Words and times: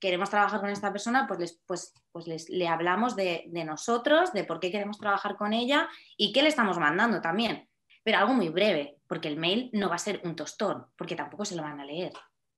queremos 0.00 0.30
trabajar 0.30 0.60
con 0.60 0.70
esta 0.70 0.92
persona, 0.92 1.26
pues, 1.26 1.40
les, 1.40 1.62
pues, 1.66 1.94
pues 2.12 2.26
les, 2.26 2.48
le 2.48 2.68
hablamos 2.68 3.16
de, 3.16 3.44
de 3.48 3.64
nosotros, 3.64 4.32
de 4.32 4.44
por 4.44 4.60
qué 4.60 4.70
queremos 4.70 4.98
trabajar 4.98 5.36
con 5.36 5.52
ella 5.52 5.88
y 6.16 6.32
qué 6.32 6.42
le 6.42 6.48
estamos 6.48 6.78
mandando 6.78 7.20
también. 7.20 7.68
Pero 8.02 8.18
algo 8.18 8.34
muy 8.34 8.48
breve, 8.48 8.98
porque 9.06 9.28
el 9.28 9.36
mail 9.36 9.70
no 9.72 9.88
va 9.88 9.94
a 9.94 9.98
ser 9.98 10.20
un 10.24 10.36
tostón, 10.36 10.86
porque 10.96 11.16
tampoco 11.16 11.44
se 11.44 11.56
lo 11.56 11.62
van 11.62 11.80
a 11.80 11.84
leer. 11.84 12.12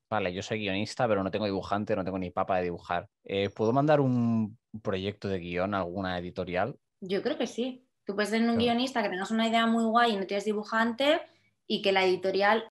Vale, 0.08 0.32
yo 0.32 0.42
soy 0.42 0.60
guionista, 0.60 1.08
pero 1.08 1.22
no 1.22 1.30
tengo 1.30 1.46
dibujante, 1.46 1.96
no 1.96 2.04
tengo 2.04 2.18
ni 2.18 2.30
papa 2.30 2.58
de 2.58 2.64
dibujar. 2.64 3.08
Eh, 3.24 3.50
¿Puedo 3.50 3.72
mandar 3.72 4.00
un 4.00 4.56
proyecto 4.82 5.28
de 5.28 5.38
guion 5.38 5.74
a 5.74 5.78
alguna 5.78 6.18
editorial? 6.18 6.76
Yo 7.00 7.22
creo 7.22 7.36
que 7.36 7.46
sí. 7.46 7.84
Tú 8.04 8.14
puedes 8.14 8.30
ser 8.30 8.48
un 8.48 8.56
guionista 8.56 9.02
que 9.02 9.08
tengas 9.08 9.32
una 9.32 9.48
idea 9.48 9.66
muy 9.66 9.84
guay 9.84 10.12
y 10.12 10.16
no 10.16 10.26
tienes 10.26 10.44
dibujante 10.44 11.20
y 11.66 11.82
que 11.82 11.90
la 11.90 12.04
editorial 12.04 12.68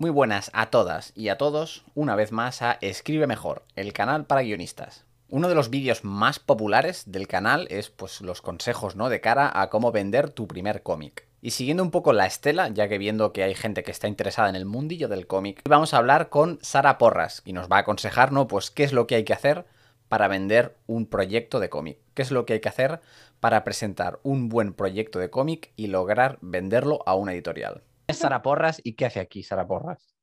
Muy 0.00 0.08
buenas 0.08 0.50
a 0.54 0.70
todas 0.70 1.12
y 1.14 1.28
a 1.28 1.36
todos, 1.36 1.84
una 1.94 2.16
vez 2.16 2.32
más 2.32 2.62
a 2.62 2.78
Escribe 2.80 3.26
Mejor, 3.26 3.66
el 3.76 3.92
canal 3.92 4.24
para 4.24 4.40
guionistas. 4.40 5.04
Uno 5.28 5.46
de 5.46 5.54
los 5.54 5.68
vídeos 5.68 6.04
más 6.04 6.38
populares 6.38 7.12
del 7.12 7.28
canal 7.28 7.66
es 7.68 7.90
pues 7.90 8.22
los 8.22 8.40
consejos, 8.40 8.96
¿no? 8.96 9.10
De 9.10 9.20
cara 9.20 9.52
a 9.60 9.68
cómo 9.68 9.92
vender 9.92 10.30
tu 10.30 10.48
primer 10.48 10.82
cómic. 10.82 11.28
Y 11.42 11.50
siguiendo 11.50 11.82
un 11.82 11.90
poco 11.90 12.14
la 12.14 12.24
estela, 12.24 12.68
ya 12.68 12.88
que 12.88 12.96
viendo 12.96 13.34
que 13.34 13.42
hay 13.42 13.54
gente 13.54 13.82
que 13.82 13.90
está 13.90 14.08
interesada 14.08 14.48
en 14.48 14.56
el 14.56 14.64
mundillo 14.64 15.06
del 15.06 15.26
cómic, 15.26 15.60
vamos 15.68 15.92
a 15.92 15.98
hablar 15.98 16.30
con 16.30 16.58
Sara 16.62 16.96
Porras 16.96 17.42
y 17.44 17.52
nos 17.52 17.68
va 17.68 17.76
a 17.76 17.80
aconsejar, 17.80 18.32
¿no? 18.32 18.48
Pues 18.48 18.70
qué 18.70 18.84
es 18.84 18.94
lo 18.94 19.06
que 19.06 19.16
hay 19.16 19.24
que 19.24 19.34
hacer 19.34 19.66
para 20.08 20.28
vender 20.28 20.78
un 20.86 21.04
proyecto 21.04 21.60
de 21.60 21.68
cómic. 21.68 21.98
¿Qué 22.14 22.22
es 22.22 22.30
lo 22.30 22.46
que 22.46 22.54
hay 22.54 22.60
que 22.60 22.70
hacer 22.70 23.02
para 23.38 23.64
presentar 23.64 24.18
un 24.22 24.48
buen 24.48 24.72
proyecto 24.72 25.18
de 25.18 25.28
cómic 25.28 25.72
y 25.76 25.88
lograr 25.88 26.38
venderlo 26.40 27.02
a 27.04 27.16
una 27.16 27.34
editorial? 27.34 27.82
¿Quién 28.10 28.16
es 28.16 28.22
Sara 28.22 28.42
Porras 28.42 28.80
y 28.82 28.94
qué 28.94 29.06
hace 29.06 29.20
aquí 29.20 29.44
Sara 29.44 29.68
Porras? 29.68 30.16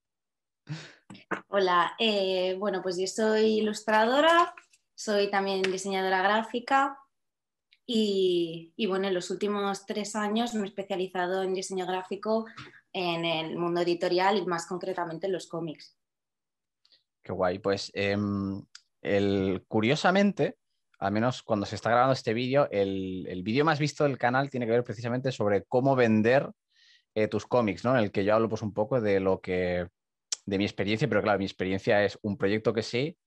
Hola, 1.48 1.94
eh, 1.98 2.54
bueno, 2.60 2.82
pues 2.82 2.98
yo 2.98 3.08
soy 3.08 3.60
ilustradora, 3.60 4.54
soy 4.94 5.32
también 5.32 5.62
diseñadora 5.62 6.22
gráfica 6.22 7.00
y, 7.86 8.74
y, 8.76 8.88
bueno, 8.88 9.08
en 9.08 9.14
los 9.14 9.32
últimos 9.32 9.86
tres 9.86 10.18
años 10.18 10.54
me 10.54 10.64
he 10.64 10.66
especializado 10.66 11.44
en 11.44 11.54
diseño 11.54 11.86
gráfico 11.86 12.46
en 12.92 13.24
el 13.24 13.58
mundo 13.58 13.80
editorial 13.80 14.38
y 14.38 14.46
más 14.46 14.68
concretamente 14.68 15.28
en 15.28 15.32
los 15.32 15.48
cómics. 15.48 15.98
Qué 17.24 17.32
guay, 17.32 17.60
pues 17.60 17.90
eh, 17.94 18.18
el, 19.02 19.64
curiosamente, 19.66 20.58
al 21.00 21.14
menos 21.14 21.42
cuando 21.42 21.66
se 21.66 21.76
está 21.76 21.92
grabando 21.92 22.12
este 22.12 22.34
vídeo, 22.34 22.68
el, 22.70 23.26
el 23.30 23.44
vídeo 23.44 23.64
más 23.64 23.80
visto 23.80 24.04
del 24.04 24.18
canal 24.18 24.50
tiene 24.50 24.66
que 24.66 24.74
ver 24.74 24.84
precisamente 24.84 25.32
sobre 25.32 25.64
cómo 25.64 25.96
vender 25.96 26.52
eh, 27.18 27.28
tus 27.28 27.48
cómics, 27.48 27.84
¿no? 27.84 27.98
En 27.98 28.04
el 28.04 28.12
que 28.12 28.24
yo 28.24 28.36
hablo 28.36 28.48
pues 28.48 28.62
un 28.62 28.74
poco 28.74 29.02
de 29.02 29.20
lo 29.20 29.42
que 29.42 29.88
de 30.46 30.58
mi 30.60 30.66
experiencia, 30.66 31.08
pero 31.10 31.24
claro, 31.24 31.40
mi 31.40 31.46
experiencia 31.46 32.06
es 32.06 32.20
un 32.22 32.38
proyecto 32.38 32.74
que 32.74 32.84
sí 32.84 33.18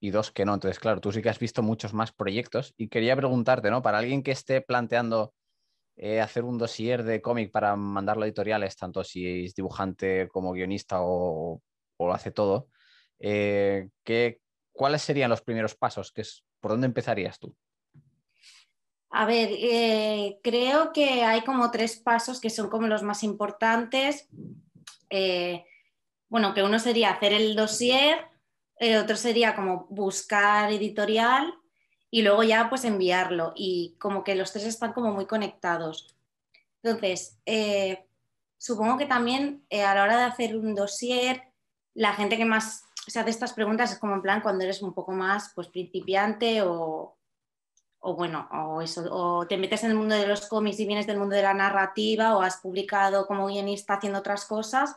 y 0.00 0.10
dos 0.10 0.30
que 0.30 0.44
no. 0.44 0.54
Entonces, 0.54 0.78
claro, 0.78 1.00
tú 1.00 1.10
sí 1.10 1.20
que 1.20 1.30
has 1.30 1.40
visto 1.40 1.60
muchos 1.62 1.92
más 1.92 2.12
proyectos 2.12 2.74
y 2.76 2.88
quería 2.88 3.16
preguntarte, 3.16 3.70
¿no? 3.70 3.82
Para 3.82 3.98
alguien 3.98 4.22
que 4.22 4.30
esté 4.30 4.60
planteando 4.60 5.34
eh, 5.96 6.20
hacer 6.20 6.44
un 6.44 6.58
dossier 6.58 7.02
de 7.02 7.20
cómic 7.20 7.50
para 7.50 7.74
mandarlo 7.76 8.22
a 8.22 8.26
editoriales, 8.26 8.76
tanto 8.76 9.02
si 9.02 9.46
es 9.46 9.54
dibujante 9.54 10.28
como 10.28 10.52
guionista 10.52 11.02
o, 11.02 11.60
o 11.96 12.06
lo 12.06 12.14
hace 12.14 12.30
todo, 12.30 12.68
eh, 13.18 13.88
¿qué, 14.04 14.40
¿cuáles 14.72 15.02
serían 15.02 15.30
los 15.30 15.42
primeros 15.42 15.74
pasos? 15.74 16.12
¿Qué 16.12 16.20
es, 16.22 16.44
¿Por 16.60 16.70
dónde 16.70 16.86
empezarías 16.86 17.40
tú? 17.40 17.56
A 19.10 19.26
ver, 19.26 19.50
eh, 19.52 20.38
creo 20.42 20.92
que 20.92 21.24
hay 21.24 21.42
como 21.42 21.70
tres 21.72 21.96
pasos 21.96 22.40
que 22.40 22.48
son 22.48 22.70
como 22.70 22.86
los 22.86 23.02
más 23.02 23.24
importantes. 23.24 24.28
Eh, 25.10 25.64
bueno, 26.28 26.54
que 26.54 26.62
uno 26.62 26.78
sería 26.78 27.10
hacer 27.10 27.32
el 27.32 27.56
dossier, 27.56 28.28
eh, 28.78 28.98
otro 28.98 29.16
sería 29.16 29.56
como 29.56 29.86
buscar 29.90 30.72
editorial 30.72 31.52
y 32.08 32.22
luego 32.22 32.44
ya 32.44 32.68
pues 32.70 32.84
enviarlo. 32.84 33.52
Y 33.56 33.96
como 33.98 34.22
que 34.22 34.36
los 34.36 34.52
tres 34.52 34.64
están 34.64 34.92
como 34.92 35.12
muy 35.12 35.26
conectados. 35.26 36.16
Entonces, 36.82 37.36
eh, 37.46 38.06
supongo 38.58 38.96
que 38.96 39.06
también 39.06 39.66
a 39.72 39.94
la 39.94 40.04
hora 40.04 40.18
de 40.18 40.24
hacer 40.24 40.56
un 40.56 40.74
dossier, 40.76 41.42
la 41.94 42.14
gente 42.14 42.36
que 42.36 42.44
más 42.44 42.84
se 43.08 43.18
hace 43.18 43.30
estas 43.30 43.54
preguntas 43.54 43.92
es 43.92 43.98
como 43.98 44.14
en 44.14 44.22
plan 44.22 44.40
cuando 44.40 44.62
eres 44.62 44.82
un 44.82 44.94
poco 44.94 45.10
más 45.10 45.52
pues 45.54 45.66
principiante 45.66 46.62
o, 46.62 47.16
o 48.00 48.14
bueno, 48.14 48.48
o 48.52 48.80
eso, 48.80 49.04
o 49.10 49.46
te 49.46 49.58
metes 49.58 49.84
en 49.84 49.90
el 49.90 49.96
mundo 49.96 50.14
de 50.14 50.26
los 50.26 50.46
cómics 50.46 50.80
y 50.80 50.86
vienes 50.86 51.06
del 51.06 51.18
mundo 51.18 51.36
de 51.36 51.42
la 51.42 51.54
narrativa, 51.54 52.36
o 52.36 52.42
has 52.42 52.56
publicado 52.58 53.26
como 53.26 53.46
guionista 53.46 53.94
haciendo 53.94 54.18
otras 54.18 54.46
cosas, 54.46 54.96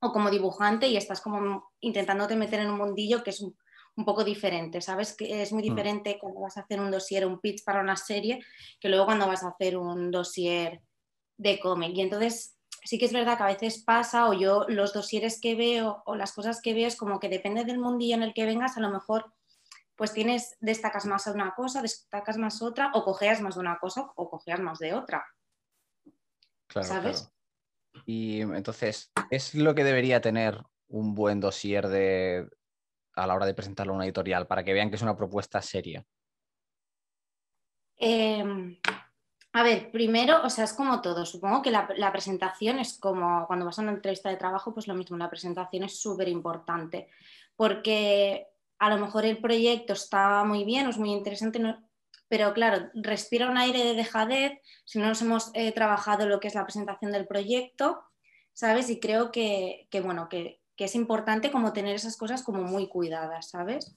o 0.00 0.12
como 0.12 0.30
dibujante 0.30 0.86
y 0.88 0.96
estás 0.96 1.20
como 1.20 1.72
intentándote 1.80 2.36
meter 2.36 2.60
en 2.60 2.70
un 2.70 2.78
mundillo 2.78 3.22
que 3.22 3.30
es 3.30 3.40
un, 3.40 3.56
un 3.96 4.04
poco 4.04 4.24
diferente, 4.24 4.80
¿sabes? 4.80 5.14
Que 5.14 5.42
es 5.42 5.52
muy 5.52 5.62
diferente 5.62 6.16
mm. 6.16 6.18
cuando 6.18 6.40
vas 6.40 6.56
a 6.56 6.60
hacer 6.60 6.80
un 6.80 6.90
dossier, 6.90 7.26
un 7.26 7.40
pitch 7.40 7.64
para 7.64 7.80
una 7.80 7.96
serie, 7.96 8.40
que 8.80 8.88
luego 8.88 9.06
cuando 9.06 9.26
vas 9.26 9.44
a 9.44 9.48
hacer 9.48 9.76
un 9.76 10.10
dossier 10.10 10.82
de 11.36 11.60
cómic. 11.60 11.92
Y 11.94 12.00
entonces 12.00 12.56
sí 12.84 12.98
que 12.98 13.06
es 13.06 13.12
verdad 13.12 13.36
que 13.36 13.44
a 13.44 13.46
veces 13.46 13.82
pasa, 13.82 14.28
o 14.28 14.32
yo 14.32 14.66
los 14.68 14.92
dosieres 14.92 15.40
que 15.40 15.54
veo, 15.54 16.02
o 16.06 16.16
las 16.16 16.32
cosas 16.32 16.60
que 16.60 16.74
veo, 16.74 16.88
es 16.88 16.96
como 16.96 17.20
que 17.20 17.28
depende 17.28 17.64
del 17.64 17.78
mundillo 17.78 18.14
en 18.14 18.22
el 18.22 18.34
que 18.34 18.46
vengas, 18.46 18.76
a 18.76 18.80
lo 18.80 18.90
mejor 18.90 19.32
pues 19.96 20.12
tienes, 20.12 20.56
destacas 20.60 21.06
más 21.06 21.26
una 21.26 21.54
cosa, 21.54 21.82
destacas 21.82 22.36
más 22.36 22.62
otra, 22.62 22.90
o 22.94 23.04
cogeas 23.04 23.40
más 23.40 23.54
de 23.54 23.60
una 23.60 23.78
cosa 23.78 24.10
o 24.16 24.28
cogeas 24.28 24.60
más 24.60 24.78
de 24.78 24.94
otra. 24.94 25.24
Claro, 26.66 26.88
¿Sabes? 26.88 27.20
Claro. 27.20 28.04
Y 28.06 28.40
entonces, 28.40 29.12
¿es 29.30 29.54
lo 29.54 29.74
que 29.74 29.84
debería 29.84 30.20
tener 30.20 30.60
un 30.88 31.14
buen 31.14 31.40
dossier 31.40 31.88
de, 31.88 32.48
a 33.14 33.26
la 33.26 33.34
hora 33.34 33.46
de 33.46 33.54
presentarlo 33.54 33.92
a 33.92 33.96
una 33.96 34.04
editorial 34.04 34.46
para 34.46 34.64
que 34.64 34.72
vean 34.72 34.90
que 34.90 34.96
es 34.96 35.02
una 35.02 35.16
propuesta 35.16 35.62
seria? 35.62 36.04
Eh, 37.96 38.78
a 39.52 39.62
ver, 39.62 39.92
primero, 39.92 40.42
o 40.42 40.50
sea, 40.50 40.64
es 40.64 40.72
como 40.72 41.00
todo. 41.00 41.24
Supongo 41.24 41.62
que 41.62 41.70
la, 41.70 41.88
la, 41.96 42.10
presentación 42.10 42.80
es 42.80 42.98
como 42.98 43.46
cuando 43.46 43.64
vas 43.64 43.78
a 43.78 43.82
una 43.82 43.92
entrevista 43.92 44.28
de 44.28 44.36
trabajo, 44.36 44.74
pues 44.74 44.88
lo 44.88 44.94
mismo, 44.94 45.16
la 45.16 45.30
presentación 45.30 45.84
es 45.84 46.00
súper 46.00 46.28
importante. 46.28 47.08
Porque 47.54 48.48
a 48.84 48.90
lo 48.90 48.98
mejor 48.98 49.24
el 49.24 49.38
proyecto 49.38 49.94
está 49.94 50.44
muy 50.44 50.64
bien, 50.64 50.86
es 50.88 50.98
muy 50.98 51.10
interesante, 51.10 51.58
no, 51.58 51.82
pero 52.28 52.52
claro, 52.52 52.90
respira 52.92 53.48
un 53.48 53.56
aire 53.56 53.82
de 53.82 53.94
dejadez 53.94 54.60
si 54.84 54.98
no 54.98 55.06
nos 55.06 55.22
hemos 55.22 55.50
eh, 55.54 55.72
trabajado 55.72 56.28
lo 56.28 56.38
que 56.38 56.48
es 56.48 56.54
la 56.54 56.64
presentación 56.64 57.10
del 57.10 57.26
proyecto, 57.26 58.02
¿sabes? 58.52 58.90
Y 58.90 59.00
creo 59.00 59.32
que, 59.32 59.88
que 59.90 60.02
bueno, 60.02 60.28
que, 60.28 60.60
que, 60.76 60.84
es 60.84 60.94
importante 60.94 61.50
como 61.50 61.72
tener 61.72 61.94
esas 61.94 62.18
cosas 62.18 62.42
como 62.42 62.62
muy 62.62 62.88
cuidadas, 62.88 63.48
¿sabes? 63.48 63.96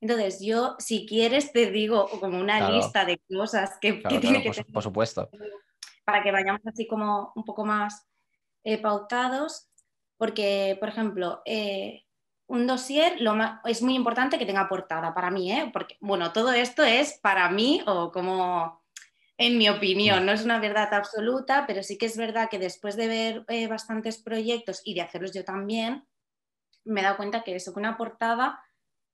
Entonces, 0.00 0.40
yo, 0.40 0.74
si 0.80 1.06
quieres, 1.06 1.52
te 1.52 1.70
digo 1.70 2.08
como 2.18 2.40
una 2.40 2.58
claro. 2.58 2.76
lista 2.76 3.04
de 3.04 3.20
cosas 3.28 3.78
que, 3.80 4.00
claro, 4.00 4.16
que 4.16 4.20
tiene 4.20 4.42
que 4.42 4.48
por, 4.48 4.56
tener. 4.56 4.72
Por 4.72 4.82
supuesto. 4.82 5.30
Para 6.04 6.24
que 6.24 6.32
vayamos 6.32 6.62
así 6.66 6.88
como 6.88 7.32
un 7.36 7.44
poco 7.44 7.64
más 7.64 8.08
eh, 8.64 8.78
pautados, 8.82 9.68
porque, 10.16 10.76
por 10.80 10.88
ejemplo, 10.88 11.42
eh, 11.44 12.05
un 12.48 12.66
dossier 12.66 13.20
lo 13.20 13.36
es 13.64 13.82
muy 13.82 13.94
importante 13.94 14.38
que 14.38 14.46
tenga 14.46 14.68
portada 14.68 15.12
para 15.14 15.30
mí, 15.30 15.52
¿eh? 15.52 15.70
porque 15.72 15.96
bueno, 16.00 16.32
todo 16.32 16.52
esto 16.52 16.82
es 16.82 17.18
para 17.18 17.50
mí 17.50 17.82
o 17.86 18.12
como 18.12 18.84
en 19.38 19.58
mi 19.58 19.68
opinión, 19.68 20.24
no 20.24 20.32
es 20.32 20.44
una 20.44 20.58
verdad 20.58 20.94
absoluta, 20.94 21.66
pero 21.66 21.82
sí 21.82 21.98
que 21.98 22.06
es 22.06 22.16
verdad 22.16 22.48
que 22.48 22.58
después 22.58 22.96
de 22.96 23.08
ver 23.08 23.44
eh, 23.48 23.66
bastantes 23.66 24.16
proyectos 24.18 24.80
y 24.84 24.94
de 24.94 25.02
hacerlos 25.02 25.32
yo 25.32 25.44
también, 25.44 26.06
me 26.84 27.00
he 27.00 27.04
dado 27.04 27.18
cuenta 27.18 27.42
que 27.42 27.54
eso, 27.54 27.74
que 27.74 27.80
una 27.80 27.98
portada 27.98 28.60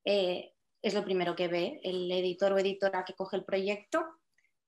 eh, 0.05 0.53
es 0.81 0.93
lo 0.93 1.03
primero 1.03 1.35
que 1.35 1.47
ve 1.47 1.81
el 1.83 2.09
editor 2.11 2.53
o 2.53 2.59
editora 2.59 3.03
que 3.03 3.15
coge 3.15 3.35
el 3.35 3.43
proyecto 3.43 4.05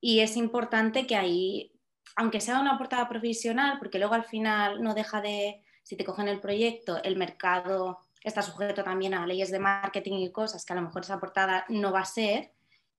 y 0.01 0.19
es 0.19 0.35
importante 0.35 1.07
que 1.07 1.15
ahí, 1.15 1.71
aunque 2.17 2.41
sea 2.41 2.59
una 2.59 2.77
portada 2.77 3.07
profesional, 3.07 3.77
porque 3.79 3.99
luego 3.99 4.13
al 4.13 4.25
final 4.25 4.81
no 4.81 4.93
deja 4.93 5.21
de, 5.21 5.63
si 5.83 5.95
te 5.95 6.03
cogen 6.03 6.27
el 6.27 6.41
proyecto, 6.41 7.01
el 7.03 7.15
mercado 7.15 7.99
está 8.25 8.41
sujeto 8.41 8.83
también 8.83 9.13
a 9.13 9.25
leyes 9.25 9.51
de 9.51 9.59
marketing 9.59 10.13
y 10.19 10.31
cosas 10.31 10.65
que 10.65 10.73
a 10.73 10.75
lo 10.75 10.81
mejor 10.81 11.03
esa 11.03 11.19
portada 11.19 11.65
no 11.69 11.91
va 11.91 12.01
a 12.01 12.05
ser, 12.05 12.51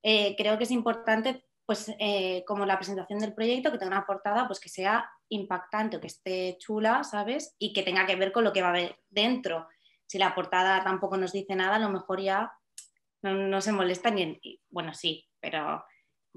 eh, 0.02 0.36
creo 0.36 0.56
que 0.56 0.64
es 0.64 0.70
importante, 0.70 1.44
pues 1.66 1.92
eh, 1.98 2.44
como 2.46 2.64
la 2.64 2.76
presentación 2.76 3.18
del 3.18 3.34
proyecto, 3.34 3.72
que 3.72 3.78
tenga 3.78 3.96
una 3.96 4.06
portada 4.06 4.46
pues 4.46 4.60
que 4.60 4.68
sea 4.68 5.10
impactante 5.28 5.96
o 5.96 6.00
que 6.00 6.06
esté 6.06 6.56
chula, 6.58 7.02
¿sabes? 7.02 7.56
Y 7.58 7.72
que 7.72 7.82
tenga 7.82 8.06
que 8.06 8.16
ver 8.16 8.30
con 8.30 8.44
lo 8.44 8.52
que 8.52 8.62
va 8.62 8.68
a 8.68 8.70
haber 8.70 9.00
dentro. 9.10 9.68
Si 10.06 10.18
la 10.18 10.34
portada 10.34 10.84
tampoco 10.84 11.16
nos 11.16 11.32
dice 11.32 11.56
nada, 11.56 11.76
a 11.76 11.80
lo 11.80 11.90
mejor 11.90 12.20
ya 12.20 12.52
no, 13.22 13.34
no 13.34 13.60
se 13.60 13.72
molesta 13.72 14.10
ni, 14.10 14.22
en, 14.22 14.40
bueno, 14.70 14.94
sí, 14.94 15.28
pero 15.40 15.84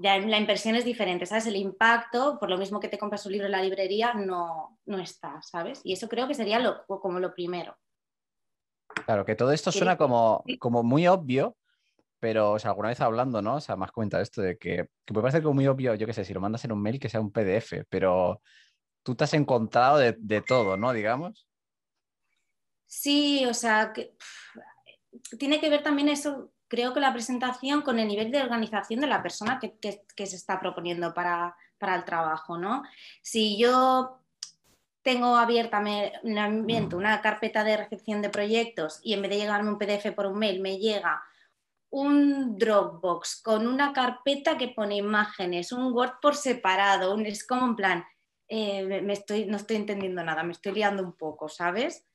ya 0.02 0.18
la 0.18 0.38
impresión 0.38 0.74
es 0.76 0.84
diferente, 0.84 1.26
¿sabes? 1.26 1.46
El 1.46 1.56
impacto, 1.56 2.38
por 2.40 2.48
lo 2.48 2.56
mismo 2.56 2.80
que 2.80 2.88
te 2.88 2.98
compras 2.98 3.26
un 3.26 3.32
libro 3.32 3.46
en 3.46 3.52
la 3.52 3.62
librería, 3.62 4.14
no, 4.14 4.78
no 4.86 4.98
está, 4.98 5.40
¿sabes? 5.42 5.80
Y 5.84 5.92
eso 5.92 6.08
creo 6.08 6.26
que 6.26 6.34
sería 6.34 6.58
lo, 6.58 6.86
como 6.86 7.20
lo 7.20 7.34
primero. 7.34 7.76
Claro, 9.06 9.24
que 9.24 9.34
todo 9.34 9.52
esto 9.52 9.72
suena 9.72 9.96
como, 9.96 10.44
como 10.58 10.82
muy 10.82 11.06
obvio, 11.06 11.56
pero 12.18 12.52
o 12.52 12.58
sea, 12.58 12.70
alguna 12.70 12.90
vez 12.90 13.00
hablando, 13.00 13.42
¿no? 13.42 13.56
O 13.56 13.60
sea, 13.60 13.76
me 13.76 13.84
has 13.84 13.92
comentado 13.92 14.22
esto 14.22 14.42
de 14.42 14.58
que, 14.58 14.88
que 15.04 15.14
puede 15.14 15.22
parecer 15.22 15.42
como 15.42 15.54
muy 15.54 15.66
obvio, 15.66 15.94
yo 15.94 16.06
qué 16.06 16.12
sé, 16.12 16.24
si 16.24 16.34
lo 16.34 16.40
mandas 16.40 16.64
en 16.64 16.72
un 16.72 16.82
mail 16.82 17.00
que 17.00 17.08
sea 17.08 17.20
un 17.20 17.32
PDF, 17.32 17.84
pero 17.88 18.42
tú 19.02 19.14
te 19.14 19.24
has 19.24 19.34
encontrado 19.34 19.98
de, 19.98 20.16
de 20.18 20.42
todo, 20.42 20.76
¿no? 20.76 20.92
Digamos. 20.92 21.46
Sí, 22.86 23.46
o 23.46 23.54
sea, 23.54 23.92
que, 23.92 24.14
tiene 25.38 25.60
que 25.60 25.70
ver 25.70 25.82
también 25.82 26.08
eso, 26.08 26.52
creo 26.68 26.94
que 26.94 27.00
la 27.00 27.12
presentación 27.12 27.82
con 27.82 27.98
el 27.98 28.08
nivel 28.08 28.30
de 28.30 28.42
organización 28.42 29.00
de 29.00 29.06
la 29.06 29.22
persona 29.22 29.58
que, 29.58 30.26
se 30.26 30.36
está 30.36 30.60
proponiendo 30.60 31.12
para, 31.14 31.56
el 31.80 32.04
trabajo, 32.04 32.58
¿no? 32.58 32.82
Si 33.22 33.58
yo 33.58 34.19
tengo 35.02 35.36
abierta 35.36 35.82
una 36.22 37.20
carpeta 37.22 37.64
de 37.64 37.76
recepción 37.76 38.22
de 38.22 38.28
proyectos 38.28 39.00
y 39.02 39.14
en 39.14 39.22
vez 39.22 39.30
de 39.30 39.38
llegarme 39.38 39.70
un 39.70 39.78
PDF 39.78 40.12
por 40.14 40.26
un 40.26 40.38
mail 40.38 40.60
me 40.60 40.78
llega 40.78 41.22
un 41.90 42.56
Dropbox 42.56 43.42
con 43.42 43.66
una 43.66 43.92
carpeta 43.92 44.56
que 44.56 44.68
pone 44.68 44.96
imágenes, 44.96 45.72
un 45.72 45.92
Word 45.92 46.20
por 46.22 46.36
separado, 46.36 47.14
un, 47.14 47.26
es 47.26 47.44
como 47.44 47.66
en 47.66 47.76
plan, 47.76 48.04
eh, 48.46 49.02
me 49.02 49.12
estoy, 49.12 49.46
no 49.46 49.56
estoy 49.56 49.76
entendiendo 49.76 50.22
nada, 50.22 50.42
me 50.44 50.52
estoy 50.52 50.72
liando 50.72 51.02
un 51.02 51.14
poco, 51.16 51.48
¿sabes? 51.48 52.06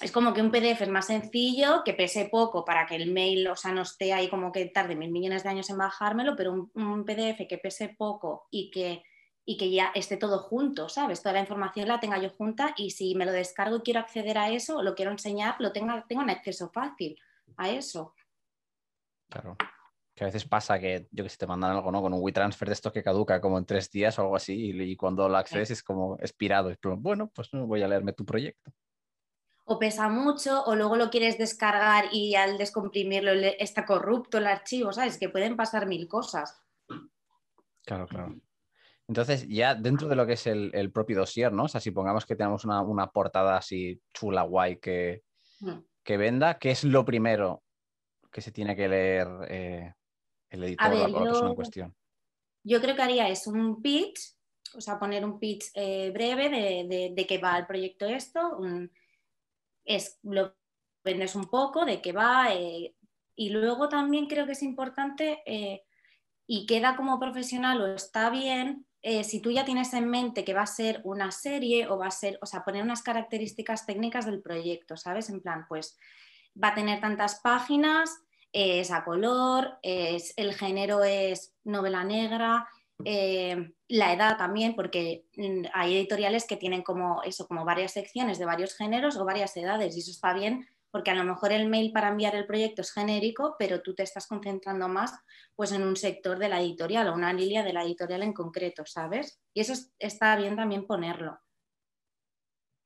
es 0.00 0.10
como 0.10 0.34
que 0.34 0.42
un 0.42 0.50
PDF 0.50 0.82
es 0.82 0.88
más 0.88 1.06
sencillo, 1.06 1.82
que 1.84 1.94
pese 1.94 2.26
poco 2.26 2.64
para 2.64 2.86
que 2.86 2.96
el 2.96 3.12
mail, 3.12 3.46
o 3.48 3.56
sea, 3.56 3.72
no 3.72 3.82
esté 3.82 4.12
ahí 4.12 4.28
como 4.28 4.50
que 4.50 4.64
tarde 4.66 4.96
mil 4.96 5.10
millones 5.10 5.44
de 5.44 5.50
años 5.50 5.70
en 5.70 5.78
bajármelo, 5.78 6.34
pero 6.36 6.70
un, 6.74 7.04
PDF 7.04 7.46
que 7.48 7.58
pese 7.58 7.90
poco 7.90 8.48
y 8.50 8.70
que, 8.70 9.02
y 9.44 9.56
que 9.56 9.70
ya 9.70 9.90
esté 9.94 10.16
todo 10.16 10.38
junto, 10.38 10.88
¿sabes? 10.88 11.22
Toda 11.22 11.34
la 11.34 11.40
información 11.40 11.88
la 11.88 12.00
tenga 12.00 12.18
yo 12.18 12.30
junta 12.30 12.74
y 12.76 12.90
si 12.90 13.14
me 13.14 13.26
lo 13.26 13.32
descargo 13.32 13.76
y 13.76 13.80
quiero 13.80 14.00
acceder 14.00 14.38
a 14.38 14.50
eso, 14.50 14.82
lo 14.82 14.94
quiero 14.94 15.10
enseñar, 15.10 15.56
lo 15.58 15.72
tenga, 15.72 16.04
tengo 16.08 16.22
un 16.22 16.30
acceso 16.30 16.70
fácil 16.70 17.18
a 17.56 17.70
eso. 17.70 18.14
Claro. 19.28 19.56
Que 20.14 20.24
a 20.24 20.28
veces 20.28 20.44
pasa 20.44 20.78
que, 20.78 21.08
yo 21.10 21.24
que 21.24 21.30
sé, 21.30 21.36
te 21.36 21.46
mandan 21.46 21.72
algo, 21.72 21.90
¿no? 21.90 22.00
Con 22.00 22.14
un 22.14 22.22
WeTransfer 22.22 22.68
de 22.68 22.74
esto 22.74 22.92
que 22.92 23.02
caduca 23.02 23.40
como 23.40 23.58
en 23.58 23.66
tres 23.66 23.90
días 23.90 24.18
o 24.18 24.22
algo 24.22 24.36
así, 24.36 24.70
y, 24.70 24.96
cuando 24.96 25.28
lo 25.28 25.36
accedes 25.36 25.72
es 25.72 25.82
como 25.82 26.16
expirado. 26.20 26.70
Y, 26.70 26.76
bueno, 26.82 27.30
pues 27.34 27.50
voy 27.52 27.82
a 27.82 27.88
leerme 27.88 28.12
tu 28.12 28.24
proyecto 28.24 28.72
o 29.64 29.78
pesa 29.78 30.08
mucho, 30.08 30.62
o 30.64 30.76
luego 30.76 30.96
lo 30.96 31.10
quieres 31.10 31.38
descargar 31.38 32.06
y 32.12 32.34
al 32.34 32.58
descomprimirlo 32.58 33.32
está 33.58 33.86
corrupto 33.86 34.38
el 34.38 34.46
archivo, 34.46 34.92
¿sabes? 34.92 35.18
Que 35.18 35.30
pueden 35.30 35.56
pasar 35.56 35.86
mil 35.86 36.06
cosas. 36.06 36.62
Claro, 37.82 38.06
claro. 38.06 38.34
Entonces, 39.06 39.46
ya 39.48 39.74
dentro 39.74 40.08
de 40.08 40.16
lo 40.16 40.26
que 40.26 40.32
es 40.32 40.46
el, 40.46 40.90
propio 40.92 41.18
dossier, 41.18 41.52
¿no? 41.52 41.64
O 41.64 41.68
sea, 41.68 41.80
si 41.80 41.90
pongamos 41.90 42.24
que 42.24 42.36
tenemos 42.36 42.64
una, 42.64 43.10
portada 43.10 43.58
así 43.58 44.00
chula, 44.14 44.42
guay, 44.42 44.78
que, 44.78 45.22
mm. 45.60 45.78
que, 46.02 46.16
venda, 46.16 46.58
¿qué 46.58 46.70
es 46.70 46.84
lo 46.84 47.04
primero 47.04 47.62
que 48.32 48.40
se 48.40 48.50
tiene 48.50 48.74
que 48.74 48.88
leer 48.88 49.28
eh, 49.48 49.94
el 50.50 50.64
editor 50.64 50.92
o 50.92 51.08
la 51.08 51.18
persona 51.18 51.48
en 51.50 51.54
cuestión? 51.54 51.96
Yo 52.64 52.80
creo 52.80 52.96
que 52.96 53.02
haría 53.02 53.28
es 53.28 53.46
un 53.46 53.82
pitch, 53.82 54.18
o 54.74 54.80
sea, 54.80 54.98
poner 54.98 55.22
un 55.22 55.38
pitch 55.38 55.66
eh, 55.74 56.10
breve 56.10 56.48
de, 56.48 57.12
de, 57.14 57.26
qué 57.26 57.36
va 57.36 57.58
el 57.58 57.66
proyecto 57.66 58.06
esto, 58.06 58.56
un, 58.56 58.90
es, 59.84 60.18
lo 60.22 60.56
vendes 61.04 61.34
un 61.34 61.44
poco, 61.44 61.84
de 61.84 62.00
qué 62.00 62.12
va, 62.12 62.54
eh, 62.54 62.94
y 63.36 63.50
luego 63.50 63.90
también 63.90 64.28
creo 64.28 64.46
que 64.46 64.52
es 64.52 64.62
importante 64.62 65.42
y 66.46 66.66
queda 66.66 66.96
como 66.96 67.20
profesional 67.20 67.82
o 67.82 67.86
está 67.94 68.30
bien 68.30 68.86
eh, 69.06 69.22
si 69.22 69.40
tú 69.40 69.50
ya 69.50 69.66
tienes 69.66 69.92
en 69.92 70.08
mente 70.08 70.46
que 70.46 70.54
va 70.54 70.62
a 70.62 70.66
ser 70.66 71.02
una 71.04 71.30
serie 71.30 71.88
o 71.88 71.98
va 71.98 72.06
a 72.06 72.10
ser, 72.10 72.38
o 72.40 72.46
sea, 72.46 72.64
poner 72.64 72.82
unas 72.82 73.02
características 73.02 73.84
técnicas 73.84 74.24
del 74.24 74.40
proyecto, 74.40 74.96
¿sabes? 74.96 75.28
En 75.28 75.42
plan, 75.42 75.66
pues 75.68 75.98
va 76.60 76.68
a 76.68 76.74
tener 76.74 77.02
tantas 77.02 77.40
páginas, 77.40 78.18
es 78.50 78.90
a 78.90 79.04
color, 79.04 79.78
es, 79.82 80.32
el 80.38 80.54
género 80.54 81.04
es 81.04 81.54
novela 81.64 82.02
negra, 82.02 82.66
eh, 83.04 83.74
la 83.88 84.14
edad 84.14 84.38
también, 84.38 84.74
porque 84.74 85.26
mm, 85.36 85.66
hay 85.74 85.96
editoriales 85.96 86.46
que 86.46 86.56
tienen 86.56 86.82
como 86.82 87.22
eso, 87.24 87.46
como 87.46 87.66
varias 87.66 87.92
secciones 87.92 88.38
de 88.38 88.46
varios 88.46 88.74
géneros 88.74 89.18
o 89.18 89.26
varias 89.26 89.54
edades, 89.58 89.94
y 89.94 90.00
eso 90.00 90.12
está 90.12 90.32
bien 90.32 90.66
porque 90.94 91.10
a 91.10 91.16
lo 91.16 91.24
mejor 91.24 91.50
el 91.50 91.68
mail 91.68 91.90
para 91.90 92.06
enviar 92.06 92.36
el 92.36 92.46
proyecto 92.46 92.82
es 92.82 92.92
genérico, 92.92 93.56
pero 93.58 93.82
tú 93.82 93.96
te 93.96 94.04
estás 94.04 94.28
concentrando 94.28 94.86
más 94.86 95.12
pues, 95.56 95.72
en 95.72 95.82
un 95.82 95.96
sector 95.96 96.38
de 96.38 96.48
la 96.48 96.60
editorial 96.60 97.08
o 97.08 97.14
una 97.14 97.32
línea 97.32 97.64
de 97.64 97.72
la 97.72 97.82
editorial 97.82 98.22
en 98.22 98.32
concreto, 98.32 98.84
¿sabes? 98.86 99.42
Y 99.52 99.60
eso 99.60 99.72
está 99.98 100.36
bien 100.36 100.54
también 100.54 100.86
ponerlo. 100.86 101.40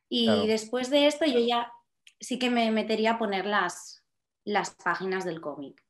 Y 0.08 0.46
después 0.46 0.88
de 0.88 1.06
esto 1.06 1.26
yo 1.26 1.38
ya 1.38 1.70
sí 2.18 2.38
que 2.38 2.48
me 2.48 2.70
metería 2.70 3.10
a 3.10 3.18
poner 3.18 3.44
las, 3.44 4.02
las 4.42 4.74
páginas 4.82 5.26
del 5.26 5.42
cómic. 5.42 5.84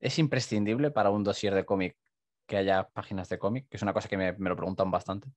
¿Es 0.00 0.18
imprescindible 0.18 0.90
para 0.90 1.10
un 1.10 1.22
dossier 1.22 1.54
de 1.54 1.64
cómic 1.64 1.96
que 2.48 2.56
haya 2.56 2.88
páginas 2.88 3.28
de 3.28 3.38
cómic, 3.38 3.68
que 3.68 3.76
es 3.76 3.82
una 3.84 3.92
cosa 3.92 4.08
que 4.08 4.16
me, 4.16 4.32
lo 4.32 4.56
preguntan 4.56 4.90
bastante. 4.90 5.28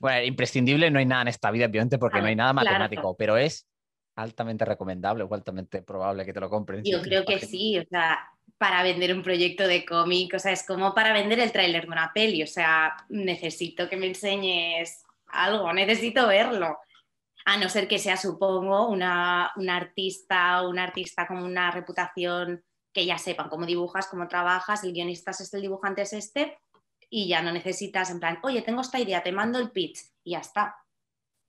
Bueno, 0.00 0.24
imprescindible 0.24 0.90
no 0.90 0.98
hay 0.98 1.04
nada 1.04 1.20
en 1.20 1.28
esta 1.28 1.50
vida, 1.50 1.66
obviamente, 1.66 1.98
porque 1.98 2.22
no 2.22 2.28
hay 2.28 2.36
nada 2.36 2.54
matemático, 2.54 3.14
pero 3.18 3.36
es 3.36 3.68
altamente 4.16 4.64
recomendable 4.64 5.24
o 5.24 5.34
altamente 5.34 5.82
probable 5.82 6.24
que 6.24 6.32
te 6.32 6.40
lo 6.40 6.50
compren. 6.50 6.82
Yo 6.84 7.00
creo 7.02 7.24
que 7.24 7.38
sí, 7.38 7.78
o 7.78 7.84
sea, 7.88 8.28
para 8.58 8.82
vender 8.82 9.14
un 9.14 9.22
proyecto 9.22 9.66
de 9.66 9.84
cómic, 9.84 10.34
o 10.34 10.38
sea, 10.38 10.52
es 10.52 10.64
como 10.66 10.94
para 10.94 11.12
vender 11.12 11.40
el 11.40 11.52
tráiler 11.52 11.84
de 11.84 11.90
una 11.90 12.12
peli, 12.14 12.42
o 12.42 12.46
sea, 12.46 12.96
necesito 13.08 13.88
que 13.88 13.96
me 13.96 14.06
enseñes 14.06 15.02
algo, 15.26 15.72
necesito 15.72 16.26
verlo. 16.28 16.78
A 17.44 17.56
no 17.56 17.68
ser 17.68 17.88
que 17.88 17.98
sea, 17.98 18.16
supongo, 18.16 18.88
una, 18.88 19.50
una 19.56 19.76
artista, 19.76 20.62
un 20.62 20.78
artista 20.78 21.26
con 21.26 21.38
una 21.38 21.72
reputación 21.72 22.62
que 22.92 23.06
ya 23.06 23.18
sepan 23.18 23.48
cómo 23.48 23.66
dibujas, 23.66 24.06
cómo 24.06 24.28
trabajas, 24.28 24.84
el 24.84 24.92
guionista 24.92 25.32
es 25.32 25.40
este, 25.40 25.56
el 25.56 25.62
dibujante 25.62 26.02
es 26.02 26.12
este, 26.12 26.58
y 27.10 27.26
ya 27.28 27.42
no 27.42 27.50
necesitas 27.50 28.10
en 28.10 28.20
plan, 28.20 28.38
oye, 28.42 28.62
tengo 28.62 28.82
esta 28.82 29.00
idea, 29.00 29.22
te 29.22 29.32
mando 29.32 29.58
el 29.58 29.70
pitch 29.70 29.98
y 30.22 30.32
ya 30.32 30.38
está. 30.38 30.76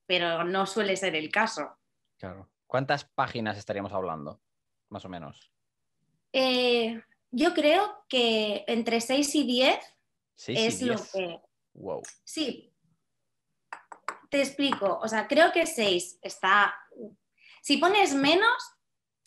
Pero 0.06 0.44
no 0.44 0.66
suele 0.66 0.96
ser 0.96 1.14
el 1.14 1.30
caso. 1.30 1.78
Claro. 2.18 2.50
¿Cuántas 2.74 3.04
páginas 3.04 3.56
estaríamos 3.56 3.92
hablando, 3.92 4.42
más 4.88 5.04
o 5.04 5.08
menos? 5.08 5.52
Eh, 6.32 7.00
yo 7.30 7.54
creo 7.54 8.04
que 8.08 8.64
entre 8.66 9.00
6 9.00 9.32
y 9.36 9.44
10 9.44 9.78
es 10.48 10.82
lo 10.82 10.96
que... 10.96 11.40
Wow. 11.74 12.02
Sí. 12.24 12.74
Te 14.28 14.40
explico. 14.40 14.98
O 15.00 15.06
sea, 15.06 15.28
creo 15.28 15.52
que 15.52 15.66
6 15.66 16.18
está... 16.20 16.74
Si 17.62 17.76
pones 17.76 18.12
menos, 18.12 18.72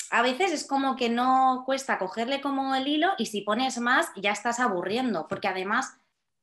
a 0.09 0.21
veces 0.21 0.51
es 0.51 0.67
como 0.67 0.97
que 0.97 1.07
no 1.07 1.63
cuesta 1.65 1.99
cogerle 1.99 2.41
como 2.41 2.75
el 2.75 2.85
hilo 2.85 3.13
y 3.17 3.27
si 3.27 3.43
pones 3.43 3.77
más 3.77 4.11
ya 4.17 4.33
estás 4.33 4.59
aburriendo, 4.59 5.25
porque 5.29 5.47
además 5.47 5.95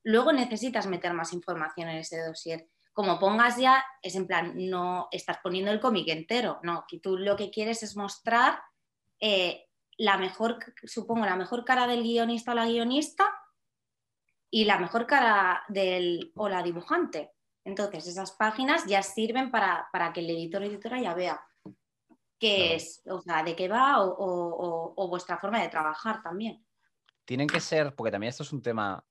luego 0.05 0.33
necesitas 0.33 0.87
meter 0.87 1.12
más 1.12 1.35
información 1.35 1.91
en 1.91 1.99
ese 1.99 2.25
dossier. 2.25 2.71
Como 2.94 3.19
pongas 3.19 3.58
ya, 3.58 3.85
es 4.00 4.14
en 4.14 4.26
plan, 4.26 4.55
no 4.56 5.08
estás 5.11 5.38
poniendo 5.43 5.70
el 5.70 5.81
cómic 5.81 6.08
entero, 6.08 6.61
no, 6.62 6.87
que 6.88 7.00
tú 7.00 7.19
lo 7.19 7.37
que 7.37 7.50
quieres 7.50 7.83
es 7.83 7.97
mostrar 7.97 8.62
eh, 9.21 9.66
la 9.99 10.16
mejor, 10.16 10.59
supongo, 10.85 11.26
la 11.26 11.37
mejor 11.37 11.64
cara 11.64 11.87
del 11.87 12.02
guionista 12.02 12.52
o 12.52 12.54
la 12.54 12.66
guionista 12.66 13.30
y 14.50 14.64
la 14.64 14.78
mejor 14.78 15.07
cara 15.07 15.64
del 15.69 16.33
o 16.37 16.49
la 16.49 16.62
dibujante. 16.62 17.33
Entonces, 17.64 18.07
esas 18.07 18.33
páginas 18.33 18.87
ya 18.87 19.02
sirven 19.02 19.50
para, 19.50 19.88
para 19.92 20.12
que 20.12 20.21
el 20.21 20.30
editor 20.30 20.62
o 20.62 20.64
editora 20.64 21.00
ya 21.00 21.14
vea 21.14 21.45
qué 22.38 22.75
es, 22.75 23.02
o 23.07 23.21
sea, 23.21 23.42
de 23.42 23.57
qué 23.57 23.69
va 23.69 23.97
o, 24.00 25.09
vuestra 25.09 25.38
forma 25.38 25.61
de 25.62 25.69
trabajar 25.69 26.23
también. 26.23 26.64
Tienen 27.25 27.49
que 27.49 27.61
ser, 27.61 27.95
porque 27.95 28.11
también 28.11 28.28
esto 28.28 28.42
es 28.42 28.52
un 28.52 28.62
tema 28.62 29.04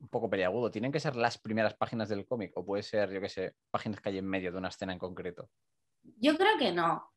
un 0.00 0.08
poco 0.08 0.30
peliagudo, 0.30 0.70
¿tienen 0.70 0.92
que 0.92 1.00
ser 1.00 1.16
las 1.16 1.38
primeras 1.38 1.74
páginas 1.74 2.08
del 2.08 2.26
cómic 2.26 2.52
o 2.56 2.64
puede 2.64 2.82
ser, 2.82 3.10
yo 3.10 3.20
qué 3.20 3.28
sé, 3.28 3.54
páginas 3.70 4.00
que 4.00 4.10
hay 4.10 4.18
en 4.18 4.26
medio 4.26 4.52
de 4.52 4.58
una 4.58 4.68
escena 4.68 4.92
en 4.92 4.98
concreto? 4.98 5.48
Yo 6.18 6.36
creo 6.36 6.56
que 6.58 6.72
no. 6.72 7.12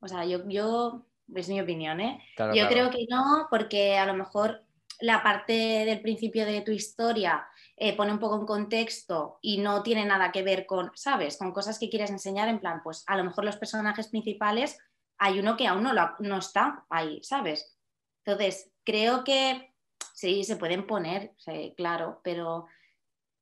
O 0.00 0.08
sea, 0.08 0.24
yo, 0.24 0.46
yo 0.48 1.06
es 1.34 1.48
mi 1.48 1.60
opinión, 1.60 2.00
¿eh? 2.00 2.22
yo 2.54 2.68
creo 2.68 2.90
que 2.90 3.06
no, 3.08 3.48
porque 3.50 3.96
a 3.96 4.06
lo 4.06 4.14
mejor 4.14 4.62
la 5.00 5.22
parte 5.22 5.52
del 5.52 6.00
principio 6.00 6.46
de 6.46 6.60
tu 6.62 6.70
historia 6.70 7.46
eh, 7.76 7.96
pone 7.96 8.12
un 8.12 8.18
poco 8.18 8.38
en 8.38 8.46
contexto 8.46 9.38
y 9.42 9.58
no 9.58 9.82
tiene 9.82 10.04
nada 10.04 10.32
que 10.32 10.42
ver 10.42 10.66
con, 10.66 10.90
¿sabes? 10.94 11.36
Con 11.36 11.52
cosas 11.52 11.78
que 11.78 11.90
quieres 11.90 12.10
enseñar, 12.10 12.48
en 12.48 12.60
plan, 12.60 12.80
pues 12.82 13.04
a 13.06 13.16
lo 13.16 13.24
mejor 13.24 13.44
los 13.44 13.56
personajes 13.56 14.08
principales 14.08 14.78
hay 15.18 15.38
uno 15.38 15.56
que 15.56 15.66
aún 15.66 15.82
no, 15.82 15.92
no 16.20 16.38
está 16.38 16.84
ahí, 16.88 17.20
¿sabes? 17.22 17.76
Entonces, 18.24 18.72
creo 18.84 19.24
que 19.24 19.74
sí, 20.16 20.44
se 20.44 20.56
pueden 20.56 20.86
poner, 20.86 21.34
claro, 21.76 22.22
pero 22.24 22.66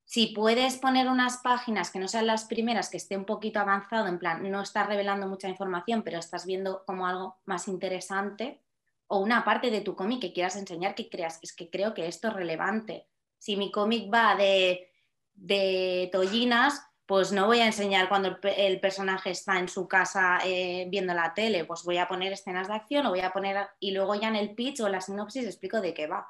si 0.04 0.26
puedes 0.34 0.76
poner 0.76 1.08
unas 1.08 1.38
páginas 1.38 1.92
que 1.92 2.00
no 2.00 2.08
sean 2.08 2.26
las 2.26 2.46
primeras, 2.46 2.90
que 2.90 2.96
esté 2.96 3.16
un 3.16 3.24
poquito 3.24 3.60
avanzado, 3.60 4.08
en 4.08 4.18
plan, 4.18 4.50
no 4.50 4.60
estás 4.60 4.88
revelando 4.88 5.28
mucha 5.28 5.48
información, 5.48 6.02
pero 6.02 6.18
estás 6.18 6.44
viendo 6.46 6.84
como 6.84 7.06
algo 7.06 7.38
más 7.44 7.68
interesante, 7.68 8.60
o 9.06 9.20
una 9.20 9.44
parte 9.44 9.70
de 9.70 9.82
tu 9.82 9.94
cómic 9.94 10.20
que 10.20 10.32
quieras 10.32 10.56
enseñar 10.56 10.96
que 10.96 11.08
creas, 11.08 11.38
es 11.42 11.54
que 11.54 11.70
creo 11.70 11.94
que 11.94 12.08
esto 12.08 12.26
es 12.26 12.34
relevante. 12.34 13.06
Si 13.38 13.56
mi 13.56 13.70
cómic 13.70 14.12
va 14.12 14.34
de, 14.34 14.90
de 15.34 16.08
tollinas, 16.10 16.82
pues 17.06 17.30
no 17.30 17.46
voy 17.46 17.60
a 17.60 17.66
enseñar 17.66 18.08
cuando 18.08 18.36
el, 18.42 18.80
personaje 18.80 19.30
está 19.30 19.60
en 19.60 19.68
su 19.68 19.86
casa 19.86 20.40
eh, 20.44 20.88
viendo 20.90 21.14
la 21.14 21.34
tele, 21.34 21.64
pues 21.66 21.84
voy 21.84 21.98
a 21.98 22.08
poner 22.08 22.32
escenas 22.32 22.66
de 22.66 22.74
acción 22.74 23.06
o 23.06 23.10
voy 23.10 23.20
a 23.20 23.32
poner, 23.32 23.68
y 23.78 23.92
luego 23.92 24.16
ya 24.16 24.26
en 24.26 24.36
el 24.36 24.56
pitch 24.56 24.80
o 24.80 24.88
la 24.88 25.00
sinopsis 25.00 25.44
explico 25.44 25.80
de 25.80 25.94
qué 25.94 26.08
va. 26.08 26.26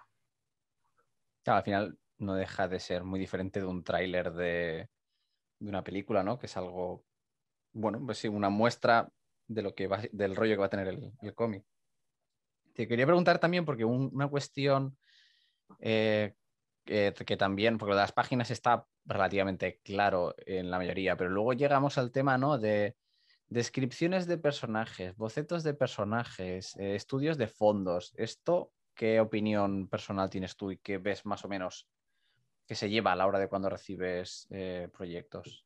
Al 1.47 1.63
final 1.63 1.99
no 2.19 2.35
deja 2.35 2.69
de 2.69 2.81
ser 2.81 3.05
muy 3.05 3.21
diferente 3.21 3.61
de 3.61 3.67
un 3.67 3.85
tráiler 3.85 4.33
de, 4.33 4.89
de, 5.59 5.69
una 5.69 5.85
película, 5.85 6.23
¿no? 6.23 6.39
Que 6.39 6.47
es 6.47 6.57
algo 6.57 7.05
bueno, 7.75 8.01
pues 8.07 8.19
sí, 8.19 8.29
una 8.29 8.49
muestra 8.49 9.11
de 9.47 9.63
lo 9.63 9.75
que 9.75 9.89
va, 9.89 10.01
del 10.13 10.37
rollo 10.37 10.55
que 10.55 10.61
va 10.61 10.67
a 10.67 10.71
tener 10.71 10.89
el, 10.89 11.35
cómic. 11.35 11.65
Te 12.73 12.89
quería 12.89 13.07
preguntar 13.07 13.39
también, 13.39 13.65
porque 13.65 13.85
una 13.85 14.29
cuestión 14.29 14.97
eh, 15.81 16.35
que 16.85 17.37
también, 17.37 17.79
porque 17.79 17.95
las 17.95 18.13
páginas 18.13 18.51
está 18.51 18.87
relativamente 19.05 19.81
claro 19.83 20.35
en 20.47 20.71
la 20.71 20.79
mayoría, 20.79 21.17
pero 21.17 21.31
luego 21.31 21.53
llegamos 21.53 21.99
al 21.99 22.11
tema 22.11 22.39
¿no? 22.39 22.59
de 22.59 22.97
descripciones 23.49 24.27
de 24.27 24.39
personajes, 24.39 25.17
bocetos 25.17 25.63
de 25.63 25.75
personajes, 25.75 26.77
eh, 26.77 26.95
estudios 26.95 27.39
de 27.39 27.49
fondos. 27.49 28.13
¿Esto 28.17 28.73
qué 28.95 29.21
opinión 29.21 29.89
personal 29.89 30.31
tienes 30.31 30.57
tú 30.57 30.71
y 30.71 30.79
qué 30.79 30.99
ves 30.99 31.27
más 31.27 31.45
o 31.45 31.49
menos 31.49 31.87
que 32.67 32.75
se 32.75 32.89
lleva 32.89 33.13
a 33.13 33.17
la 33.17 33.27
hora 33.27 33.39
de 33.39 33.49
cuando 33.49 33.69
recibes 33.69 34.47
eh, 34.51 34.89
proyectos? 34.97 35.65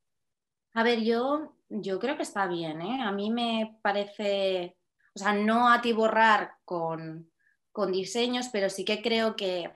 A 0.74 0.82
ver, 0.82 1.00
yo, 1.00 1.54
yo 1.68 1.98
creo 1.98 2.16
que 2.16 2.22
está 2.22 2.46
bien, 2.46 2.80
¿eh? 2.82 3.02
A 3.02 3.12
mí 3.12 3.30
me 3.30 3.78
parece, 3.82 4.76
o 5.14 5.18
sea, 5.18 5.32
no 5.32 5.70
atiborrar 5.70 6.54
con, 6.64 7.30
con 7.72 7.92
diseños, 7.92 8.48
pero 8.52 8.68
sí 8.68 8.84
que 8.84 9.02
creo 9.02 9.36
que, 9.36 9.70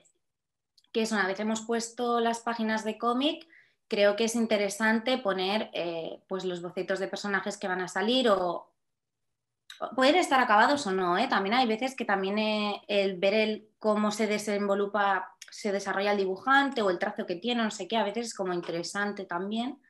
que 0.92 1.02
es 1.02 1.12
una 1.12 1.26
vez 1.26 1.38
hemos 1.40 1.62
puesto 1.62 2.20
las 2.20 2.40
páginas 2.40 2.84
de 2.84 2.98
cómic, 2.98 3.46
creo 3.88 4.16
que 4.16 4.24
es 4.24 4.34
interesante 4.34 5.18
poner 5.18 5.70
eh, 5.74 6.22
pues 6.26 6.44
los 6.44 6.62
bocetos 6.62 6.98
de 6.98 7.08
personajes 7.08 7.58
que 7.58 7.68
van 7.68 7.80
a 7.80 7.88
salir 7.88 8.28
o, 8.28 8.71
pueden 9.94 10.16
estar 10.16 10.40
acabados 10.40 10.86
o 10.86 10.92
no, 10.92 11.18
¿eh? 11.18 11.28
también 11.28 11.54
hay 11.54 11.66
veces 11.66 11.96
que 11.96 12.04
también 12.04 12.38
eh, 12.38 12.82
el 12.88 13.18
ver 13.18 13.34
el, 13.34 13.68
cómo 13.78 14.10
se 14.10 14.26
desenvolupa, 14.26 15.34
se 15.50 15.72
desarrolla 15.72 16.12
el 16.12 16.18
dibujante 16.18 16.82
o 16.82 16.90
el 16.90 16.98
trazo 16.98 17.26
que 17.26 17.36
tiene, 17.36 17.62
no 17.62 17.70
sé 17.70 17.88
qué, 17.88 17.96
a 17.96 18.04
veces 18.04 18.28
es 18.28 18.34
como 18.34 18.52
interesante 18.52 19.24
también, 19.24 19.80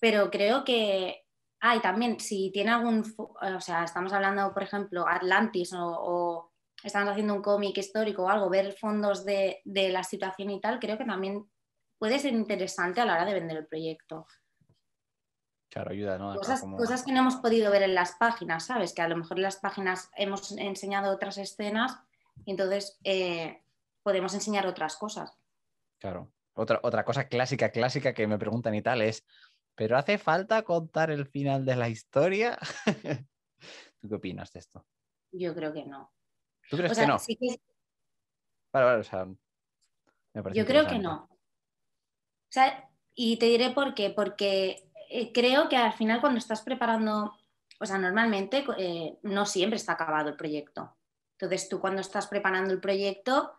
pero 0.00 0.30
creo 0.30 0.64
que 0.64 1.24
hay 1.60 1.80
también, 1.80 2.18
si 2.18 2.50
tiene 2.52 2.70
algún, 2.70 3.04
o 3.16 3.60
sea, 3.60 3.84
estamos 3.84 4.12
hablando, 4.12 4.52
por 4.52 4.64
ejemplo, 4.64 5.06
Atlantis 5.06 5.72
o, 5.74 6.50
estamos 6.82 7.10
haciendo 7.10 7.34
un 7.34 7.42
cómic 7.42 7.78
histórico 7.78 8.24
o 8.24 8.28
algo, 8.28 8.50
ver 8.50 8.72
fondos 8.72 9.24
de, 9.24 9.60
de 9.64 9.90
la 9.90 10.02
situación 10.02 10.50
y 10.50 10.60
tal, 10.60 10.80
creo 10.80 10.98
que 10.98 11.04
también 11.04 11.48
puede 11.98 12.18
ser 12.18 12.32
interesante 12.32 13.00
a 13.00 13.04
la 13.04 13.14
hora 13.14 13.24
de 13.24 13.34
vender 13.34 13.58
el 13.58 13.66
proyecto. 13.68 14.26
Claro, 15.72 15.92
ayuda, 15.92 16.18
¿no? 16.18 16.34
Cosas, 16.36 17.02
que 17.02 17.12
no 17.12 17.20
hemos 17.20 17.36
podido 17.36 17.70
ver 17.70 17.82
en 17.82 17.94
las 17.94 18.12
páginas, 18.16 18.66
¿sabes? 18.66 18.92
Que 18.92 19.00
a 19.00 19.08
lo 19.08 19.16
mejor 19.16 19.38
en 19.38 19.44
las 19.44 19.56
páginas 19.56 20.10
hemos 20.16 20.52
enseñado 20.52 21.10
otras 21.10 21.38
escenas 21.38 21.98
y 22.44 22.50
entonces 22.50 23.00
eh, 23.04 23.62
podemos 24.02 24.34
enseñar 24.34 24.66
otras 24.66 24.96
cosas. 24.96 25.32
Claro. 25.98 26.30
Otra, 26.52 26.78
otra 26.82 27.06
cosa 27.06 27.26
clásica, 27.26 27.70
clásica 27.70 28.12
que 28.12 28.26
me 28.26 28.36
preguntan 28.36 28.74
y 28.74 28.82
tal 28.82 29.00
es, 29.00 29.24
¿pero 29.74 29.96
hace 29.96 30.18
falta 30.18 30.62
contar 30.62 31.10
el 31.10 31.24
final 31.24 31.64
de 31.64 31.76
la 31.76 31.88
historia? 31.88 32.58
¿Tú 33.98 34.10
qué 34.10 34.14
opinas 34.14 34.52
de 34.52 34.60
esto? 34.60 34.86
Yo 35.30 35.54
creo 35.54 35.72
que 35.72 35.86
no. 35.86 36.12
¿Tú 36.68 36.76
crees 36.76 36.98
que 36.98 37.06
no? 37.06 37.16
Vale, 38.74 38.86
vale, 38.86 39.00
o 39.00 39.04
sea, 39.04 39.26
Yo 40.52 40.66
creo 40.66 40.86
que 40.86 40.98
no. 40.98 41.30
O 41.30 42.50
sea, 42.50 42.90
y 43.14 43.38
te 43.38 43.46
diré 43.46 43.70
por 43.70 43.94
qué, 43.94 44.10
porque 44.10 44.91
eh, 45.14 45.30
creo 45.32 45.68
que 45.68 45.76
al 45.76 45.92
final 45.92 46.20
cuando 46.20 46.38
estás 46.38 46.62
preparando, 46.62 47.36
o 47.78 47.84
sea, 47.86 47.98
normalmente 47.98 48.64
eh, 48.78 49.18
no 49.22 49.44
siempre 49.44 49.76
está 49.76 49.92
acabado 49.92 50.30
el 50.30 50.36
proyecto. 50.36 50.96
Entonces 51.32 51.68
tú 51.68 51.80
cuando 51.80 52.00
estás 52.00 52.28
preparando 52.28 52.72
el 52.72 52.80
proyecto 52.80 53.52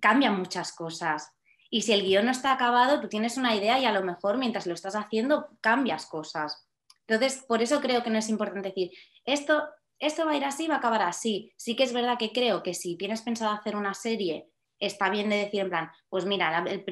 cambian 0.00 0.38
muchas 0.38 0.72
cosas. 0.72 1.32
Y 1.70 1.82
si 1.82 1.92
el 1.92 2.02
guion 2.02 2.26
no 2.26 2.30
está 2.30 2.52
acabado, 2.52 3.00
tú 3.00 3.08
tienes 3.08 3.36
una 3.36 3.56
idea 3.56 3.80
y 3.80 3.84
a 3.84 3.92
lo 3.92 4.04
mejor 4.04 4.38
mientras 4.38 4.66
lo 4.66 4.74
estás 4.74 4.94
haciendo 4.94 5.48
cambias 5.60 6.06
cosas. 6.06 6.68
Entonces, 7.06 7.44
por 7.48 7.60
eso 7.60 7.80
creo 7.80 8.04
que 8.04 8.10
no 8.10 8.18
es 8.18 8.28
importante 8.28 8.68
decir, 8.68 8.92
esto, 9.24 9.64
esto 9.98 10.24
va 10.24 10.32
a 10.32 10.36
ir 10.36 10.44
así, 10.44 10.68
va 10.68 10.76
a 10.76 10.78
acabar 10.78 11.02
así. 11.02 11.52
Sí 11.56 11.74
que 11.74 11.82
es 11.82 11.92
verdad 11.92 12.16
que 12.16 12.32
creo 12.32 12.62
que 12.62 12.74
si 12.74 12.96
tienes 12.96 13.22
pensado 13.22 13.50
hacer 13.52 13.74
una 13.74 13.94
serie, 13.94 14.50
está 14.78 15.10
bien 15.10 15.30
de 15.30 15.36
decir 15.36 15.62
en 15.62 15.68
plan, 15.70 15.90
pues 16.08 16.26
mira, 16.26 16.64
el, 16.66 16.84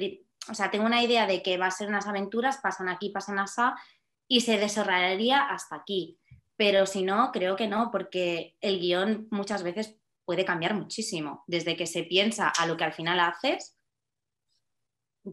o 0.49 0.55
sea, 0.55 0.71
tengo 0.71 0.87
una 0.87 1.03
idea 1.03 1.27
de 1.27 1.43
que 1.43 1.59
va 1.59 1.67
a 1.67 1.71
ser 1.71 1.89
unas 1.89 2.07
aventuras, 2.07 2.59
pasan 2.59 2.89
aquí, 2.89 3.11
pasan 3.11 3.39
así, 3.39 3.63
y 4.29 4.41
se 4.41 4.59
desarrollaría 4.59 5.49
hasta 5.49 5.77
aquí. 5.77 6.19
Pero 6.57 6.87
si 6.87 7.03
no, 7.03 7.31
creo 7.33 7.57
que 7.57 7.69
no, 7.69 7.91
porque 7.91 8.57
el 8.61 8.81
guion 8.81 9.29
muchas 9.31 9.63
veces 9.63 9.99
puede 10.25 10.45
cambiar 10.45 10.75
muchísimo, 10.75 11.45
desde 11.47 11.77
que 11.77 11.87
se 11.87 12.05
piensa 12.05 12.49
a 12.49 12.67
lo 12.67 12.77
que 12.77 12.85
al 12.85 12.93
final 12.93 13.21
haces. 13.21 13.79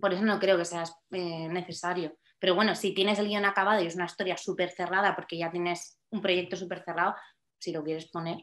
Por 0.02 0.14
eso 0.14 0.24
no 0.24 0.40
creo 0.40 0.58
que 0.58 0.66
sea 0.66 0.84
eh, 1.12 1.48
necesario. 1.50 2.18
Pero 2.40 2.56
bueno, 2.56 2.76
si 2.76 2.94
tienes 2.94 3.20
el 3.20 3.28
guion 3.28 3.46
acabado 3.46 3.82
y 3.82 3.88
es 3.88 3.96
una 3.96 4.06
historia 4.06 4.38
súper 4.38 4.70
cerrada, 4.70 5.16
porque 5.16 5.38
ya 5.38 5.52
tienes 5.52 6.00
un 6.12 6.22
proyecto 6.22 6.56
súper 6.56 6.84
cerrado, 6.84 7.16
si 7.60 7.72
lo 7.72 7.84
quieres 7.84 8.10
poner. 8.10 8.38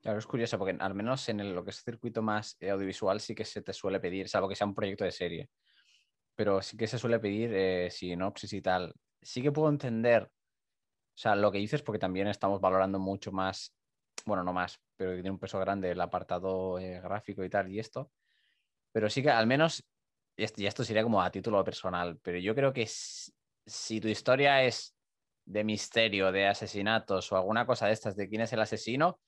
Claro, 0.00 0.18
es 0.18 0.26
curioso 0.26 0.58
porque 0.58 0.76
al 0.78 0.94
menos 0.94 1.28
en 1.28 1.54
lo 1.54 1.62
que 1.62 1.70
es 1.70 1.82
circuito 1.82 2.22
más 2.22 2.56
audiovisual 2.62 3.20
sí 3.20 3.34
que 3.34 3.44
se 3.44 3.60
te 3.60 3.72
suele 3.72 4.00
pedir, 4.00 4.28
salvo 4.28 4.48
que 4.48 4.56
sea 4.56 4.66
un 4.66 4.74
proyecto 4.74 5.04
de 5.04 5.12
serie 5.12 5.50
pero 6.40 6.62
sí 6.62 6.74
que 6.78 6.86
se 6.86 6.98
suele 6.98 7.20
pedir 7.20 7.52
eh, 7.52 7.90
sinopsis 7.90 8.54
y 8.54 8.62
tal. 8.62 8.94
Sí 9.20 9.42
que 9.42 9.52
puedo 9.52 9.68
entender, 9.68 10.22
o 10.22 10.30
sea, 11.14 11.36
lo 11.36 11.52
que 11.52 11.58
dices, 11.58 11.82
porque 11.82 11.98
también 11.98 12.28
estamos 12.28 12.62
valorando 12.62 12.98
mucho 12.98 13.30
más, 13.30 13.74
bueno, 14.24 14.42
no 14.42 14.54
más, 14.54 14.80
pero 14.96 15.12
tiene 15.12 15.30
un 15.30 15.38
peso 15.38 15.58
grande 15.58 15.90
el 15.90 16.00
apartado 16.00 16.78
eh, 16.78 16.98
gráfico 16.98 17.44
y 17.44 17.50
tal, 17.50 17.70
y 17.70 17.78
esto. 17.78 18.10
Pero 18.90 19.10
sí 19.10 19.22
que 19.22 19.28
al 19.28 19.46
menos, 19.46 19.86
y 20.34 20.64
esto, 20.64 20.82
sería 20.82 21.02
como 21.02 21.20
a 21.20 21.30
título 21.30 21.62
personal, 21.62 22.18
pero 22.22 22.38
yo 22.38 22.54
creo 22.54 22.72
que 22.72 22.86
si, 22.86 24.00
tu 24.00 24.08
historia 24.08 24.64
es 24.64 24.96
de 25.44 25.62
misterio, 25.62 26.32
de 26.32 26.46
asesinatos 26.46 27.30
o 27.32 27.36
alguna 27.36 27.66
cosa 27.66 27.86
de 27.86 27.92
estas, 27.92 28.16
de 28.16 28.30
quién 28.30 28.40
es 28.40 28.52
el 28.54 28.60
asesino, 28.60 29.20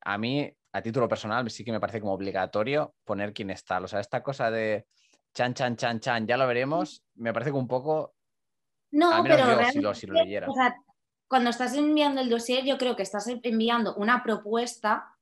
a 0.00 0.16
mí, 0.16 0.50
a 0.72 0.80
título 0.80 1.06
personal, 1.06 1.50
sí 1.50 1.64
que 1.66 1.72
me 1.72 1.80
parece 1.80 2.00
como 2.00 2.14
obligatorio 2.14 2.94
poner 3.04 3.34
quién 3.34 3.50
está. 3.50 3.78
O 3.78 3.88
sea, 3.88 4.00
esta 4.00 4.22
cosa 4.22 4.50
de 4.50 4.86
chan, 5.34 5.54
chan, 5.54 5.76
chan, 5.76 6.00
chan, 6.00 6.26
ya 6.26 6.36
lo 6.36 6.46
veremos, 6.46 7.04
me 7.14 7.32
parece 7.32 7.50
que 7.50 7.58
un 7.58 7.68
poco... 7.68 8.14
No, 8.92 9.22
pero 9.22 9.94
si 9.94 10.06
lo, 10.06 10.14
leyera. 10.14 10.48
cuando 11.28 11.50
estás 11.50 11.74
enviando 11.74 12.20
el 12.20 12.28
dossier, 12.28 12.64
yo 12.64 12.76
creo 12.76 12.96
que 12.96 13.04
estás 13.04 13.28
enviando 13.28 13.94
una 13.94 14.24
propuesta 14.24 15.16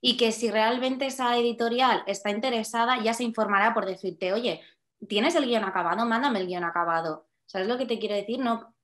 y 0.00 0.16
que 0.16 0.32
si 0.32 0.50
realmente 0.50 1.06
esa 1.06 1.36
editorial 1.36 2.02
está 2.06 2.30
interesada, 2.30 3.02
ya 3.02 3.12
se 3.12 3.24
informará 3.24 3.74
por 3.74 3.84
decirte, 3.84 4.32
oye, 4.32 4.62
¿tienes 5.06 5.34
el 5.34 5.44
guion 5.44 5.64
acabado? 5.64 6.06
Mándame 6.06 6.40
el 6.40 6.46
guion 6.46 6.64
acabado. 6.64 7.28
¿Sabes 7.44 7.68
lo 7.68 7.76
que 7.76 7.84
te 7.84 7.98
quiero 7.98 8.14
decir? 8.14 8.38
No. 8.38 8.74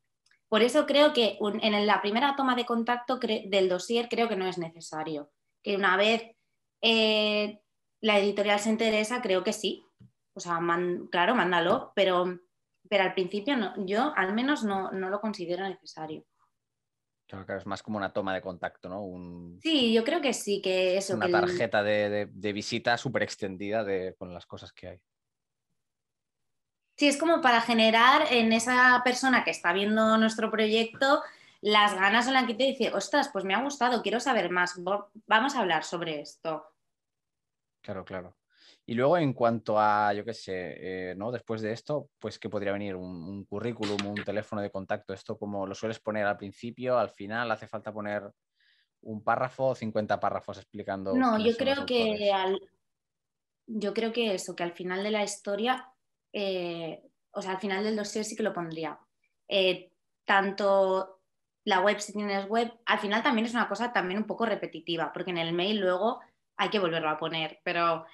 Por 0.48 0.62
eso 0.62 0.86
creo 0.86 1.12
que 1.12 1.38
en 1.40 1.86
la 1.86 2.02
primera 2.02 2.36
toma 2.36 2.54
de 2.54 2.66
contacto 2.66 3.18
del 3.18 3.68
dossier 3.68 4.08
creo 4.08 4.28
que 4.28 4.36
no 4.36 4.46
es 4.46 4.58
necesario. 4.58 5.30
Que 5.62 5.76
una 5.76 5.96
vez 5.96 6.22
eh, 6.82 7.60
la 8.00 8.18
editorial 8.18 8.60
se 8.60 8.70
interesa, 8.70 9.22
creo 9.22 9.42
que 9.42 9.52
sí, 9.52 9.85
o 10.36 10.40
sea, 10.40 10.60
claro, 11.10 11.34
mándalo, 11.34 11.92
pero, 11.96 12.38
pero 12.88 13.04
al 13.04 13.14
principio 13.14 13.56
no, 13.56 13.74
yo 13.86 14.12
al 14.14 14.34
menos 14.34 14.64
no, 14.64 14.90
lo 14.92 15.20
considero 15.20 15.66
necesario. 15.66 16.24
Claro, 17.26 17.46
claro, 17.46 17.60
es 17.60 17.66
más 17.66 17.82
como 17.82 17.96
una 17.96 18.12
toma 18.12 18.34
de 18.34 18.42
contacto, 18.42 18.88
¿no? 18.88 19.58
sí, 19.60 19.94
yo 19.94 20.04
creo 20.04 20.20
que 20.20 20.34
sí, 20.34 20.60
que 20.60 20.98
eso. 20.98 21.14
Una 21.14 21.30
tarjeta 21.30 21.82
de, 21.82 22.52
visita 22.52 22.98
súper 22.98 23.22
extendida 23.22 23.84
con 24.16 24.32
las 24.34 24.44
cosas 24.44 24.72
que 24.72 24.88
hay. 24.88 25.00
Sí, 26.98 27.08
es 27.08 27.16
como 27.16 27.40
para 27.40 27.62
generar 27.62 28.26
en 28.30 28.52
esa 28.52 29.00
persona 29.04 29.42
que 29.42 29.50
está 29.50 29.72
viendo 29.72 30.18
nuestro 30.18 30.50
proyecto 30.50 31.22
las 31.62 31.94
ganas 31.94 32.26
en 32.26 32.34
la 32.34 32.46
que 32.46 32.54
te 32.54 32.64
dice, 32.64 32.92
ostras, 32.94 33.30
pues 33.32 33.44
me 33.44 33.54
ha 33.54 33.62
gustado, 33.62 34.02
quiero 34.02 34.20
saber 34.20 34.50
más, 34.50 34.78
vamos 35.26 35.56
a 35.56 35.60
hablar 35.60 35.82
sobre 35.82 36.20
esto. 36.20 36.64
Claro, 37.80 38.04
claro. 38.04 38.36
Y 38.88 38.94
luego 38.94 39.18
en 39.18 39.32
cuanto 39.32 39.80
a, 39.80 40.12
yo 40.12 40.24
qué 40.24 40.32
sé, 40.32 41.10
eh, 41.10 41.14
¿no? 41.16 41.32
Después 41.32 41.60
de 41.60 41.72
esto, 41.72 42.08
pues 42.20 42.38
que 42.38 42.48
podría 42.48 42.72
venir 42.72 42.94
un, 42.94 43.44
currículum, 43.44 43.98
un 44.06 44.24
teléfono 44.24 44.62
de 44.62 44.70
contacto. 44.70 45.12
Esto 45.12 45.36
como 45.36 45.66
lo 45.66 45.74
sueles 45.74 45.98
poner 45.98 46.24
al 46.24 46.36
principio, 46.36 46.96
al 46.96 47.10
final, 47.10 47.50
hace 47.50 47.66
falta 47.66 47.92
poner 47.92 48.22
un 49.02 49.24
párrafo 49.24 49.68
o 49.68 49.74
50 49.74 50.20
párrafos 50.20 50.58
explicando. 50.58 51.14
No, 51.14 51.36
yo 51.38 51.56
creo 51.56 51.84
que 51.84 52.32
al, 52.32 52.60
yo 53.66 53.92
creo 53.92 54.12
que 54.12 54.34
eso, 54.34 54.54
que 54.54 54.62
al 54.62 54.72
final 54.72 55.02
de 55.02 55.10
la 55.10 55.24
historia, 55.24 55.92
eh, 56.32 57.02
o 57.32 57.42
sea, 57.42 57.52
al 57.52 57.60
final 57.60 57.82
del 57.82 57.96
dossier 57.96 58.24
sí 58.24 58.36
que 58.36 58.44
lo 58.44 58.52
pondría. 58.52 58.98
Eh, 59.48 59.90
tanto 60.24 61.22
la 61.64 61.80
web, 61.80 61.98
si 61.98 62.12
tienes 62.12 62.46
web, 62.46 62.72
al 62.86 63.00
final 63.00 63.24
también 63.24 63.46
es 63.46 63.54
una 63.54 63.68
cosa 63.68 63.92
también 63.92 64.20
un 64.20 64.26
poco 64.26 64.46
repetitiva, 64.46 65.12
porque 65.12 65.32
en 65.32 65.38
el 65.38 65.52
mail 65.52 65.80
luego 65.80 66.20
hay 66.56 66.70
que 66.70 66.78
volverlo 66.78 67.10
a 67.10 67.18
poner, 67.18 67.60
pero 67.64 68.06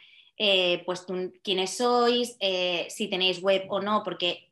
eh, 0.44 0.82
pues 0.84 1.06
quiénes 1.44 1.76
sois, 1.76 2.36
eh, 2.40 2.88
si 2.90 3.06
tenéis 3.06 3.40
web 3.40 3.62
o 3.68 3.80
no, 3.80 4.02
porque 4.02 4.50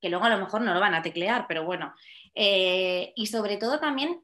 que 0.00 0.08
luego 0.08 0.24
a 0.24 0.30
lo 0.30 0.38
mejor 0.38 0.62
no 0.62 0.74
lo 0.74 0.80
van 0.80 0.96
a 0.96 1.02
teclear, 1.02 1.46
pero 1.46 1.64
bueno. 1.64 1.94
Eh, 2.34 3.12
y 3.14 3.26
sobre 3.26 3.56
todo 3.56 3.78
también 3.78 4.20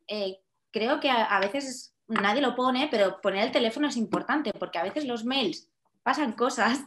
creo 0.73 0.99
que 0.99 1.11
a, 1.11 1.39
veces 1.39 1.95
nadie 2.09 2.43
lo 2.43 2.57
pone, 2.57 2.89
pero 2.91 3.21
poner 3.21 3.45
el 3.45 3.53
teléfono 3.53 3.87
es 3.87 3.97
importante, 3.97 4.53
porque 4.55 4.79
a 4.79 4.83
veces 4.83 5.05
los 5.05 5.25
mails 5.25 5.71
pasan 6.03 6.33
cosas 6.33 6.81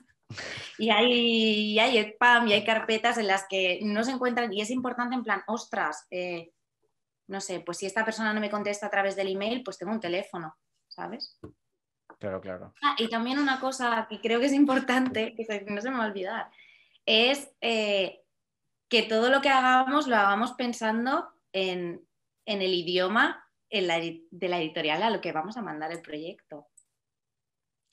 y 0.78 0.90
hay, 0.90 1.80
hay 1.80 1.98
spam 1.98 2.50
y 2.50 2.54
hay 2.54 2.66
carpetas 2.66 3.18
en 3.18 3.28
las 3.28 3.46
que 3.48 3.80
no 3.84 4.04
se 4.04 4.12
encuentran 4.12 4.52
y 4.52 4.60
es 4.60 4.72
importante 4.72 5.16
en 5.16 5.24
plan, 5.24 5.42
ostras, 5.48 6.06
no 7.28 7.40
sé, 7.40 7.62
pues 7.62 7.78
si 7.78 7.86
esta 7.86 8.04
persona 8.04 8.34
no 8.34 8.42
me 8.42 8.52
contesta 8.52 8.88
a 8.88 8.92
través 8.92 9.16
del 9.16 9.30
email, 9.30 9.64
pues 9.64 9.78
tengo 9.78 9.94
un 9.94 10.02
teléfono, 10.02 10.54
¿sabes? 10.90 11.40
Claro, 12.20 12.42
claro. 12.42 12.74
Ah, 12.82 12.96
y 12.98 13.10
también 13.10 13.38
una 13.38 13.60
cosa 13.60 14.08
que 14.10 14.20
creo 14.20 14.40
que 14.40 14.48
es 14.48 14.54
importante, 14.54 15.36
que 15.36 15.66
no 15.70 15.82
se 15.82 15.92
me 15.92 15.98
va 15.98 16.06
a 16.06 16.08
olvidar, 16.08 16.52
es 17.06 17.52
eh, 17.62 18.24
que 18.90 19.04
todo 19.04 19.30
lo 19.30 19.42
que 19.42 19.50
hagamos 19.50 20.08
lo 20.08 20.16
hagamos 20.16 20.54
pensando 20.54 21.30
en, 21.52 22.08
el 22.46 22.74
idioma 22.74 23.46
de 23.70 23.82
la 23.82 24.58
editorial 24.58 25.04
a 25.04 25.10
lo 25.10 25.22
que 25.22 25.32
vamos 25.32 25.58
a 25.58 25.62
mandar 25.62 25.92
el 25.92 26.02
proyecto. 26.02 26.68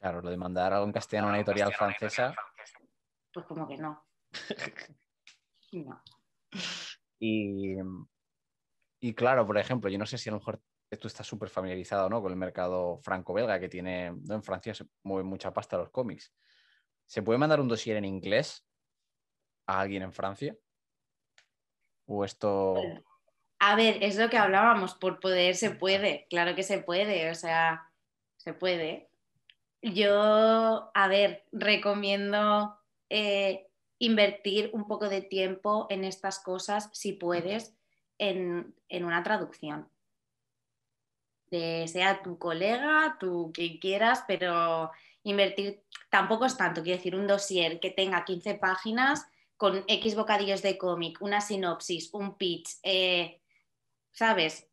Claro, 0.00 0.20
lo 0.22 0.30
de 0.30 0.36
mandar 0.36 0.72
algo 0.72 0.86
en 0.86 0.92
castellano 0.92 1.28
a 1.28 1.30
una 1.30 1.38
editorial 1.38 1.72
francesa. 1.72 2.34
Pues 3.32 3.46
como 3.46 3.66
que 3.66 3.76
no. 3.78 4.04
no. 5.72 6.02
Y, 7.18 7.76
y, 9.00 9.14
claro, 9.14 9.46
por 9.46 9.58
ejemplo, 9.58 9.90
yo 9.90 9.98
no 9.98 10.06
sé 10.06 10.18
si 10.18 10.28
a 10.28 10.32
lo 10.32 10.38
mejor 10.38 10.60
tú 10.96 11.08
estás 11.08 11.26
súper 11.26 11.48
familiarizado 11.48 12.08
¿no? 12.08 12.22
con 12.22 12.32
el 12.32 12.38
mercado 12.38 12.98
franco-belga 12.98 13.60
que 13.60 13.68
tiene, 13.68 14.06
en 14.06 14.42
Francia 14.42 14.74
se 14.74 14.86
mueve 15.02 15.24
mucha 15.24 15.52
pasta 15.52 15.76
los 15.76 15.90
cómics. 15.90 16.32
¿Se 17.06 17.22
puede 17.22 17.38
mandar 17.38 17.60
un 17.60 17.68
dossier 17.68 17.96
en 17.96 18.04
inglés 18.04 18.66
a 19.66 19.80
alguien 19.80 20.02
en 20.02 20.12
Francia? 20.12 20.56
¿O 22.06 22.24
esto...? 22.24 22.76
A 23.58 23.76
ver, 23.76 24.02
es 24.02 24.18
lo 24.18 24.28
que 24.28 24.36
hablábamos, 24.36 24.94
por 24.94 25.20
poder 25.20 25.56
se 25.56 25.70
puede, 25.70 26.26
claro 26.28 26.54
que 26.54 26.62
se 26.62 26.78
puede, 26.78 27.30
o 27.30 27.34
sea, 27.34 27.90
se 28.36 28.52
puede. 28.52 29.08
Yo, 29.80 30.90
a 30.92 31.08
ver, 31.08 31.46
recomiendo 31.50 32.76
eh, 33.08 33.68
invertir 33.98 34.70
un 34.74 34.86
poco 34.86 35.08
de 35.08 35.22
tiempo 35.22 35.86
en 35.88 36.04
estas 36.04 36.40
cosas, 36.40 36.90
si 36.92 37.12
puedes, 37.12 37.74
en, 38.18 38.74
una 38.90 39.22
traducción. 39.22 39.88
Sea 41.86 42.22
tu 42.22 42.38
colega, 42.38 43.16
tú 43.18 43.50
quien 43.54 43.78
quieras, 43.78 44.24
pero 44.26 44.90
invertir 45.22 45.82
tampoco 46.10 46.44
es 46.46 46.56
tanto, 46.56 46.82
quiero 46.82 46.98
decir, 46.98 47.16
un 47.16 47.26
dossier 47.26 47.80
que 47.80 47.90
tenga 47.90 48.24
15 48.24 48.54
páginas 48.54 49.26
con 49.56 49.84
X 49.88 50.14
bocadillos 50.14 50.62
de 50.62 50.76
cómic, 50.78 51.18
una 51.20 51.40
sinopsis, 51.40 52.12
un 52.12 52.36
pitch, 52.36 52.68
eh, 52.82 53.40
¿sabes? 54.12 54.68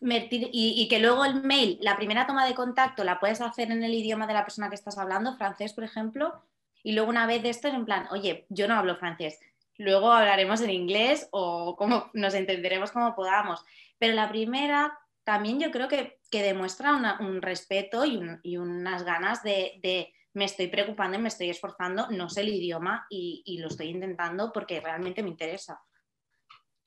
y, 0.00 0.88
que 0.88 0.98
luego 0.98 1.24
el 1.24 1.42
mail, 1.42 1.78
la 1.80 1.96
primera 1.96 2.26
toma 2.26 2.46
de 2.46 2.54
contacto 2.54 3.04
la 3.04 3.20
puedes 3.20 3.40
hacer 3.40 3.70
en 3.70 3.84
el 3.84 3.94
idioma 3.94 4.26
de 4.26 4.34
la 4.34 4.44
persona 4.44 4.68
que 4.68 4.74
estás 4.74 4.98
hablando, 4.98 5.36
francés, 5.36 5.72
por 5.72 5.84
ejemplo, 5.84 6.42
y 6.82 6.92
luego 6.92 7.10
una 7.10 7.26
vez 7.26 7.42
de 7.42 7.50
esto 7.50 7.68
es 7.68 7.74
en 7.74 7.84
plan, 7.84 8.08
oye, 8.10 8.46
yo 8.48 8.66
no 8.66 8.74
hablo 8.74 8.96
francés, 8.96 9.38
luego 9.78 10.10
hablaremos 10.10 10.60
en 10.60 10.70
inglés 10.70 11.28
o 11.30 11.76
como 11.76 12.10
nos 12.14 12.34
entenderemos 12.34 12.90
como 12.90 13.14
podamos. 13.14 13.64
Pero 13.98 14.14
la 14.14 14.28
primera 14.28 14.98
también 15.24 15.60
yo 15.60 15.70
creo 15.70 15.88
que, 15.88 16.18
demuestra 16.30 17.18
un 17.20 17.42
respeto 17.42 18.04
y, 18.04 18.56
unas 18.56 19.04
ganas 19.04 19.42
de, 19.42 20.12
me 20.34 20.44
estoy 20.44 20.68
preocupando 20.68 21.18
y 21.18 21.22
me 21.22 21.28
estoy 21.28 21.50
esforzando, 21.50 22.08
no 22.10 22.28
sé 22.28 22.40
el 22.40 22.48
idioma 22.48 23.06
y, 23.10 23.42
y 23.44 23.58
lo 23.58 23.68
estoy 23.68 23.88
intentando 23.88 24.52
porque 24.52 24.80
realmente 24.80 25.22
me 25.22 25.28
interesa. 25.28 25.80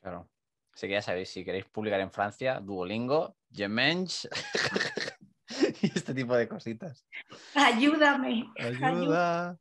Claro. 0.02 0.30
Así 0.76 0.88
que 0.88 0.94
ya 0.94 1.02
sabéis, 1.02 1.30
si 1.30 1.46
queréis 1.46 1.66
publicar 1.66 2.02
en 2.02 2.12
Francia, 2.12 2.60
Duolingo, 2.60 3.38
Gemench 3.50 4.28
y 5.82 5.88
este 5.88 6.14
tipo 6.14 6.36
de 6.36 6.50
cositas. 6.50 7.08
Ayúdame. 7.56 8.52
Ayuda. 8.60 9.58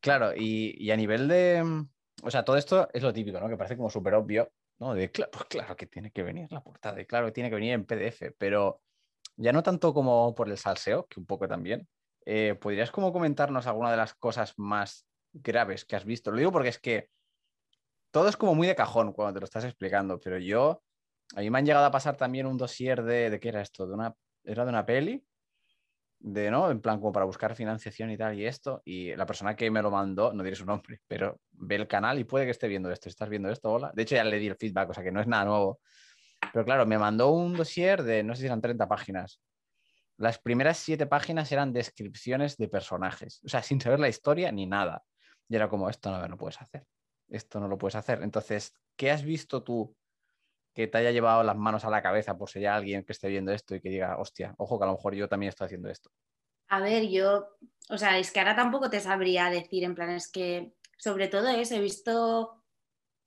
Claro, 0.00 0.32
y, 0.34 0.90
a 0.90 0.96
nivel 0.96 1.28
de. 1.28 1.84
O 2.22 2.30
sea, 2.30 2.44
todo 2.44 2.56
esto 2.56 2.88
es 2.94 3.02
lo 3.02 3.12
típico, 3.12 3.38
¿no? 3.40 3.48
Que 3.48 3.58
parece 3.58 3.76
como 3.76 3.90
súper 3.90 4.14
obvio, 4.14 4.50
¿no? 4.80 4.94
Pues 4.94 5.10
claro 5.48 5.76
que 5.76 5.86
tiene 5.86 6.10
que 6.10 6.22
venir 6.22 6.50
la 6.50 6.62
portada, 6.62 7.04
claro 7.04 7.26
que 7.26 7.32
tiene 7.32 7.50
que 7.50 7.54
venir 7.54 7.72
en 7.74 7.84
PDF, 7.84 8.32
pero 8.38 8.82
ya 9.36 9.52
no 9.52 9.62
tanto 9.62 9.94
como 9.94 10.34
por 10.34 10.48
el 10.48 10.58
salseo, 10.58 11.06
que 11.06 11.20
un 11.20 11.26
poco 11.26 11.46
también. 11.46 11.88
Eh, 12.26 12.54
¿Podrías 12.60 12.90
como 12.90 13.12
comentarnos 13.12 13.66
alguna 13.66 13.90
de 13.90 13.96
las 13.96 14.14
cosas 14.14 14.54
más 14.56 15.06
graves 15.32 15.84
que 15.84 15.96
has 15.96 16.04
visto? 16.04 16.30
Lo 16.30 16.38
digo 16.38 16.52
porque 16.52 16.70
es 16.70 16.78
que 16.78 17.08
todo 18.10 18.28
es 18.28 18.36
como 18.36 18.54
muy 18.54 18.66
de 18.66 18.74
cajón 18.74 19.12
cuando 19.12 19.34
te 19.34 19.40
lo 19.40 19.44
estás 19.44 19.64
explicando, 19.64 20.18
pero 20.18 20.38
yo, 20.38 20.82
a 21.36 21.40
mí 21.40 21.50
me 21.50 21.58
han 21.58 21.66
llegado 21.66 21.86
a 21.86 21.90
pasar 21.90 22.16
también 22.16 22.46
un 22.46 22.58
dossier 22.58 23.02
de, 23.02 23.30
¿de 23.30 23.40
qué 23.40 23.48
era 23.48 23.60
esto? 23.60 23.86
De 23.86 23.94
una, 23.94 24.14
era 24.44 24.64
de 24.64 24.70
una 24.70 24.84
peli, 24.84 25.24
de, 26.20 26.50
¿no? 26.50 26.70
En 26.70 26.80
plan, 26.80 27.00
como 27.00 27.12
para 27.12 27.26
buscar 27.26 27.56
financiación 27.56 28.10
y 28.10 28.16
tal 28.16 28.38
y 28.38 28.46
esto, 28.46 28.82
y 28.84 29.14
la 29.16 29.26
persona 29.26 29.56
que 29.56 29.70
me 29.70 29.82
lo 29.82 29.90
mandó, 29.90 30.32
no 30.32 30.42
diré 30.42 30.54
su 30.56 30.66
nombre, 30.66 31.00
pero 31.08 31.40
ve 31.52 31.76
el 31.76 31.88
canal 31.88 32.18
y 32.18 32.24
puede 32.24 32.44
que 32.44 32.52
esté 32.52 32.68
viendo 32.68 32.90
esto, 32.90 33.08
¿estás 33.08 33.28
viendo 33.28 33.50
esto? 33.50 33.72
Hola. 33.72 33.90
De 33.94 34.02
hecho, 34.02 34.14
ya 34.14 34.24
le 34.24 34.38
di 34.38 34.46
el 34.46 34.56
feedback, 34.56 34.90
o 34.90 34.94
sea 34.94 35.02
que 35.02 35.12
no 35.12 35.20
es 35.20 35.26
nada 35.26 35.44
nuevo. 35.44 35.80
Pero 36.52 36.64
claro, 36.64 36.86
me 36.86 36.98
mandó 36.98 37.30
un 37.30 37.54
dossier 37.54 38.02
de, 38.02 38.22
no 38.22 38.34
sé 38.34 38.42
si 38.42 38.46
eran 38.46 38.60
30 38.60 38.88
páginas. 38.88 39.40
Las 40.16 40.38
primeras 40.38 40.78
siete 40.78 41.06
páginas 41.06 41.50
eran 41.52 41.72
descripciones 41.72 42.56
de 42.56 42.68
personajes, 42.68 43.40
o 43.44 43.48
sea, 43.48 43.62
sin 43.62 43.80
saber 43.80 44.00
la 44.00 44.08
historia 44.08 44.52
ni 44.52 44.66
nada. 44.66 45.02
Y 45.48 45.56
era 45.56 45.68
como, 45.68 45.90
esto 45.90 46.10
no, 46.10 46.26
no 46.28 46.36
puedes 46.36 46.60
hacer 46.60 46.84
esto 47.30 47.60
no 47.60 47.68
lo 47.68 47.78
puedes 47.78 47.94
hacer. 47.94 48.22
Entonces, 48.22 48.74
¿qué 48.96 49.10
has 49.10 49.22
visto 49.22 49.62
tú 49.62 49.96
que 50.74 50.86
te 50.86 50.98
haya 50.98 51.10
llevado 51.10 51.42
las 51.42 51.56
manos 51.56 51.84
a 51.84 51.90
la 51.90 52.02
cabeza 52.02 52.36
por 52.36 52.48
si 52.48 52.60
hay 52.60 52.66
alguien 52.66 53.04
que 53.04 53.12
esté 53.12 53.28
viendo 53.28 53.52
esto 53.52 53.74
y 53.74 53.80
que 53.80 53.88
diga, 53.88 54.16
hostia, 54.18 54.54
ojo 54.58 54.78
que 54.78 54.84
a 54.84 54.86
lo 54.86 54.94
mejor 54.94 55.14
yo 55.14 55.28
también 55.28 55.48
estoy 55.48 55.66
haciendo 55.66 55.88
esto? 55.88 56.10
A 56.68 56.80
ver, 56.80 57.08
yo, 57.08 57.48
o 57.88 57.98
sea, 57.98 58.18
es 58.18 58.30
que 58.30 58.38
ahora 58.38 58.54
tampoco 58.54 58.90
te 58.90 59.00
sabría 59.00 59.50
decir, 59.50 59.82
en 59.84 59.94
plan, 59.94 60.10
es 60.10 60.30
que 60.30 60.74
sobre 60.96 61.28
todo 61.28 61.48
eso, 61.48 61.74
he 61.74 61.80
visto, 61.80 62.62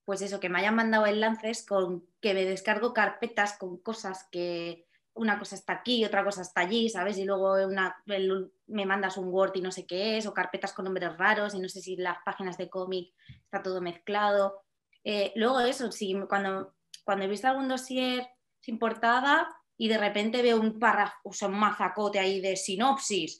pues 0.05 0.21
eso, 0.21 0.39
que 0.39 0.47
me 0.47 0.59
hayan 0.59 0.75
mandado 0.75 1.05
enlaces 1.05 1.65
con 1.65 2.07
que 2.21 2.33
me 2.33 2.45
descargo 2.45 2.93
carpetas 2.93 3.57
con 3.57 3.77
cosas 3.77 4.27
que 4.31 4.87
una 5.15 5.37
cosa 5.37 5.55
está 5.55 5.73
aquí, 5.73 6.05
otra 6.05 6.23
cosa 6.23 6.41
está 6.41 6.61
allí, 6.61 6.89
¿sabes? 6.89 7.17
Y 7.17 7.25
luego 7.25 7.53
una, 7.65 7.95
me 8.05 8.85
mandas 8.85 9.17
un 9.17 9.29
Word 9.29 9.55
y 9.55 9.61
no 9.61 9.71
sé 9.71 9.85
qué 9.85 10.17
es, 10.17 10.25
o 10.25 10.33
carpetas 10.33 10.73
con 10.73 10.85
nombres 10.85 11.17
raros 11.17 11.53
y 11.53 11.59
no 11.59 11.69
sé 11.69 11.81
si 11.81 11.95
las 11.97 12.17
páginas 12.25 12.57
de 12.57 12.69
cómic 12.69 13.13
está 13.43 13.61
todo 13.61 13.81
mezclado. 13.81 14.63
Eh, 15.03 15.33
luego 15.35 15.59
eso, 15.59 15.91
si, 15.91 16.15
cuando, 16.27 16.75
cuando 17.03 17.25
he 17.25 17.29
visto 17.29 17.47
algún 17.47 17.67
dossier 17.67 18.27
sin 18.59 18.79
portada 18.79 19.47
y 19.77 19.87
de 19.87 19.97
repente 19.97 20.41
veo 20.41 20.59
un 20.59 20.79
párrafo, 20.79 21.17
o 21.23 21.33
sea, 21.33 21.47
un 21.47 21.59
mazacote 21.59 22.19
ahí 22.19 22.39
de 22.41 22.55
sinopsis, 22.55 23.39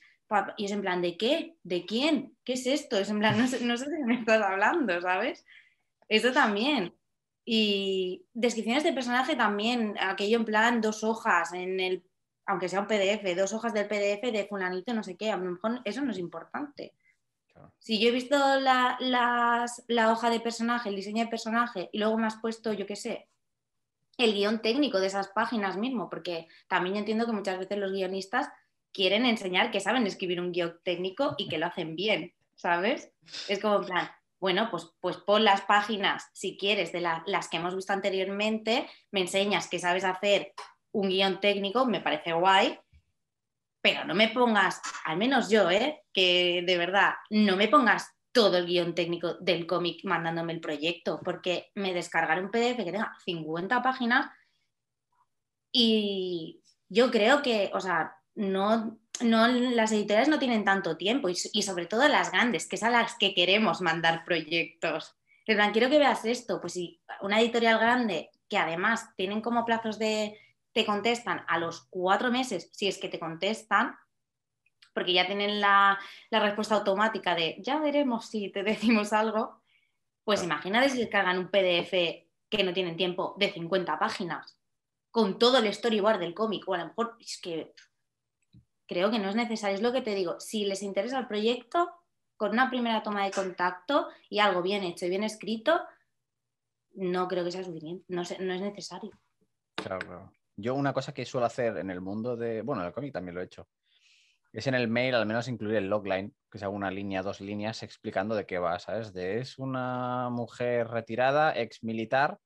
y 0.57 0.65
es 0.65 0.71
en 0.71 0.81
plan, 0.81 1.01
¿de 1.01 1.17
qué? 1.17 1.57
¿De 1.63 1.85
quién? 1.85 2.35
¿Qué 2.43 2.53
es 2.53 2.65
esto? 2.65 2.97
Es 2.97 3.09
en 3.09 3.19
plan, 3.19 3.37
no 3.37 3.47
sé, 3.47 3.63
no 3.63 3.77
sé 3.77 3.89
de 3.89 3.97
qué 3.97 4.03
me 4.03 4.19
estás 4.19 4.41
hablando, 4.41 4.99
¿sabes? 5.01 5.45
Eso 6.07 6.31
también. 6.31 6.95
Y 7.45 8.25
descripciones 8.33 8.83
de 8.83 8.93
personaje 8.93 9.35
también, 9.35 9.95
aquello 9.99 10.37
en 10.37 10.45
plan 10.45 10.81
dos 10.81 11.03
hojas, 11.03 11.53
en 11.53 11.79
el, 11.79 12.03
aunque 12.45 12.69
sea 12.69 12.79
un 12.79 12.87
PDF, 12.87 13.35
dos 13.35 13.53
hojas 13.53 13.73
del 13.73 13.87
PDF 13.87 14.31
de 14.31 14.47
fulanito, 14.49 14.93
no 14.93 15.03
sé 15.03 15.17
qué, 15.17 15.31
a 15.31 15.37
lo 15.37 15.51
mejor 15.51 15.81
eso 15.83 16.01
no 16.01 16.11
es 16.11 16.17
importante. 16.17 16.93
Si 17.79 17.99
yo 17.99 18.09
he 18.09 18.11
visto 18.11 18.35
la, 18.59 18.97
la, 18.99 20.11
hoja 20.11 20.29
de 20.29 20.39
personaje, 20.39 20.89
el 20.89 20.95
diseño 20.95 21.25
de 21.25 21.29
personaje, 21.29 21.89
y 21.91 21.99
luego 21.99 22.17
me 22.17 22.25
has 22.25 22.37
puesto, 22.37 22.73
yo 22.73 22.87
qué 22.87 22.95
sé, 22.95 23.27
el 24.17 24.33
guion 24.33 24.61
técnico 24.61 24.99
de 24.99 25.07
esas 25.07 25.29
páginas 25.29 25.77
mismo, 25.77 26.09
porque 26.09 26.47
también 26.67 26.95
entiendo 26.95 27.25
que 27.25 27.31
muchas 27.31 27.59
veces 27.59 27.77
los 27.77 27.91
guionistas 27.91 28.49
quieren 28.91 29.25
enseñar 29.25 29.71
que 29.71 29.79
saben 29.79 30.05
escribir 30.05 30.39
un 30.39 30.51
guion 30.51 30.79
técnico 30.83 31.35
y 31.37 31.49
que 31.49 31.57
lo 31.57 31.65
hacen 31.65 31.95
bien, 31.95 32.33
¿sabes? 32.55 33.11
Es 33.47 33.59
como 33.59 33.77
en 33.77 33.85
plan, 33.85 34.11
bueno, 34.39 34.67
pues, 34.69 34.93
pues 34.99 35.17
pon 35.17 35.43
las 35.43 35.61
páginas, 35.61 36.29
si 36.33 36.57
quieres, 36.57 36.91
de 36.91 37.01
las 37.01 37.49
que 37.49 37.57
hemos 37.57 37.75
visto 37.75 37.93
anteriormente, 37.93 38.87
me 39.11 39.21
enseñas 39.21 39.67
que 39.67 39.79
sabes 39.79 40.03
hacer 40.03 40.53
un 40.91 41.09
guion 41.09 41.39
técnico, 41.39 41.85
me 41.85 42.01
parece 42.01 42.33
guay, 42.33 42.79
pero 43.81 44.05
no 44.05 44.13
me 44.13 44.29
pongas, 44.29 44.81
al 45.05 45.17
menos 45.17 45.49
yo, 45.49 45.69
¿eh? 45.69 46.03
que 46.13 46.63
de 46.65 46.77
verdad, 46.77 47.15
no 47.29 47.57
me 47.57 47.67
pongas 47.67 48.13
todo 48.33 48.57
el 48.57 48.65
guion 48.65 48.95
técnico 48.95 49.35
del 49.35 49.65
cómic 49.65 50.03
mandándome 50.03 50.53
el 50.53 50.59
proyecto, 50.59 51.21
porque 51.23 51.71
me 51.75 51.93
descargaré 51.93 52.41
un 52.41 52.51
PDF 52.51 52.77
que 52.77 52.91
tenga 52.91 53.15
50 53.23 53.81
páginas 53.81 54.31
y 55.71 56.61
yo 56.89 57.09
creo 57.09 57.41
que, 57.41 57.71
o 57.73 57.79
sea, 57.79 58.17
no, 58.35 58.99
no, 59.21 59.47
las 59.47 59.91
editoriales 59.91 60.29
no 60.29 60.39
tienen 60.39 60.65
tanto 60.65 60.97
tiempo 60.97 61.29
y, 61.29 61.35
sobre 61.35 61.85
todo 61.85 62.07
las 62.07 62.31
grandes, 62.31 62.67
que 62.67 62.75
es 62.75 62.83
a 62.83 62.89
las 62.89 63.15
que 63.17 63.33
queremos 63.33 63.81
mandar 63.81 64.23
proyectos. 64.25 65.15
En 65.45 65.57
plan, 65.57 65.71
quiero 65.71 65.89
que 65.89 65.99
veas 65.99 66.25
esto, 66.25 66.59
pues 66.59 66.73
si 66.73 67.01
una 67.21 67.39
editorial 67.39 67.79
grande 67.79 68.29
que 68.49 68.57
además 68.57 69.09
tienen 69.15 69.41
como 69.41 69.65
plazos 69.65 69.99
de, 69.99 70.37
te 70.73 70.85
contestan 70.85 71.43
a 71.47 71.57
los 71.57 71.87
cuatro 71.89 72.31
meses, 72.31 72.69
si 72.73 72.87
es 72.87 72.97
que 72.97 73.09
te 73.09 73.19
contestan, 73.19 73.95
porque 74.93 75.13
ya 75.13 75.25
tienen 75.25 75.59
la, 75.59 75.99
respuesta 76.31 76.75
automática 76.75 77.35
de 77.35 77.57
ya 77.59 77.79
veremos 77.79 78.29
si 78.29 78.49
te 78.49 78.63
decimos 78.63 79.13
algo, 79.13 79.61
pues 80.23 80.43
imagínate 80.43 80.89
si 80.89 81.09
cargan 81.09 81.37
un 81.37 81.49
PDF 81.49 81.91
que 82.49 82.63
no 82.63 82.73
tienen 82.73 82.95
tiempo 82.95 83.35
de 83.37 83.51
50 83.51 83.97
páginas, 83.99 84.57
con 85.11 85.39
todo 85.39 85.57
el 85.57 85.73
storyboard 85.73 86.19
del 86.19 86.33
cómic, 86.33 86.67
o 86.67 86.73
a 86.73 86.77
lo 86.77 86.87
mejor 86.87 87.17
es 87.19 87.39
que 87.41 87.73
creo 88.87 89.11
que 89.11 89.19
no 89.19 89.29
es 89.29 89.35
necesario. 89.35 89.75
Es 89.75 89.81
lo 89.81 89.91
que 89.91 90.01
te 90.01 90.15
digo, 90.15 90.39
si 90.39 90.65
les 90.65 90.83
interesa 90.83 91.19
el 91.19 91.27
proyecto, 91.27 91.91
con 92.37 92.51
una 92.51 92.69
primera 92.69 93.03
toma 93.03 93.25
de 93.25 93.31
contacto 93.31 94.07
y 94.29 94.39
algo 94.39 94.61
bien 94.61 94.83
hecho 94.83 95.05
y 95.05 95.09
bien 95.09 95.23
escrito, 95.23 95.81
no 96.93 97.27
creo 97.27 97.43
que 97.43 97.51
sea 97.51 97.63
suficiente, 97.63 98.05
no, 98.09 98.21
no 98.21 98.53
es 98.53 98.61
necesario. 98.61 99.11
Claro, 99.75 99.99
claro. 99.99 100.31
Yo 100.55 100.75
una 100.75 100.93
cosa 100.93 101.13
que 101.13 101.25
suelo 101.25 101.47
hacer 101.47 101.77
en 101.77 101.89
el 101.89 102.01
mundo 102.01 102.35
de, 102.35 102.61
bueno, 102.61 102.81
en 102.81 102.87
el 102.87 102.93
cómic 102.93 103.13
también 103.13 103.35
lo 103.35 103.41
he 103.41 103.45
hecho, 103.45 103.67
es 104.53 104.67
en 104.67 104.75
el 104.75 104.87
mail 104.87 105.15
al 105.15 105.25
menos 105.25 105.47
incluir 105.47 105.77
el 105.77 105.89
logline, 105.89 106.33
que 106.49 106.59
sea 106.59 106.69
una 106.69 106.91
línea, 106.91 107.23
dos 107.23 107.41
líneas 107.41 107.81
explicando 107.81 108.35
de 108.35 108.45
qué 108.45 108.59
va, 108.59 108.77
¿sabes? 108.77 109.11
De 109.11 109.39
es 109.39 109.57
una 109.57 110.29
mujer 110.29 110.87
retirada, 110.87 111.57
ex 111.57 111.83
militar, 111.83 112.37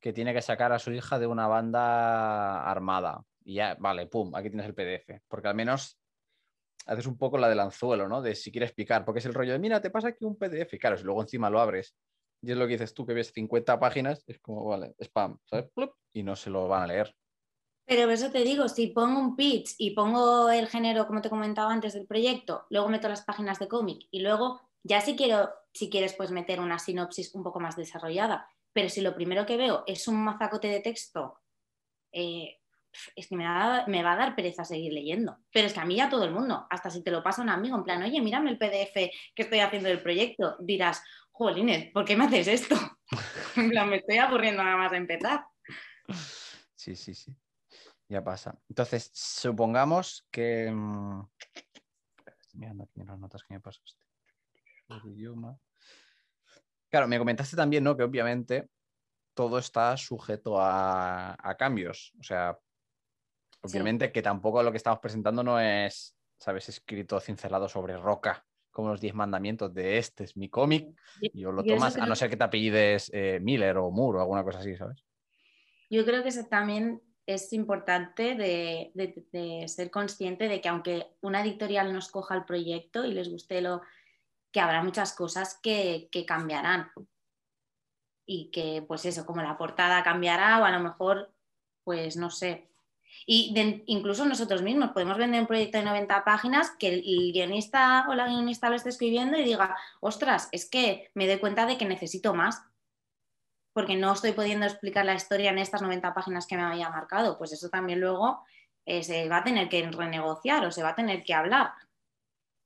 que 0.00 0.14
tiene 0.14 0.32
que 0.32 0.40
sacar 0.42 0.72
a 0.72 0.78
su 0.78 0.92
hija 0.92 1.18
de 1.18 1.26
una 1.26 1.46
banda 1.46 2.62
armada. 2.62 3.22
Y 3.44 3.54
ya, 3.54 3.76
vale, 3.78 4.06
pum, 4.06 4.34
aquí 4.34 4.48
tienes 4.48 4.66
el 4.66 4.74
PDF. 4.74 5.20
Porque 5.28 5.48
al 5.48 5.54
menos 5.54 5.98
haces 6.86 7.06
un 7.06 7.18
poco 7.18 7.36
la 7.36 7.48
del 7.48 7.60
anzuelo, 7.60 8.08
¿no? 8.08 8.22
De 8.22 8.34
si 8.34 8.50
quieres 8.50 8.72
picar, 8.72 9.04
porque 9.04 9.18
es 9.18 9.26
el 9.26 9.34
rollo 9.34 9.52
de, 9.52 9.58
mira, 9.58 9.80
te 9.80 9.90
pasa 9.90 10.08
aquí 10.08 10.24
un 10.24 10.36
PDF. 10.36 10.74
Y 10.74 10.78
claro, 10.78 10.96
si 10.96 11.04
luego 11.04 11.20
encima 11.20 11.50
lo 11.50 11.60
abres 11.60 11.94
y 12.40 12.50
es 12.50 12.56
lo 12.56 12.66
que 12.66 12.74
dices 12.74 12.94
tú, 12.94 13.04
que 13.04 13.14
ves 13.14 13.32
50 13.32 13.78
páginas, 13.78 14.24
es 14.26 14.38
como, 14.38 14.64
vale, 14.64 14.94
spam, 15.00 15.38
¿sabes? 15.44 15.66
Y 16.12 16.22
no 16.22 16.34
se 16.36 16.48
lo 16.50 16.66
van 16.68 16.84
a 16.84 16.86
leer. 16.86 17.14
Pero 17.86 18.10
eso 18.10 18.32
te 18.32 18.42
digo, 18.42 18.68
si 18.68 18.88
pongo 18.88 19.20
un 19.20 19.36
pitch 19.36 19.76
y 19.78 19.92
pongo 19.92 20.50
el 20.50 20.66
género, 20.66 21.06
como 21.06 21.22
te 21.22 21.30
comentaba 21.30 21.72
antes 21.72 21.94
del 21.94 22.06
proyecto, 22.06 22.66
luego 22.68 22.88
meto 22.88 23.08
las 23.08 23.24
páginas 23.24 23.60
de 23.60 23.68
cómic 23.68 24.08
y 24.10 24.20
luego 24.20 24.60
ya 24.82 25.00
si 25.00 25.14
quiero, 25.14 25.50
si 25.72 25.88
quieres, 25.88 26.12
pues 26.14 26.32
meter 26.32 26.58
una 26.58 26.80
sinopsis 26.80 27.32
un 27.34 27.44
poco 27.44 27.60
más 27.60 27.76
desarrollada. 27.76 28.48
Pero 28.72 28.88
si 28.88 29.00
lo 29.00 29.14
primero 29.14 29.46
que 29.46 29.56
veo 29.56 29.84
es 29.86 30.08
un 30.08 30.16
mazacote 30.24 30.66
de 30.66 30.80
texto, 30.80 31.40
eh, 32.10 32.58
es 33.14 33.28
que 33.28 33.36
me 33.36 33.44
va, 33.44 33.84
a 33.84 34.16
dar 34.16 34.34
pereza 34.34 34.64
seguir 34.64 34.92
leyendo. 34.92 35.38
Pero 35.52 35.68
es 35.68 35.72
que 35.72 35.80
a 35.80 35.84
mí 35.84 35.96
ya 35.96 36.08
todo 36.08 36.24
el 36.24 36.32
mundo, 36.32 36.66
hasta 36.68 36.90
si 36.90 37.04
te 37.04 37.12
lo 37.12 37.22
pasa 37.22 37.42
un 37.42 37.50
amigo, 37.50 37.76
en 37.76 37.84
plan, 37.84 38.02
oye, 38.02 38.20
mírame 38.20 38.50
el 38.50 38.58
PDF 38.58 38.94
que 39.34 39.42
estoy 39.42 39.60
haciendo 39.60 39.88
del 39.88 40.02
proyecto, 40.02 40.56
dirás, 40.58 41.04
jolines, 41.30 41.92
¿por 41.92 42.04
qué 42.04 42.16
me 42.16 42.24
haces 42.24 42.48
esto? 42.48 42.74
en 43.56 43.70
plan, 43.70 43.88
me 43.88 43.98
estoy 43.98 44.18
aburriendo 44.18 44.64
nada 44.64 44.76
más 44.76 44.90
de 44.90 44.96
empezar. 44.96 45.44
Sí, 46.74 46.96
sí, 46.96 47.14
sí 47.14 47.36
ya 48.08 48.22
pasa. 48.22 48.58
Entonces, 48.68 49.10
supongamos 49.12 50.26
que. 50.30 50.70
Mm, 50.70 51.22
estoy 52.26 52.60
mirando 52.60 52.84
aquí 52.84 53.00
en 53.00 53.06
las 53.06 53.18
notas 53.18 53.42
que 53.42 53.54
me 53.54 53.60
pasaste. 53.60 54.04
El 54.88 55.12
idioma. 55.12 55.58
Claro, 56.88 57.08
me 57.08 57.18
comentaste 57.18 57.56
también, 57.56 57.82
¿no? 57.82 57.96
Que 57.96 58.04
obviamente 58.04 58.68
todo 59.34 59.58
está 59.58 59.96
sujeto 59.96 60.56
a, 60.58 61.56
cambios. 61.58 62.14
O 62.18 62.22
sea, 62.22 62.58
obviamente 63.60 64.12
que 64.12 64.22
tampoco 64.22 64.62
lo 64.62 64.70
que 64.70 64.78
estamos 64.78 65.00
presentando 65.00 65.42
no 65.42 65.60
es, 65.60 66.16
¿sabes? 66.38 66.68
Escrito 66.68 67.20
cincelado 67.20 67.68
sobre 67.68 67.96
roca, 67.96 68.46
como 68.70 68.90
los 68.90 69.00
10 69.00 69.14
mandamientos 69.14 69.74
de 69.74 69.98
este 69.98 70.24
es 70.24 70.36
mi 70.36 70.48
cómic, 70.48 70.88
y 71.20 71.42
lo 71.42 71.62
tomas, 71.64 71.96
a 71.96 72.06
no 72.06 72.14
ser 72.14 72.30
que 72.30 72.36
te 72.36 72.44
apellides 72.44 73.10
eh, 73.12 73.40
Miller 73.42 73.76
o 73.78 73.90
Moore 73.90 74.18
o 74.18 74.20
alguna 74.22 74.44
cosa 74.44 74.60
así, 74.60 74.76
¿sabes? 74.76 75.04
Yo 75.90 76.04
creo 76.04 76.22
que 76.22 76.30
eso 76.30 76.46
también 76.46 77.02
es 77.26 77.52
importante 77.52 78.34
de, 78.34 79.66
ser 79.68 79.90
consciente 79.90 80.48
de 80.48 80.60
que 80.60 80.68
aunque 80.68 81.06
una 81.20 81.42
editorial 81.42 81.92
nos 81.92 82.08
coja 82.08 82.36
el 82.36 82.44
proyecto 82.44 83.04
y 83.04 83.12
les 83.12 83.28
guste 83.28 83.60
lo, 83.60 83.82
que 84.56 84.60
habrá 84.60 84.82
muchas 84.82 85.12
cosas 85.12 85.60
que, 85.62 86.08
cambiarán. 86.26 86.90
Y 88.24 88.50
que, 88.50 88.82
pues 88.88 89.04
eso, 89.04 89.26
como 89.26 89.42
la 89.42 89.58
portada 89.58 90.02
cambiará 90.02 90.60
o 90.60 90.64
a 90.64 90.70
lo 90.70 90.80
mejor, 90.80 91.30
pues 91.84 92.16
no 92.16 92.30
sé. 92.30 92.70
Y 93.26 93.54
incluso 93.84 94.24
nosotros 94.24 94.62
mismos 94.62 94.92
podemos 94.92 95.18
vender 95.18 95.42
un 95.42 95.46
proyecto 95.46 95.76
de 95.76 95.84
90 95.84 96.24
páginas 96.24 96.70
que 96.78 96.88
el, 96.88 96.94
el 97.06 97.32
guionista 97.32 98.06
o 98.08 98.14
la 98.14 98.28
guionista 98.28 98.70
lo 98.70 98.76
esté 98.76 98.88
escribiendo 98.88 99.36
y 99.36 99.44
diga, 99.44 99.76
ostras, 100.00 100.48
es 100.52 100.68
que 100.70 101.10
me 101.12 101.26
doy 101.26 101.38
cuenta 101.38 101.66
de 101.66 101.76
que 101.76 101.84
necesito 101.84 102.32
más 102.32 102.62
porque 103.76 103.94
no 103.94 104.10
estoy 104.14 104.32
pudiendo 104.32 104.64
explicar 104.64 105.04
la 105.04 105.12
historia 105.12 105.50
en 105.50 105.58
estas 105.58 105.82
90 105.82 106.14
páginas 106.14 106.46
que 106.46 106.56
me 106.56 106.62
había 106.62 106.88
marcado, 106.88 107.36
pues 107.36 107.52
eso 107.52 107.68
también 107.68 108.00
luego 108.00 108.42
eh, 108.86 109.02
se 109.02 109.28
va 109.28 109.36
a 109.36 109.44
tener 109.44 109.68
que 109.68 109.86
renegociar 109.90 110.64
o 110.64 110.70
se 110.72 110.82
va 110.82 110.88
a 110.88 110.94
tener 110.94 111.22
que 111.22 111.34
hablar. 111.34 111.72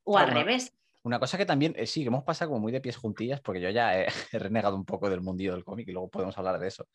O 0.05 0.17
al 0.17 0.31
revés. 0.31 0.71
Una 1.03 1.19
cosa 1.19 1.37
que 1.37 1.45
también, 1.45 1.73
eh, 1.75 1.85
sí, 1.85 2.03
que 2.03 2.07
hemos 2.07 2.23
pasado 2.23 2.51
como 2.51 2.61
muy 2.61 2.71
de 2.71 2.79
pies 2.79 2.95
juntillas, 2.95 3.41
porque 3.41 3.59
yo 3.59 3.69
ya 3.71 3.93
he, 3.99 4.07
renegado 4.31 4.77
un 4.77 4.85
poco 4.85 5.09
del 5.09 5.19
mundillo 5.19 5.51
del 5.51 5.65
cómic 5.65 5.89
y 5.89 5.91
luego 5.91 6.09
podemos 6.09 6.37
hablar 6.37 6.57
de 6.57 6.69
eso. 6.69 6.87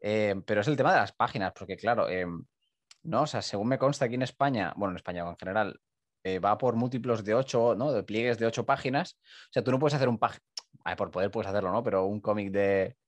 Eh, 0.00 0.34
pero 0.44 0.60
es 0.60 0.68
el 0.68 0.76
tema 0.76 0.92
de 0.92 1.00
las 1.00 1.12
páginas, 1.12 1.54
porque 1.58 1.78
claro, 1.78 2.08
¿no? 3.04 3.22
O 3.22 3.26
sea, 3.26 3.40
según 3.40 3.68
me 3.68 3.78
consta 3.78 4.04
aquí 4.04 4.16
en 4.16 4.22
España, 4.22 4.74
bueno, 4.76 4.90
en 4.90 4.96
España 4.96 5.26
en 5.26 5.36
general, 5.38 5.80
va 6.44 6.58
por 6.58 6.76
múltiplos 6.76 7.24
de 7.24 7.32
ocho, 7.32 7.74
¿no? 7.74 7.90
De 7.90 8.02
pliegues 8.02 8.36
de 8.36 8.44
ocho 8.44 8.66
páginas. 8.66 9.16
O 9.48 9.52
sea, 9.52 9.64
tú 9.64 9.70
no 9.70 9.78
puedes 9.78 9.94
hacer 9.94 10.10
un 10.10 10.18
página, 10.18 10.44
por 10.98 11.10
poder 11.10 11.30
puedes 11.30 11.48
hacerlo, 11.48 11.72
¿no? 11.72 11.82
Pero 11.82 12.04
un 12.04 12.20
cómic 12.20 12.50
de, 12.50 12.98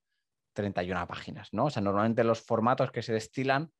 31 0.59 1.07
páginas, 1.07 1.51
¿no? 1.53 1.67
O 1.67 1.71
sea, 1.71 1.81
normalmente 1.81 2.25
los 2.25 2.43
formatos 2.43 2.91
que 2.91 3.01
se 3.01 3.13
destilan 3.13 3.71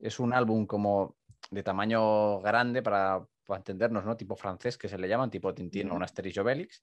es 0.00 0.18
un 0.18 0.34
álbum 0.34 0.66
como 0.66 1.16
de 1.52 1.62
tamaño 1.62 2.40
grande 2.40 2.82
para, 2.82 3.24
entendernos, 3.48 4.04
¿no? 4.04 4.16
Tipo 4.16 4.34
francés, 4.34 4.76
que 4.76 4.88
se 4.88 4.98
le 4.98 5.06
llaman, 5.06 5.30
tipo 5.30 5.54
Tintín 5.54 5.88
o 5.88 5.94
un 5.94 6.02
Asterix 6.02 6.36
Obelix, 6.38 6.82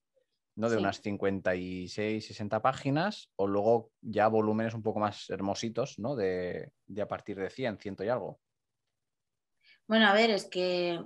¿no? 0.56 0.69
De 0.69 0.77
unas 0.77 1.01
56, 1.01 2.25
60 2.25 2.62
páginas, 2.62 3.29
o 3.36 3.45
luego 3.45 3.91
ya 3.99 4.29
volúmenes 4.29 4.73
un 4.73 4.82
poco 4.82 5.01
más 5.01 5.29
hermositos, 5.29 5.99
¿no? 5.99 6.15
De, 6.15 6.71
a 7.01 7.08
partir 7.10 7.36
de 7.36 7.49
100, 7.49 7.79
ciento 7.79 8.06
y 8.06 8.08
algo. 8.08 8.39
Bueno, 9.86 10.08
a 10.08 10.13
ver, 10.13 10.29
es 10.29 10.45
que 10.45 11.03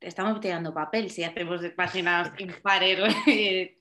estamos 0.00 0.40
tirando 0.40 0.74
papel 0.74 1.08
si 1.08 1.22
hacemos 1.22 1.60
páginas 1.76 2.32
impares 2.40 2.98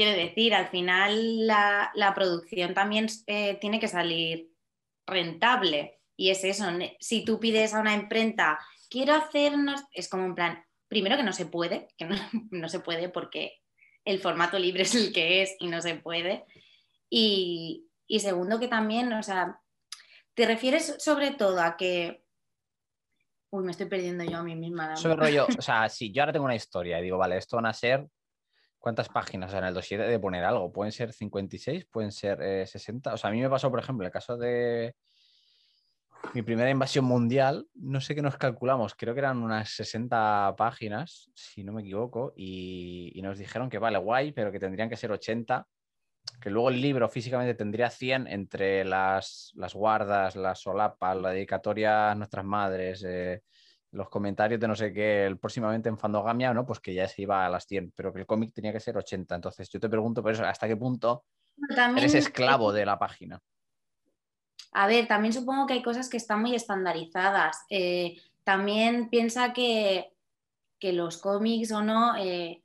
Quiero 0.00 0.16
decir, 0.16 0.54
al 0.54 0.68
final 0.68 1.46
la, 1.46 2.12
producción 2.14 2.72
también 2.72 3.08
eh, 3.26 3.58
tiene 3.60 3.78
que 3.78 3.86
salir 3.86 4.50
rentable. 5.06 6.00
Y 6.16 6.30
es 6.30 6.42
eso, 6.42 6.64
si 7.00 7.22
tú 7.22 7.38
pides 7.38 7.74
a 7.74 7.80
una 7.80 7.92
imprenta, 7.92 8.58
quiero 8.88 9.12
hacernos, 9.12 9.82
es 9.92 10.08
como 10.08 10.24
en 10.24 10.34
plan, 10.34 10.64
primero 10.88 11.18
que 11.18 11.22
no 11.22 11.34
se 11.34 11.44
puede, 11.44 11.88
que 11.98 12.08
no, 12.50 12.68
se 12.70 12.80
puede 12.80 13.10
porque 13.10 13.58
el 14.06 14.20
formato 14.20 14.58
libre 14.58 14.84
es 14.84 14.94
el 14.94 15.12
que 15.12 15.42
es 15.42 15.54
y 15.60 15.66
no 15.66 15.82
se 15.82 15.96
puede. 15.96 16.46
Y, 17.10 17.86
segundo 18.20 18.58
que 18.58 18.68
también, 18.68 19.12
o 19.12 19.22
sea, 19.22 19.60
te 20.32 20.46
refieres 20.46 20.96
sobre 20.98 21.32
todo 21.32 21.60
a 21.60 21.76
que 21.76 22.24
Uy, 23.50 23.64
me 23.64 23.72
estoy 23.72 23.86
perdiendo 23.86 24.24
yo 24.24 24.38
a 24.38 24.42
mí 24.42 24.56
misma. 24.56 24.96
Sobre 24.96 25.16
rollo, 25.16 25.46
o 25.58 25.60
sea, 25.60 25.90
si 25.90 26.10
yo 26.10 26.22
ahora 26.22 26.32
tengo 26.32 26.46
una 26.46 26.54
historia 26.54 26.98
y 26.98 27.02
digo, 27.02 27.18
vale, 27.18 27.36
esto 27.36 27.56
van 27.56 27.66
a 27.66 27.74
ser 27.74 28.08
¿Cuántas 28.80 29.10
páginas 29.10 29.52
en 29.52 29.62
el 29.62 29.74
dossier 29.74 30.06
de 30.08 30.18
poner 30.18 30.42
algo? 30.42 30.72
¿Pueden 30.72 30.90
ser 30.90 31.12
56? 31.12 31.84
¿Pueden 31.84 32.10
ser 32.10 32.66
60? 32.66 33.10
Eh, 33.10 33.14
o 33.14 33.16
sea, 33.18 33.28
a 33.28 33.32
mí 33.32 33.40
me 33.40 33.50
pasó, 33.50 33.70
por 33.70 33.78
ejemplo, 33.78 34.06
el 34.06 34.12
caso 34.12 34.38
de 34.38 34.94
mi 36.34 36.42
primera 36.42 36.70
invasión 36.70 37.04
mundial, 37.04 37.66
no 37.74 38.00
sé 38.00 38.14
qué 38.14 38.22
nos 38.22 38.36
calculamos, 38.36 38.94
creo 38.94 39.14
que 39.14 39.20
eran 39.20 39.42
unas 39.42 39.70
60 39.70 40.54
páginas, 40.56 41.30
si 41.34 41.64
no 41.64 41.72
me 41.72 41.82
equivoco, 41.82 42.32
y, 42.36 43.18
nos 43.22 43.38
dijeron 43.38 43.68
que 43.68 43.78
vale, 43.78 43.98
guay, 43.98 44.32
pero 44.32 44.50
que 44.50 44.58
tendrían 44.58 44.88
que 44.88 44.96
ser 44.96 45.12
80, 45.12 45.66
que 46.40 46.50
luego 46.50 46.70
el 46.70 46.80
libro 46.80 47.08
físicamente 47.08 47.54
tendría 47.54 47.90
100 47.90 48.28
entre 48.28 48.84
las, 48.84 49.52
las 49.54 49.74
guardas, 49.74 50.36
las 50.36 50.60
solapas, 50.60 51.16
la 51.16 51.30
dedicatoria 51.30 52.12
a 52.12 52.14
nuestras 52.14 52.44
madres, 52.44 53.04
eh, 53.06 53.42
los 53.92 54.08
comentarios 54.08 54.60
de 54.60 54.68
no 54.68 54.76
sé 54.76 54.92
qué, 54.92 55.26
el, 55.26 55.38
próximamente 55.38 55.88
en 55.88 55.98
Fandogamia, 55.98 56.54
¿no? 56.54 56.64
Pues 56.64 56.80
que 56.80 56.94
ya 56.94 57.08
se 57.08 57.22
iba 57.22 57.44
a 57.44 57.48
las 57.48 57.66
100, 57.66 57.92
pero 57.94 58.12
que 58.12 58.20
el 58.20 58.26
cómic 58.26 58.52
tenía 58.52 58.72
que 58.72 58.80
ser 58.80 58.96
80. 58.96 59.34
Entonces 59.34 59.68
yo 59.68 59.80
te 59.80 59.88
pregunto 59.88 60.22
por 60.22 60.32
eso, 60.32 60.44
¿hasta 60.44 60.68
qué 60.68 60.76
punto 60.76 61.24
eres 61.96 62.14
esclavo 62.14 62.72
de 62.72 62.86
la 62.86 62.98
página? 62.98 63.40
A 64.72 64.86
ver, 64.86 65.08
también 65.08 65.32
supongo 65.32 65.66
que 65.66 65.74
hay 65.74 65.82
cosas 65.82 66.08
que 66.08 66.16
están 66.16 66.40
muy 66.40 66.54
estandarizadas. 66.54 67.64
Eh, 67.68 68.16
también 68.44 69.10
piensa 69.10 69.52
que, 69.52 70.12
que, 70.78 70.92
los 70.92 71.18
cómics 71.18 71.72
o 71.72 71.82
no 71.82 72.16
eh, 72.16 72.62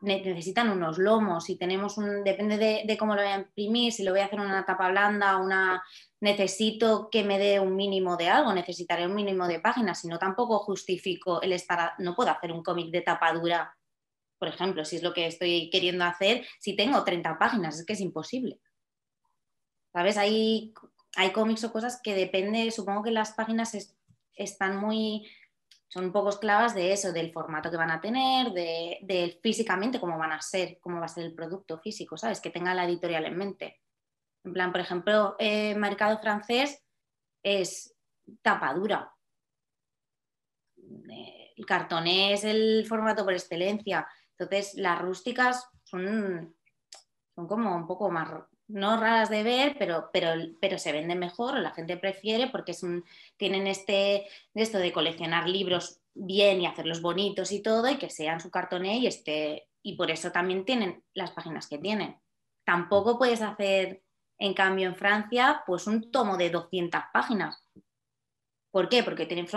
necesitan 0.00 0.70
unos 0.70 0.98
lomos 0.98 1.50
y 1.50 1.56
tenemos 1.56 1.98
un, 1.98 2.22
depende 2.22 2.56
de, 2.56 2.96
cómo 2.96 3.14
lo 3.14 3.22
voy 3.22 3.30
a 3.30 3.38
imprimir, 3.38 3.92
si 3.92 4.04
lo 4.04 4.12
voy 4.12 4.20
a 4.20 4.26
hacer 4.26 4.38
una 4.38 4.64
tapa 4.64 4.88
blanda, 4.90 5.36
una 5.38 5.82
necesito 6.20 7.08
que 7.10 7.24
me 7.24 7.38
dé 7.38 7.58
un 7.58 7.74
mínimo 7.74 8.16
de 8.16 8.28
algo, 8.28 8.52
necesitaré 8.52 9.06
un 9.06 9.14
mínimo 9.14 9.48
de 9.48 9.60
páginas, 9.60 10.00
si 10.00 10.08
no 10.08 10.18
tampoco 10.18 10.58
justifico 10.60 11.42
el 11.42 11.52
estar, 11.52 11.94
no 11.98 12.14
puedo 12.14 12.30
hacer 12.30 12.52
un 12.52 12.62
cómic 12.62 12.90
de 12.90 13.02
tapa 13.02 13.32
dura, 13.32 13.76
por 14.38 14.48
ejemplo, 14.48 14.84
si 14.84 14.96
es 14.96 15.02
lo 15.02 15.12
que 15.12 15.26
estoy 15.26 15.68
queriendo 15.70 16.04
hacer, 16.04 16.46
si 16.60 16.76
tengo 16.76 17.02
30 17.02 17.38
páginas, 17.38 17.78
es 17.78 17.84
que 17.84 17.94
es 17.94 18.00
imposible. 18.00 18.60
¿Sabes? 19.92 20.16
Hay, 20.16 20.74
hay 21.16 21.32
cómics 21.32 21.64
o 21.64 21.72
cosas 21.72 22.00
que 22.02 22.14
depende, 22.14 22.70
supongo 22.70 23.02
que 23.02 23.10
las 23.10 23.32
páginas 23.32 23.76
están 24.34 24.76
muy 24.76 25.26
son 25.88 26.04
un 26.04 26.12
poco 26.12 26.28
esclavas 26.28 26.74
de 26.74 26.92
eso, 26.92 27.12
del 27.12 27.32
formato 27.32 27.70
que 27.70 27.78
van 27.78 27.90
a 27.90 28.00
tener, 28.00 28.52
de, 28.52 29.38
físicamente 29.42 29.98
cómo 29.98 30.18
van 30.18 30.32
a 30.32 30.42
ser, 30.42 30.78
cómo 30.80 31.00
va 31.00 31.06
a 31.06 31.08
ser 31.08 31.24
el 31.24 31.34
producto 31.34 31.78
físico, 31.78 32.18
¿sabes? 32.18 32.40
Que 32.40 32.50
tenga 32.50 32.74
la 32.74 32.84
editorial 32.84 33.24
en 33.24 33.36
mente. 33.36 33.80
En 34.44 34.52
plan, 34.52 34.70
por 34.70 34.82
ejemplo, 34.82 35.34
eh, 35.38 35.74
mercado 35.74 36.18
francés 36.18 36.84
es 37.42 37.96
tapadura. 38.42 39.14
Eh, 40.76 41.54
el 41.56 41.66
cartoné 41.66 42.34
es 42.34 42.44
el 42.44 42.84
formato 42.86 43.24
por 43.24 43.32
excelencia. 43.32 44.06
Entonces, 44.38 44.74
las 44.74 45.00
rústicas 45.00 45.68
son, 45.84 46.54
son 47.34 47.48
como 47.48 47.74
un 47.74 47.86
poco 47.86 48.10
más, 48.10 48.30
no 48.68 49.00
raras 49.00 49.30
de 49.30 49.42
ver, 49.42 49.76
pero, 49.78 50.10
pero, 50.12 50.30
pero 50.60 50.78
se 50.78 50.92
venden 50.92 51.18
mejor 51.18 51.58
la 51.58 51.70
gente 51.72 51.96
prefiere 51.96 52.48
porque 52.48 52.72
es 52.72 52.82
un, 52.82 53.04
tienen 53.36 53.66
este, 53.66 54.28
esto 54.54 54.78
de 54.78 54.92
coleccionar 54.92 55.48
libros 55.48 56.00
bien 56.14 56.60
y 56.60 56.66
hacerlos 56.66 57.00
bonitos 57.00 57.50
y 57.52 57.62
todo 57.62 57.88
y 57.88 57.96
que 57.96 58.10
sean 58.10 58.40
su 58.40 58.50
cartoné 58.50 58.98
y, 58.98 59.06
este, 59.06 59.68
y 59.82 59.96
por 59.96 60.10
eso 60.10 60.30
también 60.30 60.64
tienen 60.64 61.02
las 61.14 61.30
páginas 61.30 61.66
que 61.66 61.78
tienen. 61.78 62.20
Tampoco 62.64 63.18
puedes 63.18 63.40
hacer, 63.40 64.02
en 64.38 64.52
cambio, 64.52 64.88
en 64.88 64.96
Francia, 64.96 65.62
pues 65.66 65.86
un 65.86 66.10
tomo 66.10 66.36
de 66.36 66.50
200 66.50 67.00
páginas. 67.12 67.64
¿Por 68.70 68.90
qué? 68.90 69.02
Porque 69.02 69.24
tienen, 69.24 69.48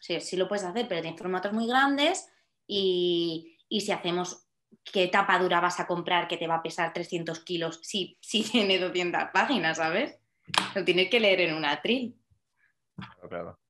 sí, 0.00 0.20
sí 0.20 0.36
lo 0.36 0.48
puedes 0.48 0.64
hacer, 0.64 0.88
pero 0.88 1.02
tienen 1.02 1.18
formatos 1.18 1.52
muy 1.52 1.66
grandes 1.66 2.26
y, 2.66 3.58
y 3.68 3.82
si 3.82 3.92
hacemos 3.92 4.45
qué 4.84 5.08
tapadura 5.08 5.60
vas 5.60 5.80
a 5.80 5.86
comprar 5.86 6.28
que 6.28 6.36
te 6.36 6.46
va 6.46 6.56
a 6.56 6.62
pesar 6.62 6.92
300 6.92 7.40
kilos 7.40 7.80
si, 7.82 8.18
si 8.20 8.42
tiene 8.50 8.78
200 8.78 9.30
páginas, 9.32 9.78
¿sabes? 9.78 10.18
Lo 10.74 10.84
tienes 10.84 11.10
que 11.10 11.20
leer 11.20 11.40
en 11.40 11.54
un 11.54 11.64
atril. 11.64 12.16
Claro, 12.94 13.28
claro. 13.28 13.60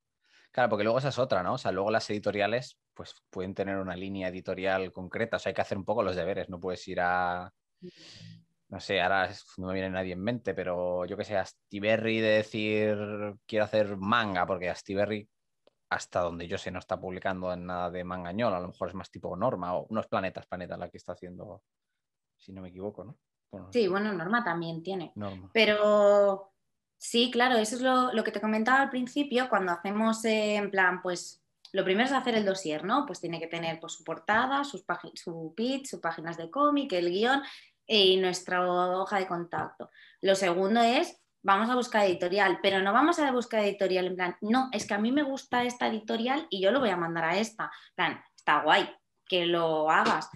Claro, 0.53 0.71
porque 0.71 0.85
luego 0.85 0.99
esa 0.99 1.09
es 1.09 1.19
otra, 1.19 1.43
¿no? 1.43 1.55
O 1.55 1.59
sea, 1.59 1.73
luego 1.73 1.91
las 1.91 2.09
editoriales 2.09 2.79
pues 2.95 3.15
pueden 3.29 3.55
tener 3.55 3.77
una 3.77 3.95
línea 3.95 4.29
editorial 4.29 4.91
concreta, 4.91 5.37
o 5.37 5.39
sea, 5.39 5.51
hay 5.51 5.55
que 5.55 5.61
hacer 5.61 5.77
un 5.77 5.85
poco 5.85 6.03
los 6.03 6.17
deberes, 6.17 6.49
no 6.49 6.59
puedes 6.59 6.87
ir 6.89 7.01
a... 7.01 7.53
No 8.69 8.81
sé, 8.81 9.01
ahora 9.01 9.31
no 9.59 9.67
me 9.67 9.75
viene 9.75 9.91
nadie 9.91 10.15
en 10.15 10.23
mente, 10.23 10.55
pero 10.55 11.05
yo 11.05 11.17
que 11.17 11.25
sé, 11.25 11.37
a 11.37 11.45
Stiberry 11.45 12.21
de 12.21 12.29
decir 12.29 12.97
quiero 13.47 13.67
hacer 13.67 13.97
manga, 13.97 14.47
porque 14.47 14.71
a 14.71 14.75
Stiberry 14.75 15.29
hasta 15.89 16.21
donde 16.21 16.49
yo 16.49 16.59
sé, 16.59 16.71
no 16.71 16.79
está 16.79 17.01
publicando 17.01 17.53
en 17.53 17.67
nada 17.67 17.91
de 17.91 18.05
mangañol, 18.05 18.55
a 18.55 18.61
lo 18.61 18.69
mejor 18.69 18.89
es 18.89 18.95
más 18.95 19.11
tipo 19.11 19.37
Norma 19.37 19.77
o 19.77 19.87
unos 19.89 20.07
planetas, 20.07 20.47
planeta 20.47 20.77
la 20.77 20.89
que 20.89 20.97
está 20.97 21.13
haciendo, 21.13 21.63
si 22.37 22.53
no 22.53 22.63
me 22.63 22.69
equivoco, 22.69 23.05
¿no? 23.05 23.17
sí, 23.71 23.89
bueno, 23.89 24.13
Norma 24.13 24.45
también 24.45 24.83
tiene. 24.83 25.13
Pero 25.53 26.53
sí, 26.99 27.31
claro, 27.31 27.57
eso 27.57 27.77
es 27.77 27.83
lo, 27.83 28.25
que 28.25 28.33
te 28.33 28.41
comentaba 28.41 28.83
al 28.83 28.91
principio, 28.91 29.49
cuando 29.49 29.73
hacemos 29.73 30.25
eh, 30.25 30.57
en 30.57 30.71
plan, 30.71 31.01
pues 31.01 31.43
lo 31.73 31.85
primero 31.85 32.07
es 32.07 32.13
hacer 32.13 32.35
el 32.35 32.45
dossier, 32.45 32.85
¿no? 32.85 33.07
Pues 33.07 33.21
tiene 33.21 33.41
que 33.41 33.47
tener 33.47 33.81
pues, 33.81 33.95
su 33.95 34.05
portada, 34.05 34.65
sus 34.65 34.85
su 35.15 35.55
pitch, 35.57 35.87
sus 35.87 36.01
páginas 36.01 36.37
de 36.37 36.51
cómic, 36.51 36.93
el 36.93 37.11
guion 37.11 37.43
y 37.87 38.17
nuestra 38.17 38.67
hoja 38.67 39.19
de 39.19 39.27
contacto. 39.27 39.91
Lo 40.21 40.35
segundo 40.35 40.81
es 40.81 41.21
vamos 41.47 41.71
a 41.71 41.77
buscar 41.77 42.05
editorial, 42.05 42.59
pero 42.61 42.83
no 42.83 42.93
vamos 42.93 43.21
a 43.21 43.31
buscar 43.31 43.63
editorial 43.63 44.07
en 44.07 44.17
plan, 44.17 44.37
no, 44.41 44.69
es 44.73 44.85
que 44.85 44.95
a 44.95 44.99
mí 44.99 45.13
me 45.13 45.23
gusta 45.23 45.63
esta 45.63 45.87
editorial 45.87 46.49
y 46.51 46.61
yo 46.61 46.73
lo 46.73 46.81
voy 46.81 46.91
a 46.91 46.97
mandar 46.97 47.25
a 47.25 47.39
esta. 47.39 47.71
En 47.91 47.95
plan, 47.95 48.25
está 48.35 48.63
guay 48.63 48.89
que 49.29 49.47
lo 49.47 49.89
hagas, 49.89 50.29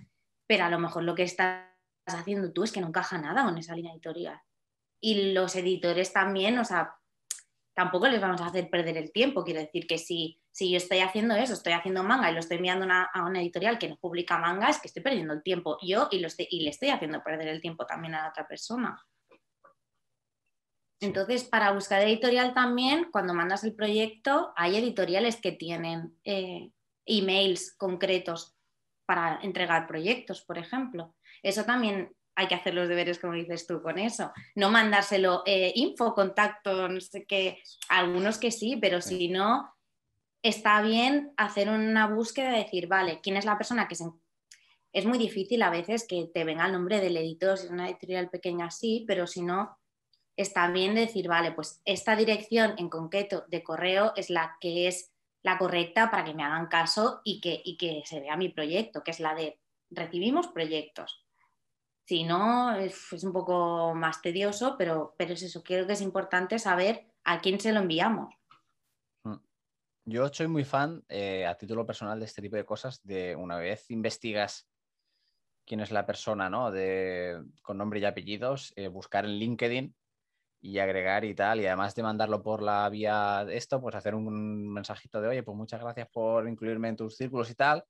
pero 0.47 0.65
a 0.65 0.71
lo 0.71 0.79
mejor 0.79 1.03
lo 1.03 1.17
que 1.17 1.25
estás 1.25 1.67
haciendo 2.07 2.53
tú 2.53 2.63
es 2.63 2.71
que 2.71 2.81
no 2.81 2.87
encaja 2.87 3.19
nada 3.19 3.43
con 3.45 3.59
esa 3.59 3.75
línea 3.75 3.93
editorial. 3.93 4.41
Y 5.01 5.33
los 5.33 5.57
editores 5.57 6.13
también, 6.13 6.57
o 6.61 6.65
sea, 6.65 6.95
tampoco 7.75 8.07
les 8.07 8.21
vamos 8.21 8.41
a 8.41 8.47
hacer 8.47 8.71
perder 8.71 8.97
el 8.97 9.11
tiempo. 9.11 9.43
Quiero 9.43 9.59
decir 9.59 9.89
que 9.89 9.99
si, 9.99 10.41
si 10.53 10.71
yo 10.71 10.77
estoy 10.77 11.01
haciendo 11.01 11.35
eso, 11.35 11.55
estoy 11.55 11.73
haciendo 11.73 12.05
manga 12.05 12.31
y 12.31 12.35
lo 12.35 12.41
estoy 12.41 12.59
enviando 12.59 12.87
a 12.89 13.25
una 13.25 13.41
editorial 13.41 13.81
que 13.81 13.89
no 13.89 13.97
publica 13.97 14.39
manga, 14.39 14.69
es 14.69 14.79
que 14.79 14.87
estoy 14.87 15.03
perdiendo 15.03 15.35
el 15.35 15.43
tiempo 15.43 15.77
yo 15.83 16.07
y, 16.13 16.21
lo 16.21 16.29
y 16.39 16.61
le 16.63 16.71
estoy 16.71 16.91
haciendo 16.91 17.21
perder 17.25 17.49
el 17.49 17.61
tiempo 17.61 17.85
también 17.85 18.15
a 18.15 18.23
la 18.23 18.29
otra 18.29 18.47
persona. 18.47 18.97
Entonces, 21.01 21.45
para 21.45 21.73
buscar 21.73 22.03
editorial 22.03 22.53
también, 22.53 23.09
cuando 23.11 23.33
mandas 23.33 23.65
el 23.65 23.75
proyecto, 23.75 24.53
hay 24.55 24.77
editoriales 24.77 25.37
que 25.37 25.53
tienen 25.53 26.15
eh, 26.25 26.71
emails 27.07 27.75
concretos 27.77 28.55
para 29.07 29.41
entregar 29.43 29.87
proyectos, 29.87 30.43
por 30.43 30.59
ejemplo. 30.59 31.17
Eso 31.43 31.65
también 31.65 32.15
hay 32.37 32.49
que 32.49 32.55
hacer 32.55 32.75
los 32.75 32.89
deberes, 32.89 33.19
como 33.19 33.33
dices 33.33 33.67
tú, 33.67 33.83
con 33.83 33.99
eso. 33.99 34.31
No 34.55 34.71
mandárselo 34.71 35.43
eh, 35.47 35.73
info, 35.75 36.15
contacto, 36.15 36.89
no 36.89 37.01
sé 37.01 37.25
qué. 37.25 37.63
Algunos 37.89 38.39
que 38.39 38.51
sí, 38.51 38.77
pero 38.77 39.01
si 39.01 39.29
no, 39.29 39.75
está 40.43 40.83
bien 40.83 41.33
hacer 41.37 41.69
una 41.71 42.09
búsqueda 42.09 42.53
de 42.53 42.59
decir, 42.59 42.87
vale, 42.89 43.21
¿quién 43.23 43.37
es 43.37 43.45
la 43.45 43.57
persona 43.57 43.89
que 43.89 43.95
se... 43.95 44.05
Es 44.93 45.07
muy 45.07 45.19
difícil 45.19 45.63
a 45.63 45.71
veces 45.71 46.07
que 46.07 46.29
te 46.33 46.45
venga 46.45 46.67
el 46.67 46.73
nombre 46.73 47.01
del 47.01 47.17
editor, 47.17 47.57
si 47.57 47.67
es 47.67 47.73
una 47.73 47.89
editorial 47.89 48.29
pequeña, 48.29 48.71
sí, 48.71 49.05
pero 49.07 49.27
si 49.27 49.43
no, 49.43 49.79
está 50.37 50.71
bien 50.71 50.95
decir, 50.95 51.29
vale, 51.29 51.53
pues 51.53 51.81
esta 51.85 52.17
dirección 52.17 52.75
en 52.79 52.89
concreto 52.89 53.45
de 53.49 53.63
correo 53.63 54.13
es 54.17 54.31
la 54.31 54.57
que 54.61 54.89
es 54.89 55.13
la 55.43 55.59
correcta 55.59 56.11
para 56.11 56.25
que 56.25 56.35
me 56.35 56.43
hagan 56.43 56.67
caso 56.67 57.21
y 57.25 57.41
que, 57.41 57.63
que 57.79 58.03
se 58.05 58.21
vea 58.21 58.37
mi 58.37 58.51
proyecto, 58.51 59.03
que 59.03 59.11
es 59.11 59.21
la 59.21 59.35
de 59.35 59.59
recibimos 59.91 60.49
proyectos. 60.49 61.25
Si 62.07 62.25
no, 62.25 62.75
es, 62.75 63.13
un 63.23 63.33
poco 63.33 63.95
más 63.95 64.21
tedioso, 64.21 64.77
pero, 64.77 65.15
pero 65.17 65.35
es 65.35 65.43
eso, 65.43 65.63
creo 65.63 65.87
que 65.87 65.93
es 65.93 66.01
importante 66.01 66.59
saber 66.59 67.07
a 67.25 67.41
quién 67.41 67.61
se 67.61 67.73
lo 67.73 67.81
enviamos. 67.81 68.35
Mm. 69.25 69.37
Yo 70.07 70.29
soy 70.29 70.49
muy 70.49 70.65
fan, 70.65 71.05
eh, 71.09 71.47
a 71.47 71.57
título 71.57 71.87
personal, 71.87 72.19
de 72.19 72.27
este 72.27 72.43
tipo 72.43 72.57
de 72.57 72.65
cosas, 72.65 73.01
de 73.05 73.37
una 73.37 73.59
vez 73.59 73.91
investigas 73.91 74.69
quién 75.65 75.81
es 75.81 75.93
la 75.93 76.05
persona, 76.05 76.51
¿no? 76.51 76.73
De, 76.73 77.45
con 77.63 77.79
nombre 77.79 78.01
y 78.01 78.05
apellidos, 78.05 78.73
eh, 78.75 78.89
buscar 78.89 79.25
en 79.25 79.39
LinkedIn 79.39 79.95
y 80.61 80.79
agregar 80.79 81.25
y 81.25 81.35
tal. 81.35 81.61
Y 81.61 81.67
además 81.67 81.95
de 81.95 82.03
mandarlo 82.03 82.43
por 82.43 82.63
la 82.63 82.89
vía 82.89 83.45
de 83.47 83.57
esto, 83.57 83.81
pues 83.81 83.95
hacer 83.95 84.15
un 84.15 84.73
mensajito 84.73 85.21
de, 85.21 85.29
oye, 85.29 85.43
pues 85.43 85.57
muchas 85.57 85.81
gracias 85.81 86.09
por 86.13 86.49
incluirme 86.49 86.89
en 86.89 86.97
tus 86.97 87.17
círculos 87.17 87.51
y 87.51 87.55
tal. 87.55 87.85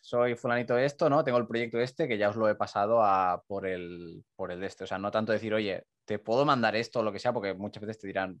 Soy 0.00 0.36
fulanito 0.36 0.74
de 0.74 0.86
esto, 0.86 1.10
¿no? 1.10 1.24
Tengo 1.24 1.38
el 1.38 1.46
proyecto 1.46 1.78
este 1.80 2.08
que 2.08 2.16
ya 2.16 2.30
os 2.30 2.36
lo 2.36 2.48
he 2.48 2.54
pasado 2.54 3.02
a, 3.02 3.42
por, 3.46 3.66
el, 3.66 4.24
por 4.36 4.52
el 4.52 4.60
de 4.60 4.66
este. 4.66 4.84
O 4.84 4.86
sea, 4.86 4.98
no 4.98 5.10
tanto 5.10 5.32
decir, 5.32 5.52
oye, 5.52 5.84
te 6.04 6.18
puedo 6.18 6.44
mandar 6.44 6.76
esto 6.76 7.00
o 7.00 7.02
lo 7.02 7.12
que 7.12 7.18
sea, 7.18 7.32
porque 7.32 7.52
muchas 7.54 7.82
veces 7.82 7.98
te 7.98 8.06
dirán, 8.06 8.40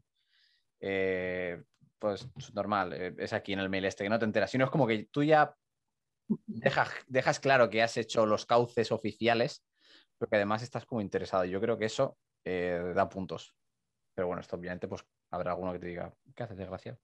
eh, 0.80 1.62
pues 1.98 2.28
normal, 2.54 2.92
eh, 2.92 3.14
es 3.18 3.32
aquí 3.32 3.52
en 3.52 3.58
el 3.58 3.68
mail 3.68 3.84
este, 3.84 4.04
que 4.04 4.10
no 4.10 4.18
te 4.18 4.24
enteras. 4.24 4.50
Sino 4.50 4.64
es 4.64 4.70
como 4.70 4.86
que 4.86 5.08
tú 5.10 5.24
ya 5.24 5.54
dejas, 6.46 6.90
dejas 7.06 7.40
claro 7.40 7.68
que 7.68 7.82
has 7.82 7.96
hecho 7.96 8.24
los 8.24 8.46
cauces 8.46 8.92
oficiales, 8.92 9.64
pero 10.16 10.30
que 10.30 10.36
además 10.36 10.62
estás 10.62 10.86
como 10.86 11.00
interesado. 11.00 11.44
Yo 11.44 11.60
creo 11.60 11.76
que 11.76 11.86
eso 11.86 12.16
eh, 12.44 12.92
da 12.94 13.08
puntos. 13.08 13.54
Pero 14.14 14.28
bueno, 14.28 14.40
esto 14.40 14.56
obviamente 14.56 14.88
pues 14.88 15.04
habrá 15.30 15.52
alguno 15.52 15.72
que 15.72 15.78
te 15.78 15.86
diga, 15.86 16.12
¿qué 16.34 16.42
haces, 16.42 16.56
desgracia? 16.56 16.98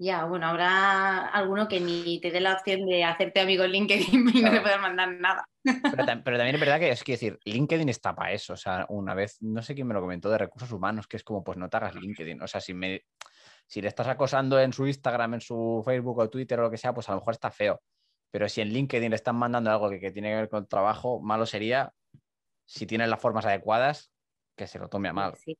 Ya, 0.00 0.24
bueno, 0.26 0.46
habrá 0.46 1.26
alguno 1.26 1.66
que 1.66 1.80
ni 1.80 2.20
te 2.20 2.30
dé 2.30 2.38
la 2.38 2.54
opción 2.54 2.86
de 2.86 3.02
hacerte 3.02 3.40
amigo 3.40 3.64
en 3.64 3.72
LinkedIn 3.72 4.30
y 4.32 4.42
no 4.42 4.50
te 4.52 4.60
pueda 4.60 4.78
mandar 4.78 5.12
nada. 5.12 5.44
Pero, 5.64 6.06
también 6.06 6.54
es 6.54 6.60
verdad 6.60 6.78
que 6.78 6.90
es 6.90 7.02
que 7.02 7.12
decir, 7.12 7.38
LinkedIn 7.44 7.88
está 7.88 8.14
para 8.14 8.32
eso. 8.32 8.52
O 8.52 8.56
sea, 8.56 8.86
una 8.90 9.14
vez, 9.14 9.38
no 9.40 9.60
sé 9.60 9.74
quién 9.74 9.88
me 9.88 9.94
lo 9.94 10.00
comentó 10.00 10.30
de 10.30 10.38
recursos 10.38 10.70
humanos, 10.70 11.08
que 11.08 11.16
es 11.16 11.24
como, 11.24 11.42
pues 11.42 11.58
no 11.58 11.68
te 11.68 11.78
hagas 11.78 11.96
LinkedIn. 11.96 12.40
O 12.40 12.46
sea, 12.46 12.60
si 12.60 12.74
me 12.74 13.02
si 13.66 13.82
le 13.82 13.88
estás 13.88 14.06
acosando 14.08 14.58
en 14.58 14.72
su 14.72 14.86
Instagram, 14.86 15.34
en 15.34 15.40
su 15.40 15.82
Facebook 15.84 16.18
o 16.18 16.30
Twitter 16.30 16.58
o 16.58 16.62
lo 16.62 16.70
que 16.70 16.78
sea, 16.78 16.94
pues 16.94 17.08
a 17.08 17.12
lo 17.12 17.18
mejor 17.18 17.34
está 17.34 17.50
feo. 17.50 17.82
Pero 18.30 18.48
si 18.48 18.60
en 18.60 18.68
LinkedIn 18.68 19.10
le 19.10 19.16
están 19.16 19.36
mandando 19.36 19.70
algo 19.70 19.90
que, 19.90 20.00
que 20.00 20.10
tiene 20.10 20.30
que 20.30 20.36
ver 20.36 20.48
con 20.48 20.66
trabajo, 20.66 21.20
malo 21.20 21.44
sería 21.44 21.92
si 22.68 22.86
tienes 22.86 23.08
las 23.08 23.20
formas 23.20 23.46
adecuadas, 23.46 24.12
que 24.54 24.66
se 24.66 24.78
lo 24.78 24.88
tome 24.88 25.08
a 25.08 25.12
mal. 25.14 25.34
Sí. 25.36 25.58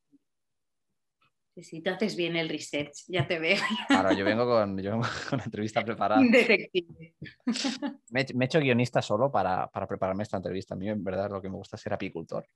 Sí, 1.60 1.80
te 1.80 1.90
haces 1.90 2.14
bien 2.14 2.36
el 2.36 2.48
research, 2.48 3.04
ya 3.08 3.26
te 3.26 3.40
veo. 3.40 3.58
Claro, 3.88 4.12
yo 4.12 4.24
vengo 4.24 4.46
con, 4.46 4.78
yo 4.80 4.92
con 5.28 5.38
la 5.38 5.44
entrevista 5.44 5.82
preparada. 5.84 6.22
Detective. 6.22 7.14
Me, 8.10 8.20
he 8.20 8.44
hecho 8.44 8.60
guionista 8.60 9.02
solo 9.02 9.32
para, 9.32 9.66
para, 9.66 9.88
prepararme 9.88 10.22
esta 10.22 10.36
entrevista. 10.36 10.74
A 10.74 10.76
mí, 10.76 10.88
en 10.88 11.02
verdad, 11.02 11.30
lo 11.30 11.42
que 11.42 11.48
me 11.48 11.56
gusta 11.56 11.74
es 11.74 11.82
ser 11.82 11.94
apicultor. 11.94 12.46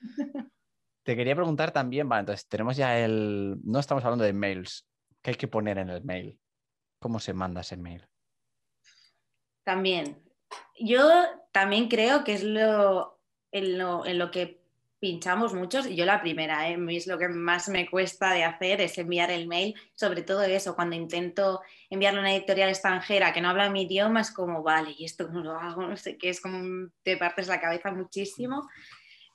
Te 1.02 1.16
quería 1.16 1.34
preguntar 1.34 1.70
también, 1.70 2.06
vale, 2.08 2.20
entonces 2.20 2.46
tenemos 2.46 2.76
ya 2.76 2.98
el. 2.98 3.56
No 3.62 3.78
estamos 3.78 4.04
hablando 4.04 4.24
de 4.24 4.32
mails. 4.34 4.86
¿Qué 5.22 5.30
hay 5.30 5.36
que 5.36 5.48
poner 5.48 5.78
en 5.78 5.88
el 5.88 6.04
mail? 6.04 6.38
¿Cómo 6.98 7.20
se 7.20 7.32
manda 7.32 7.62
ese 7.62 7.78
mail? 7.78 8.06
También. 9.62 10.22
Yo 10.78 11.10
también 11.52 11.88
creo 11.88 12.24
que 12.24 12.34
es 12.34 12.42
lo 12.42 13.13
en 13.54 14.18
lo, 14.18 14.30
que 14.32 14.60
pinchamos 14.98 15.54
muchos, 15.54 15.86
y 15.86 15.94
yo 15.94 16.04
la 16.04 16.20
primera, 16.20 16.68
¿eh? 16.68 16.76
es 16.88 17.06
lo 17.06 17.18
que 17.18 17.28
más 17.28 17.68
me 17.68 17.88
cuesta 17.88 18.32
de 18.32 18.42
hacer, 18.42 18.80
es 18.80 18.98
enviar 18.98 19.30
el 19.30 19.46
mail, 19.46 19.74
sobre 19.94 20.22
todo 20.22 20.42
eso, 20.42 20.74
cuando 20.74 20.96
intento 20.96 21.60
enviarle 21.88 22.18
a 22.18 22.22
una 22.22 22.34
editorial 22.34 22.68
extranjera 22.68 23.32
que 23.32 23.40
no 23.40 23.50
habla 23.50 23.70
mi 23.70 23.82
idioma, 23.82 24.22
es 24.22 24.32
como, 24.32 24.62
vale, 24.64 24.94
¿y 24.98 25.04
esto 25.04 25.28
cómo 25.28 25.40
lo 25.40 25.52
hago? 25.52 25.82
No 25.86 25.96
sé 25.96 26.18
qué, 26.18 26.30
es 26.30 26.40
como 26.40 26.88
te 27.04 27.16
partes 27.16 27.46
la 27.46 27.60
cabeza 27.60 27.92
muchísimo. 27.92 28.68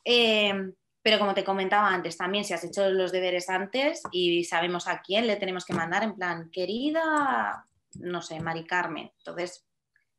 Eh, 0.03 0.53
pero 1.01 1.17
como 1.17 1.33
te 1.33 1.45
comentaba 1.45 1.87
antes, 1.87 2.17
también 2.17 2.43
si 2.43 2.53
has 2.53 2.63
hecho 2.65 2.89
los 2.89 3.13
deberes 3.13 3.49
antes 3.49 4.01
y 4.11 4.43
sabemos 4.43 4.87
a 4.87 5.01
quién 5.01 5.27
le 5.27 5.37
tenemos 5.37 5.63
que 5.63 5.73
mandar, 5.73 6.03
en 6.03 6.15
plan, 6.15 6.49
querida, 6.51 7.65
no 7.95 8.21
sé, 8.21 8.41
Mari 8.41 8.65
Carmen. 8.65 9.09
Entonces, 9.19 9.65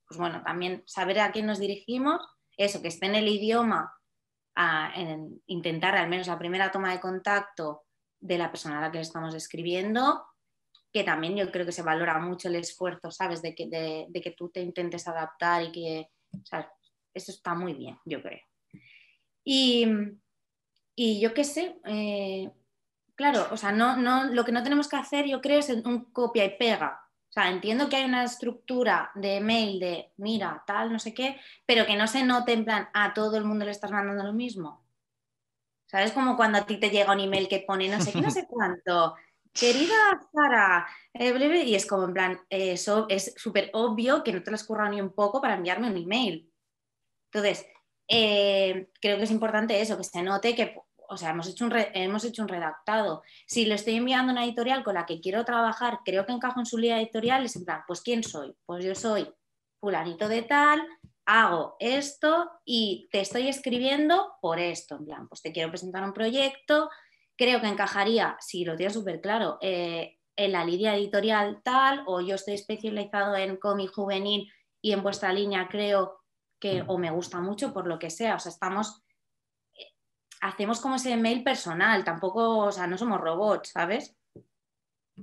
pues 0.09 0.19
bueno, 0.19 0.43
también 0.43 0.83
saber 0.87 1.21
a 1.21 1.33
quién 1.33 1.45
nos 1.45 1.59
dirigimos 1.59 2.23
eso, 2.65 2.83
que 2.83 2.89
esté 2.89 3.07
en 3.07 3.15
el 3.15 3.29
idioma, 3.29 3.95
en 4.95 5.43
intentar 5.47 5.97
al 5.97 6.09
menos 6.09 6.27
la 6.27 6.39
primera 6.39 6.71
toma 6.71 6.93
de 6.93 7.01
contacto 7.01 7.85
de 8.21 8.37
la 8.37 8.51
persona 8.51 8.79
a 8.79 8.81
la 8.83 8.91
que 8.91 8.99
le 8.99 9.03
estamos 9.03 9.35
escribiendo 9.35 10.25
que 10.93 11.05
también 11.05 11.37
yo 11.37 11.51
creo 11.51 11.65
que 11.65 11.73
se 11.73 11.83
valora 11.83 12.19
mucho 12.19 12.49
el 12.49 12.57
esfuerzo, 12.57 13.11
¿sabes? 13.11 13.43
De 13.43 13.55
que, 13.55 13.69
de, 13.69 14.21
que 14.21 14.33
tú 14.33 14.49
te 14.49 14.61
intentes 14.61 15.07
adaptar 15.07 15.63
y 15.63 15.73
que, 15.73 16.09
Eso 17.15 17.33
está 17.33 17.55
muy 17.55 17.75
bien, 17.75 17.99
yo 18.05 18.23
creo. 18.23 18.41
Y, 19.45 19.87
yo 20.97 21.33
qué 21.33 21.45
sé, 21.45 21.81
eh, 21.85 22.51
claro, 23.15 23.47
o 23.51 23.57
sea, 23.57 23.73
no, 23.73 23.97
no, 23.97 24.25
lo 24.25 24.45
que 24.45 24.53
no 24.53 24.63
tenemos 24.63 24.89
que 24.89 24.97
hacer, 24.97 25.27
yo 25.27 25.41
creo, 25.41 25.61
es 25.61 25.71
un 25.71 26.13
copia 26.13 26.45
y 26.45 26.57
pega. 26.59 27.01
O 27.31 27.33
sea, 27.33 27.49
entiendo 27.49 27.89
que 27.89 27.95
hay 27.95 28.05
una 28.05 28.25
estructura 28.25 29.13
de 29.15 29.41
mail 29.41 29.79
de, 29.79 30.13
mira, 30.17 30.65
tal, 30.67 30.93
no 30.93 30.99
sé 30.99 31.15
qué, 31.15 31.41
pero 31.65 31.87
que 31.87 31.97
no 31.97 32.09
se 32.09 32.25
note 32.25 32.53
en 32.53 32.65
plan, 32.65 32.89
a 32.93 33.15
todo 33.15 33.37
el 33.37 33.45
mundo 33.45 33.65
le 33.65 33.71
estás 33.71 33.93
mandando 33.93 34.25
lo 34.25 34.33
mismo. 34.33 34.85
¿Sabes? 35.87 36.11
Como 36.11 36.37
cuando 36.37 36.59
a 36.59 36.67
ti 36.67 36.79
te 36.79 36.91
llega 36.91 37.13
un 37.13 37.21
email 37.21 37.47
que 37.47 37.65
pone 37.67 37.89
no 37.89 38.01
sé 38.01 38.13
qué, 38.13 38.21
no 38.21 38.33
sé 38.33 38.47
cuánto, 38.51 39.15
querida 39.53 40.21
Sara, 40.33 40.89
eh, 41.15 41.65
y 41.65 41.75
es 41.77 41.87
como 41.87 42.05
en 42.05 42.15
plan, 42.15 42.41
eso 42.49 43.07
es 43.09 43.33
súper 43.37 43.71
obvio 43.75 44.25
que 44.25 44.33
no 44.33 44.43
te 44.43 44.51
lo 44.51 44.57
has 44.57 44.65
currado 44.65 44.91
ni 44.91 45.01
un 45.01 45.13
poco 45.13 45.41
para 45.41 45.55
enviarme 45.55 45.89
un 45.89 45.97
email. 45.97 46.53
Entonces, 47.33 47.65
eh, 48.09 48.89
creo 49.01 49.19
que 49.19 49.25
es 49.25 49.31
importante 49.31 49.81
eso, 49.81 49.97
que 49.97 50.03
se 50.05 50.23
note 50.23 50.57
que, 50.57 50.77
o 51.11 51.17
sea, 51.17 51.31
hemos 51.31 51.49
hecho, 51.49 51.65
un 51.65 51.73
hemos 51.75 52.25
hecho 52.25 52.43
un 52.43 52.49
redactado. 52.49 53.23
Si 53.47 53.67
le 53.67 53.75
estoy 53.75 53.97
enviando 53.97 54.33
una 54.33 54.45
editorial 54.45 54.85
con 54.85 54.95
la 54.95 55.07
que 55.07 55.21
quiero 55.21 55.45
trabajar, 55.45 56.01
creo 56.05 56.25
que 56.25 56.33
encajo 56.33 56.61
en 56.61 56.67
su 56.67 56.79
línea 56.79 57.01
editorial, 57.01 57.45
es 57.45 57.57
en 57.57 57.65
plan, 57.65 57.83
pues 57.87 58.01
¿quién 58.01 58.23
soy? 58.23 58.55
Pues 58.65 58.85
yo 58.85 58.95
soy 58.95 59.29
fulanito 59.81 60.29
de 60.29 60.43
tal, 60.43 60.87
hago 61.27 61.77
esto 61.81 62.51
y 62.65 63.09
te 63.11 63.21
estoy 63.21 63.49
escribiendo 63.49 64.35
por 64.41 64.59
esto, 64.59 64.97
en 64.97 65.07
plan, 65.07 65.29
pues 65.29 65.43
te 65.43 65.53
quiero 65.53 65.71
presentar 65.71 66.05
un 66.05 66.13
proyecto, 66.13 66.91
creo 67.37 67.61
que 67.61 67.69
encajaría, 67.69 68.37
si 68.41 68.65
lo 68.65 68.77
tienes 68.77 68.95
súper 68.95 69.21
claro, 69.21 69.59
eh, 69.61 70.19
en 70.37 70.53
la 70.53 70.65
línea 70.65 70.95
editorial 70.97 71.61
tal, 71.65 72.05
o 72.07 72.21
yo 72.21 72.37
estoy 72.37 72.55
especializado 72.55 73.37
en 73.37 73.57
cómic 73.57 73.93
juvenil 73.93 74.51
y 74.81 74.93
en 74.93 75.03
vuestra 75.03 75.33
línea 75.33 75.69
creo 75.69 76.21
que 76.61 76.85
o 76.87 76.99
me 76.99 77.11
gusta 77.11 77.41
mucho 77.41 77.73
por 77.73 77.87
lo 77.87 77.99
que 77.99 78.11
sea, 78.11 78.37
o 78.37 78.39
sea, 78.39 78.53
estamos, 78.53 79.03
hacemos 80.41 80.81
como 80.81 80.97
ese 80.97 81.17
mail 81.17 81.45
personal, 81.45 82.05
tampoco, 82.05 82.59
o 82.59 82.73
sea, 82.73 82.87
no 82.87 82.99
somos 82.99 83.21
robots, 83.21 83.71
¿sabes? 83.71 84.17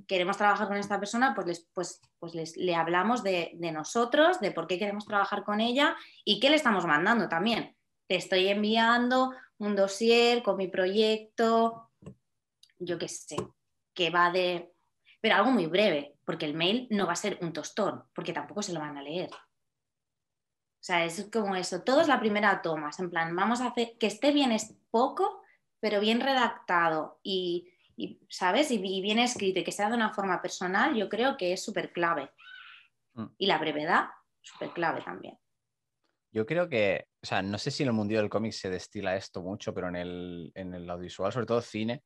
Queremos 0.06 0.36
trabajar 0.36 0.68
con 0.68 0.76
esta 0.76 0.98
persona, 0.98 1.34
pues, 1.34 1.46
les, 1.46 1.68
pues, 1.72 2.00
pues 2.18 2.34
les, 2.34 2.56
le 2.56 2.74
hablamos 2.74 3.22
de, 3.24 3.56
nosotros, 3.72 4.40
de 4.40 4.52
por 4.52 4.66
qué 4.66 4.78
queremos 4.78 5.06
trabajar 5.06 5.42
con 5.44 5.60
ella 5.60 5.96
y 6.24 6.38
qué 6.38 6.50
le 6.50 6.56
estamos 6.56 6.86
mandando 6.86 7.28
también. 7.28 7.76
Te 8.06 8.16
estoy 8.16 8.48
enviando 8.48 9.32
un 9.58 9.74
dossier 9.74 10.42
con 10.42 10.56
mi 10.56 10.68
proyecto, 10.68 11.90
yo 12.78 12.98
qué 12.98 13.08
sé, 13.08 13.36
que 13.92 14.10
va 14.10 14.30
de... 14.30 14.72
Pero 15.20 15.34
algo 15.34 15.50
muy 15.50 15.66
breve, 15.66 16.14
porque 16.24 16.46
el 16.46 16.54
mail 16.54 16.86
no 16.90 17.06
va 17.06 17.14
a 17.14 17.16
ser 17.16 17.38
un 17.42 17.52
tostón, 17.52 18.04
porque 18.14 18.32
tampoco 18.32 18.62
se 18.62 18.72
lo 18.72 18.78
van 18.78 18.96
a 18.96 19.02
leer. 19.02 19.30
O 20.80 20.84
sea, 20.88 21.04
es 21.04 21.28
como 21.32 21.56
eso, 21.56 21.82
todo 21.82 22.00
es 22.00 22.08
la 22.08 22.20
primera 22.20 22.62
toma, 22.62 22.90
en 22.98 23.10
plan, 23.10 23.34
vamos 23.34 23.60
a 23.60 23.68
hacer 23.68 23.96
que 23.98 24.06
esté 24.06 24.32
bien 24.32 24.52
es 24.52 24.76
poco, 24.90 25.42
pero 25.80 26.00
bien 26.00 26.20
redactado 26.20 27.18
y, 27.22 27.74
¿sabes? 28.28 28.70
Y, 28.70 28.78
bien 28.78 29.18
escrito 29.18 29.58
y 29.58 29.64
que 29.64 29.72
sea 29.72 29.88
de 29.88 29.96
una 29.96 30.14
forma 30.14 30.40
personal, 30.40 30.94
yo 30.94 31.08
creo 31.08 31.36
que 31.36 31.52
es 31.52 31.64
súper 31.64 31.92
clave. 31.92 32.30
Mm. 33.14 33.26
Y 33.38 33.46
la 33.46 33.58
brevedad, 33.58 34.06
súper 34.40 34.70
clave 34.70 35.02
también. 35.02 35.36
Yo 36.30 36.46
creo 36.46 36.68
que, 36.68 37.08
o 37.22 37.26
sea, 37.26 37.42
no 37.42 37.58
sé 37.58 37.70
si 37.70 37.82
en 37.82 37.88
el 37.88 37.94
mundo 37.94 38.14
del 38.14 38.28
cómic 38.28 38.52
se 38.52 38.70
destila 38.70 39.16
esto 39.16 39.42
mucho, 39.42 39.74
pero 39.74 39.88
en 39.88 39.96
el, 39.96 40.52
en 40.54 40.74
el 40.74 40.88
audiovisual, 40.88 41.32
sobre 41.32 41.46
todo 41.46 41.60
cine, 41.60 42.04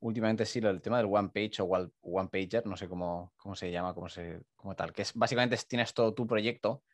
últimamente 0.00 0.46
sí, 0.46 0.60
el 0.60 0.80
tema 0.80 0.98
del 0.98 1.08
one 1.10 1.30
page 1.30 1.60
o 1.60 1.64
one 1.64 2.28
pager, 2.28 2.66
no 2.66 2.76
sé 2.76 2.88
cómo, 2.88 3.32
cómo 3.36 3.54
se 3.56 3.70
llama, 3.70 3.94
cómo, 3.94 4.08
se, 4.08 4.42
cómo 4.54 4.76
tal, 4.76 4.92
que 4.92 5.02
es 5.02 5.14
básicamente 5.14 5.56
tienes 5.68 5.92
todo 5.92 6.14
tu 6.14 6.26
proyecto 6.26 6.84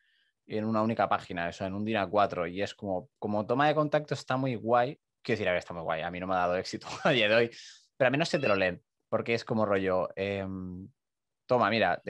en 0.47 0.65
una 0.65 0.81
única 0.81 1.09
página, 1.09 1.49
eso, 1.49 1.65
en 1.65 1.73
un 1.73 1.83
DIN 1.83 1.97
A4, 1.97 2.51
y 2.51 2.61
es 2.61 2.73
como, 2.73 3.09
como 3.19 3.45
toma 3.45 3.67
de 3.67 3.75
contacto 3.75 4.13
está 4.13 4.37
muy 4.37 4.55
guay, 4.55 4.99
quiero 5.21 5.37
decir, 5.37 5.49
a 5.49 5.51
ver, 5.51 5.59
está 5.59 5.73
muy 5.73 5.83
guay, 5.83 6.01
a 6.01 6.11
mí 6.11 6.19
no 6.19 6.27
me 6.27 6.33
ha 6.33 6.37
dado 6.37 6.55
éxito 6.57 6.87
a 7.03 7.11
día 7.11 7.27
de 7.27 7.35
hoy, 7.35 7.51
pero 7.97 8.07
a 8.07 8.11
menos 8.11 8.29
se 8.29 8.39
te 8.39 8.47
lo 8.47 8.55
leen, 8.55 8.81
porque 9.09 9.33
es 9.33 9.43
como 9.43 9.65
rollo, 9.65 10.09
em, 10.15 10.87
toma, 11.45 11.69
mira, 11.69 12.01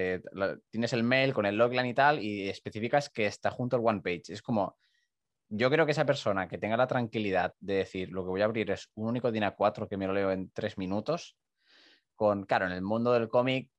tienes 0.69 0.93
el 0.93 1.03
mail 1.03 1.33
con 1.33 1.45
el 1.45 1.57
logline 1.57 1.87
y 1.87 1.93
tal, 1.93 2.19
y 2.19 2.49
especificas 2.49 3.09
que 3.09 3.25
está 3.25 3.49
junto 3.49 3.75
al 3.75 3.85
one 3.85 4.01
page, 4.01 4.33
es 4.33 4.41
como, 4.41 4.77
yo 5.49 5.69
creo 5.69 5.85
que 5.85 5.93
esa 5.93 6.05
persona 6.05 6.47
que 6.47 6.57
tenga 6.57 6.77
la 6.77 6.87
tranquilidad 6.87 7.55
de 7.59 7.75
decir, 7.75 8.11
lo 8.11 8.23
que 8.23 8.29
voy 8.29 8.41
a 8.41 8.45
abrir 8.45 8.69
es 8.69 8.91
un 8.95 9.07
único 9.07 9.31
DIN 9.31 9.43
A4 9.43 9.87
que 9.87 9.97
me 9.97 10.07
lo 10.07 10.13
leo 10.13 10.31
en 10.31 10.51
tres 10.51 10.77
minutos, 10.77 11.37
con, 12.15 12.45
claro, 12.45 12.65
en 12.65 12.73
el 12.73 12.81
mundo 12.81 13.13
del 13.13 13.29
cómic, 13.29 13.71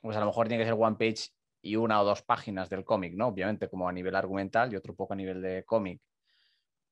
pues 0.00 0.16
a 0.16 0.20
lo 0.20 0.26
mejor 0.26 0.48
tiene 0.48 0.62
que 0.62 0.70
ser 0.70 0.78
one 0.78 0.96
page 0.96 1.30
y 1.62 1.76
una 1.76 2.00
o 2.00 2.04
dos 2.04 2.22
páginas 2.22 2.68
del 2.70 2.84
cómic, 2.84 3.14
¿no? 3.14 3.28
Obviamente 3.28 3.68
como 3.68 3.88
a 3.88 3.92
nivel 3.92 4.14
argumental 4.16 4.72
y 4.72 4.76
otro 4.76 4.94
poco 4.94 5.12
a 5.12 5.16
nivel 5.16 5.42
de 5.42 5.64
cómic. 5.64 6.00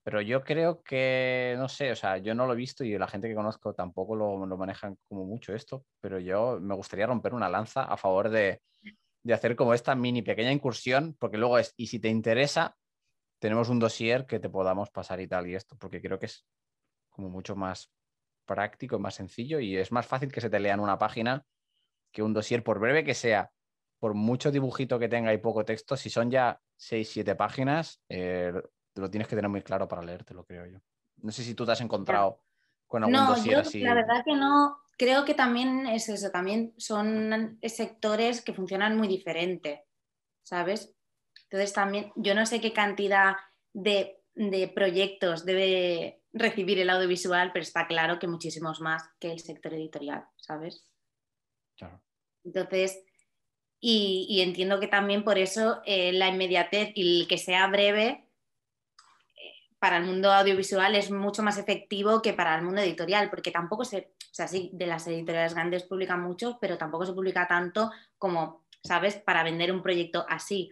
Pero 0.03 0.21
yo 0.23 0.43
creo 0.43 0.83
que, 0.83 1.55
no 1.59 1.69
sé, 1.69 1.93
o 1.93 1.97
sea, 1.97 2.17
yo 2.19 2.35
no 2.35 2.47
lo 2.47 2.55
he 2.55 2.57
visto 2.57 2.83
y 2.85 2.97
la 2.97 3.09
gente 3.09 3.29
que 3.29 3.35
conozco 3.35 3.75
tampoco 3.75 4.17
lo, 4.17 4.39
manejan 4.57 4.97
como 5.09 5.25
mucho 5.25 5.55
esto, 5.55 5.85
pero 6.01 6.19
yo 6.19 6.59
me 6.61 6.75
gustaría 6.75 7.07
romper 7.07 7.35
una 7.35 7.49
lanza 7.49 7.85
a 7.85 7.97
favor 7.97 8.31
de, 8.31 8.63
de 9.23 9.35
hacer 9.35 9.55
como 9.55 9.75
esta 9.75 9.95
mini 9.95 10.23
pequeña 10.23 10.53
incursión, 10.53 11.15
porque 11.19 11.37
luego 11.37 11.59
es, 11.59 11.75
y 11.77 11.89
si 11.89 11.99
te 11.99 12.09
interesa, 12.09 12.77
tenemos 13.39 13.69
un 13.69 13.79
dossier 13.79 14.27
que 14.27 14.41
te 14.41 14.49
podamos 14.49 14.91
pasar 14.91 15.21
y 15.21 15.29
tal 15.29 15.47
y 15.47 15.55
esto, 15.55 15.77
porque 15.77 16.01
creo 16.01 16.19
que 16.19 16.27
es 16.27 16.47
como 17.11 17.29
mucho 17.29 17.55
más 17.55 17.91
práctico, 18.47 18.99
más 18.99 19.17
sencillo 19.17 19.61
y 19.61 19.77
es 19.77 19.93
más 19.93 20.07
fácil 20.07 20.33
que 20.33 20.41
se 20.41 20.51
te 20.51 20.59
lea 20.59 20.75
en 20.75 20.81
una 20.81 20.99
página 20.99 21.45
que 22.11 22.23
un 22.23 22.33
dossier, 22.33 22.65
por 22.65 22.79
breve 22.79 23.05
que 23.05 23.15
sea, 23.15 23.51
por 23.99 24.15
mucho 24.15 24.51
dibujito 24.51 24.99
que 24.99 25.09
tenga 25.09 25.33
y 25.33 25.39
poco 25.39 25.65
texto, 25.65 25.97
si 25.97 26.11
son 26.11 26.31
ya 26.31 26.61
6, 26.77 27.09
7 27.09 27.35
páginas, 27.35 28.01
eh, 28.09 28.53
lo 28.95 29.11
tienes 29.11 29.29
que 29.29 29.37
tener 29.37 29.49
muy 29.49 29.63
claro 29.63 29.89
para 29.89 30.03
leerte, 30.03 30.35
lo 30.35 30.45
creo 30.45 30.67
yo. 30.67 30.79
No 31.19 31.33
sé 31.33 31.43
si 31.43 31.55
tú 31.55 31.67
te 31.67 31.73
has 31.73 31.81
encontrado 31.81 32.43
con 32.87 33.03
algún 33.03 33.15
no, 33.15 33.31
dossier 33.31 33.59
así. 33.59 33.81
La 33.81 33.95
verdad 33.95 34.23
que 34.25 34.35
no, 34.35 34.79
creo 34.97 35.25
que 35.25 35.35
también 35.35 35.87
es 35.87 36.09
eso, 36.09 36.31
también 36.31 36.75
son 36.77 37.59
sectores 37.63 38.43
que 38.43 38.55
funcionan 38.55 38.97
muy 38.97 39.09
diferente, 39.09 39.87
¿sabes? 40.43 40.95
Entonces 41.45 41.73
también, 41.73 42.13
yo 42.17 42.35
no 42.35 42.47
sé 42.47 42.61
qué 42.61 42.73
cantidad 42.73 43.37
de, 43.73 44.23
de 44.35 44.69
proyectos 44.69 45.45
debe 45.45 46.23
recibir 46.33 46.79
el 46.79 46.91
audiovisual, 46.91 47.53
pero 47.53 47.63
está 47.63 47.87
claro 47.87 48.19
que 48.19 48.29
muchísimos 48.29 48.81
más 48.81 49.03
que 49.19 49.33
el 49.33 49.41
sector 49.41 49.75
editorial, 49.75 50.27
¿sabes? 50.37 50.89
Claro. 51.77 52.03
Entonces, 52.45 53.03
y, 53.81 54.41
entiendo 54.41 54.81
que 54.81 54.89
también 54.89 55.23
por 55.23 55.39
eso 55.39 55.81
eh, 55.85 56.13
la 56.13 56.29
inmediatez 56.29 56.91
y 56.95 57.21
el 57.21 57.29
que 57.29 57.39
sea 57.39 57.67
breve 57.69 58.29
eh, 59.37 59.77
para 59.79 59.99
el 59.99 60.05
mundo 60.05 60.33
audiovisual 60.33 60.97
es 60.97 61.11
mucho 61.11 61.43
más 61.43 61.59
efectivo 61.59 62.21
que 62.21 62.33
para 62.33 62.57
el 62.57 62.65
mundo 62.65 62.81
editorial, 62.81 63.31
porque 63.31 63.53
tampoco 63.53 63.85
se, 63.85 64.13
o 64.19 64.35
sea, 64.35 64.49
sí, 64.49 64.71
de 64.73 64.87
las 64.87 65.07
editoriales 65.07 65.55
grandes 65.55 65.85
publican 65.85 66.23
mucho, 66.23 66.59
pero 66.61 66.77
tampoco 66.77 67.07
se 67.07 67.13
publica 67.13 67.47
tanto 67.47 67.91
como, 68.19 68.65
¿sabes?, 68.83 69.17
para 69.17 69.45
vender 69.45 69.73
un 69.73 69.83
proyecto 69.83 70.27
así. 70.29 70.71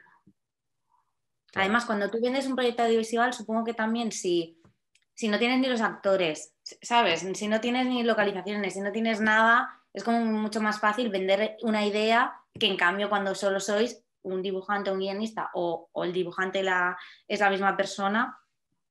Además, 1.55 1.87
cuando 1.87 2.11
tú 2.11 2.19
vendes 2.21 2.47
un 2.47 2.57
proyecto 2.57 2.83
audiovisual, 2.83 3.33
supongo 3.33 3.65
que 3.65 3.73
también 3.73 4.11
si, 4.11 4.61
si 5.15 5.29
no 5.29 5.39
tienes 5.39 5.61
ni 5.61 5.69
los 5.69 5.81
actores, 5.81 6.55
¿sabes? 6.83 7.27
Si 7.35 7.49
no 7.49 7.61
tienes 7.61 7.87
ni 7.87 8.03
localizaciones, 8.03 8.75
si 8.75 8.81
no 8.81 8.93
tienes 8.93 9.21
nada, 9.21 9.81
es 9.97 10.05
como 10.05 10.21
mucho 10.27 10.61
más 10.61 10.79
fácil 10.79 11.09
vender 11.09 11.57
una 11.63 11.87
idea 11.87 12.39
que 12.53 12.67
en 12.67 12.77
cambio 12.77 13.09
cuando 13.09 13.35
solo 13.35 13.61
sois 13.61 14.05
un 14.23 14.43
dibujante 14.43 14.91
o 14.91 14.93
un 14.93 14.99
guionista 14.99 15.51
o, 15.55 15.89
el 16.05 16.13
dibujante 16.13 16.63
la, 16.63 16.99
es 17.27 17.41
la 17.41 17.49
misma 17.49 17.79
persona, 17.79 18.39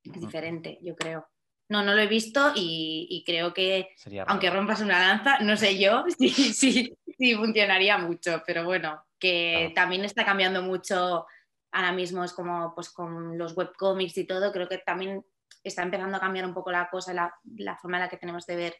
es 0.02 0.20
diferente, 0.20 0.80
yo 0.82 0.96
creo. 0.96 1.28
No, 1.68 1.84
no 1.84 1.94
lo 1.94 2.00
he 2.00 2.08
visto 2.08 2.52
y, 2.56 3.22
creo 3.24 3.54
que, 3.54 3.90
aunque 4.26 4.50
rompas 4.50 4.80
una 4.80 4.98
lanza, 4.98 5.38
no 5.38 5.56
sé 5.56 5.78
yo 5.78 6.04
si, 6.18 6.30
si, 6.30 7.34
funcionaría 7.36 7.98
mucho, 7.98 8.42
pero 8.44 8.64
bueno, 8.64 9.00
que 9.20 9.70
también 9.76 10.04
está 10.04 10.24
cambiando 10.24 10.60
mucho 10.60 11.24
ahora 11.70 11.92
mismo, 11.92 12.24
es 12.24 12.32
como 12.32 12.74
pues 12.74 12.90
con 12.90 13.38
los 13.38 13.56
webcomics 13.56 14.18
y 14.18 14.26
todo, 14.26 14.50
creo 14.50 14.68
que 14.68 14.78
también 14.78 15.24
está 15.62 15.84
empezando 15.84 16.16
a 16.16 16.20
cambiar 16.20 16.46
un 16.46 16.54
poco 16.54 16.72
la 16.72 16.90
cosa, 16.90 17.14
la, 17.14 17.32
la 17.58 17.76
forma 17.76 17.98
en 17.98 18.02
la 18.02 18.08
que 18.08 18.16
tenemos 18.16 18.44
de 18.46 18.56
ver 18.56 18.76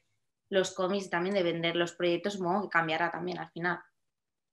los 0.49 0.73
cómics 0.73 1.07
y 1.07 1.11
también 1.11 1.35
de 1.35 1.43
vender 1.43 1.77
los 1.77 1.93
proyectos, 1.93 2.35
supongo 2.35 2.63
que 2.63 2.69
cambiará 2.69 3.11
también 3.11 3.39
al 3.39 3.51
final. 3.51 3.81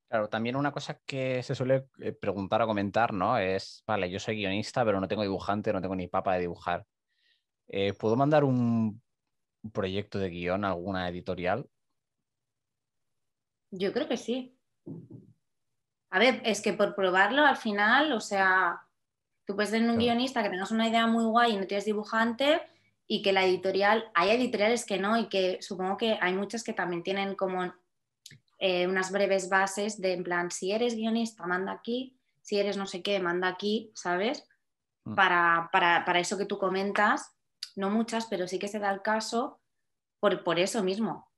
Claro, 0.09 0.29
también 0.29 0.55
una 0.55 0.71
cosa 0.71 0.99
que 1.05 1.41
se 1.41 1.55
suele 1.55 1.87
eh, 1.99 2.11
preguntar 2.11 2.61
o 2.61 2.67
comentar, 2.67 3.13
¿no? 3.13 3.37
Es, 3.37 3.83
vale, 3.87 4.11
yo 4.11 4.19
soy 4.19 4.35
guionista, 4.35 4.85
pero 4.85 4.99
no 4.99 5.07
tengo 5.07 5.23
dibujante, 5.23 5.73
no 5.73 5.81
tengo 5.81 5.95
ni 5.95 6.07
papa 6.07 6.35
de 6.35 6.41
dibujar. 6.41 6.85
Eh, 7.67 7.93
¿Puedo 7.93 8.15
mandar 8.15 8.43
un 8.43 9.01
proyecto 9.71 10.19
de 10.19 10.29
guion 10.29 10.65
a 10.65 10.69
alguna 10.69 11.09
editorial? 11.09 11.67
Yo 13.71 13.91
creo 13.91 14.07
que 14.07 14.17
sí. 14.17 14.55
A 16.11 16.19
ver, 16.19 16.41
es 16.45 16.61
que 16.61 16.73
por 16.73 16.93
probarlo 16.93 17.43
al 17.43 17.57
final, 17.57 18.11
o 18.11 18.19
sea, 18.19 18.85
tú 19.45 19.55
puedes 19.55 19.71
tener 19.71 19.89
un 19.89 19.97
guionista 19.97 20.43
que 20.43 20.49
tengas 20.49 20.69
una 20.69 20.87
idea 20.87 21.07
muy 21.07 21.25
guay 21.25 21.53
y 21.53 21.57
no 21.57 21.65
tienes 21.65 21.85
dibujante 21.85 22.61
y 23.07 23.21
que 23.21 23.33
la 23.33 23.45
editorial, 23.45 24.09
hay 24.13 24.31
editoriales 24.31 24.85
que 24.85 24.99
no 24.99 25.17
y 25.17 25.27
que 25.27 25.61
supongo 25.61 25.97
que 25.97 26.17
hay 26.21 26.33
muchas 26.33 26.63
que 26.63 26.73
también 26.73 27.03
tienen 27.03 27.35
como 27.35 27.73
eh, 28.59 28.87
unas 28.87 29.11
breves 29.11 29.49
bases 29.49 29.99
de 29.99 30.13
en 30.13 30.23
plan, 30.23 30.51
si 30.51 30.71
eres 30.71 30.95
guionista, 30.95 31.45
manda 31.45 31.73
aquí, 31.73 32.17
si 32.41 32.59
eres 32.59 32.77
no 32.77 32.85
sé 32.85 33.01
qué, 33.01 33.19
manda 33.19 33.47
aquí, 33.47 33.91
¿sabes? 33.93 34.47
Mm. 35.03 35.15
Para, 35.15 35.69
para, 35.71 36.05
para 36.05 36.19
eso 36.19 36.37
que 36.37 36.45
tú 36.45 36.57
comentas, 36.57 37.35
no 37.75 37.89
muchas, 37.89 38.27
pero 38.27 38.47
sí 38.47 38.59
que 38.59 38.67
se 38.67 38.79
da 38.79 38.91
el 38.91 39.01
caso 39.01 39.59
por, 40.19 40.43
por 40.43 40.59
eso 40.59 40.83
mismo. 40.83 41.29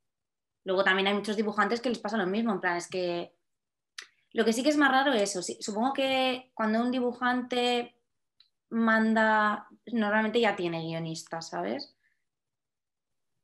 Luego 0.63 0.83
también 0.83 1.07
hay 1.07 1.13
muchos 1.13 1.35
dibujantes 1.35 1.81
que 1.81 1.89
les 1.89 1.99
pasa 1.99 2.17
lo 2.17 2.27
mismo, 2.27 2.51
en 2.51 2.61
plan, 2.61 2.77
es 2.77 2.87
que 2.87 3.35
lo 4.35 4.43
que 4.43 4.51
sí 4.51 4.63
que 4.63 4.69
es 4.69 4.77
más 4.77 4.91
raro 4.91 5.13
es 5.13 5.29
eso. 5.29 5.41
sí, 5.41 5.57
supongo 5.61 5.93
que 5.93 6.51
cuando 6.53 6.81
un 6.81 6.91
dibujante 6.91 7.95
manda, 8.69 9.69
normalmente 9.87 10.39
ya 10.39 10.55
tiene 10.55 10.81
guionistas, 10.81 11.49
¿sabes? 11.49 11.95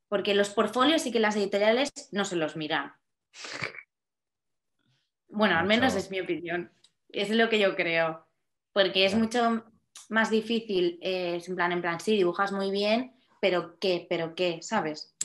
Porque 0.08 0.34
los 0.34 0.50
portfolios 0.50 1.02
sí 1.02 1.12
que 1.12 1.20
las 1.20 1.36
editoriales 1.36 1.92
no 2.12 2.26
se 2.26 2.36
los 2.36 2.56
miran. 2.56 2.94
Bueno, 5.30 5.58
al 5.58 5.66
menos 5.66 5.96
es 5.96 6.12
mi 6.12 6.20
opinión. 6.20 6.72
Es 7.10 7.30
lo 7.30 7.50
que 7.50 7.60
yo 7.60 7.76
creo. 7.76 8.28
Porque 8.74 9.06
es 9.06 9.16
mucho 9.16 9.66
más 10.10 10.30
difícil, 10.30 11.00
eh, 11.02 11.38
es 11.38 11.48
en 11.48 11.56
plan, 11.56 11.72
en 11.72 11.82
plan, 11.82 12.00
sí, 12.00 12.18
dibujas 12.18 12.52
muy 12.52 12.72
bien, 12.72 13.16
pero 13.40 13.80
¿qué? 13.80 14.06
¿Pero 14.10 14.36
qué? 14.36 14.60
¿Sabes? 14.62 15.16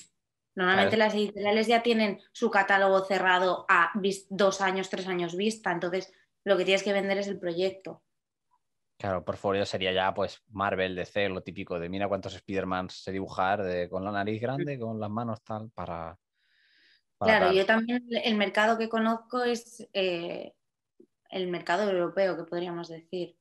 Normalmente 0.54 0.96
las 0.96 1.14
editoriales 1.14 1.66
ya 1.66 1.82
tienen 1.82 2.20
su 2.32 2.50
catálogo 2.50 3.04
cerrado 3.04 3.66
a 3.68 3.92
dos 4.30 4.60
años, 4.60 4.88
tres 4.88 5.06
años 5.06 5.36
vista, 5.36 5.70
entonces 5.70 6.12
lo 6.44 6.56
que 6.56 6.64
tienes 6.64 6.82
que 6.82 6.94
vender 6.94 7.18
es 7.18 7.28
el 7.28 7.38
proyecto. 7.38 8.02
Claro, 8.98 9.24
portfolio 9.24 9.66
sería 9.66 9.92
ya 9.92 10.14
pues 10.14 10.42
Marvel, 10.48 10.94
DC, 10.96 11.28
lo 11.28 11.42
típico 11.42 11.78
de 11.78 11.88
mira 11.88 12.08
cuántos 12.08 12.34
Spider-Man 12.34 12.88
sé 12.88 13.12
dibujar 13.12 13.62
de- 13.62 13.90
con 13.90 14.04
la 14.04 14.10
nariz 14.10 14.40
grande, 14.40 14.78
con 14.78 14.98
las 14.98 15.10
manos 15.10 15.42
tal, 15.42 15.70
para... 15.70 16.18
para 17.18 17.32
Claro, 17.32 17.46
tal. 17.46 17.56
yo 17.56 17.66
también 17.66 18.06
el 18.24 18.36
mercado 18.36 18.78
que 18.78 18.88
conozco 18.88 19.44
es 19.44 19.86
eh, 19.92 20.54
el 21.30 21.48
mercado 21.48 21.90
europeo, 21.90 22.36
que 22.36 22.44
podríamos 22.44 22.88
decir. 22.88 23.36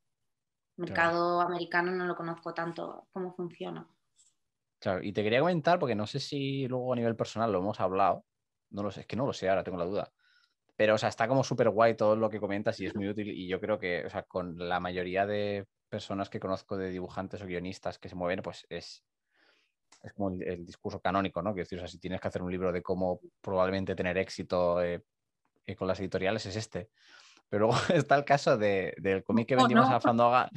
Mercado 0.78 1.40
americano 1.40 1.92
no 1.92 2.06
lo 2.06 2.18
conozco 2.18 2.54
tanto 2.54 3.08
cómo 3.14 3.34
funciona. 3.34 3.88
Claro, 4.80 5.02
y 5.02 5.14
te 5.14 5.24
quería 5.24 5.40
comentar, 5.40 5.80
porque 5.80 5.96
no 5.96 6.06
sé 6.06 6.20
si 6.20 6.68
luego 6.68 6.92
a 6.92 6.96
nivel 6.98 7.16
personal 7.16 7.52
lo 7.52 7.60
hemos 7.60 7.80
hablado, 7.80 8.26
no 8.72 8.84
lo 8.84 8.92
sé, 8.92 9.02
es 9.02 9.08
que 9.08 9.16
no 9.16 9.26
lo 9.26 9.32
sé, 9.34 9.48
ahora 9.50 9.64
tengo 9.64 9.78
la 9.78 9.86
duda. 9.86 10.14
Pero, 10.76 10.96
o 10.96 10.98
sea, 10.98 11.10
está 11.10 11.28
como 11.28 11.44
súper 11.44 11.70
guay 11.70 11.96
todo 11.96 12.16
lo 12.16 12.30
que 12.30 12.40
comentas 12.40 12.80
y 12.80 12.86
es 12.86 12.96
muy 12.96 13.08
útil. 13.08 13.30
Y 13.30 13.48
yo 13.48 13.60
creo 13.62 13.80
que, 13.80 14.06
o 14.06 14.10
sea, 14.10 14.24
con 14.24 14.58
la 14.58 14.80
mayoría 14.80 15.26
de 15.26 15.66
personas 15.90 16.30
que 16.30 16.40
conozco 16.40 16.76
de 16.78 16.90
dibujantes 16.90 17.42
o 17.42 17.46
guionistas 17.46 17.98
que 17.98 18.10
se 18.10 18.16
mueven, 18.16 18.42
pues 18.42 18.66
es, 18.70 19.04
es 20.04 20.14
como 20.14 20.32
el, 20.32 20.44
el 20.44 20.66
discurso 20.66 21.00
canónico, 21.00 21.42
¿no? 21.42 21.54
Quiero 21.54 21.66
decir, 21.66 21.78
o 21.78 21.82
sea, 21.82 21.88
si 21.88 22.00
tienes 22.00 22.20
que 22.20 22.28
hacer 22.28 22.42
un 22.42 22.52
libro 22.52 22.72
de 22.72 22.82
cómo 22.82 23.22
probablemente 23.42 23.96
tener 23.96 24.18
éxito 24.18 24.84
eh, 24.84 25.02
eh, 25.66 25.76
con 25.76 25.88
las 25.88 26.00
editoriales, 26.00 26.46
es 26.46 26.56
este. 26.56 26.90
Pero 27.50 27.68
luego 27.68 27.80
está 27.94 28.16
el 28.16 28.26
caso 28.26 28.58
de- 28.58 28.94
del 28.98 29.24
cómic 29.24 29.48
que 29.48 29.56
vendimos 29.56 29.90
no. 29.90 29.96
a 29.96 30.02
Fandoga, 30.02 30.50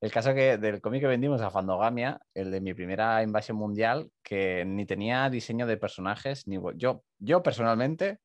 el 0.00 0.12
caso 0.12 0.34
que, 0.34 0.58
del 0.58 0.80
cómic 0.80 1.00
que 1.00 1.06
vendimos 1.08 1.40
a 1.40 1.50
Fandogamia, 1.50 2.20
el 2.34 2.50
de 2.50 2.60
mi 2.60 2.74
primera 2.74 3.22
invasión 3.22 3.56
mundial, 3.56 4.10
que 4.22 4.64
ni 4.64 4.86
tenía 4.86 5.28
diseño 5.30 5.66
de 5.66 5.76
personajes, 5.76 6.46
ni 6.46 6.58
yo, 6.76 7.02
yo 7.18 7.42
personalmente, 7.42 8.18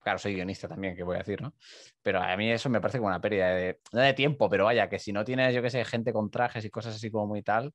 claro, 0.00 0.18
soy 0.18 0.34
guionista 0.34 0.68
también, 0.68 0.96
que 0.96 1.02
voy 1.02 1.16
a 1.16 1.18
decir, 1.18 1.40
¿no? 1.42 1.54
Pero 2.02 2.20
a 2.20 2.36
mí 2.36 2.50
eso 2.50 2.68
me 2.70 2.80
parece 2.80 2.98
como 2.98 3.08
una 3.08 3.20
pérdida 3.20 3.54
de, 3.54 3.80
no 3.92 4.00
de 4.00 4.14
tiempo, 4.14 4.48
pero 4.48 4.64
vaya, 4.64 4.88
que 4.88 4.98
si 4.98 5.12
no 5.12 5.24
tienes, 5.24 5.54
yo 5.54 5.62
qué 5.62 5.70
sé, 5.70 5.84
gente 5.84 6.12
con 6.12 6.30
trajes 6.30 6.64
y 6.64 6.70
cosas 6.70 6.96
así 6.96 7.10
como 7.10 7.26
muy 7.26 7.42
tal, 7.42 7.72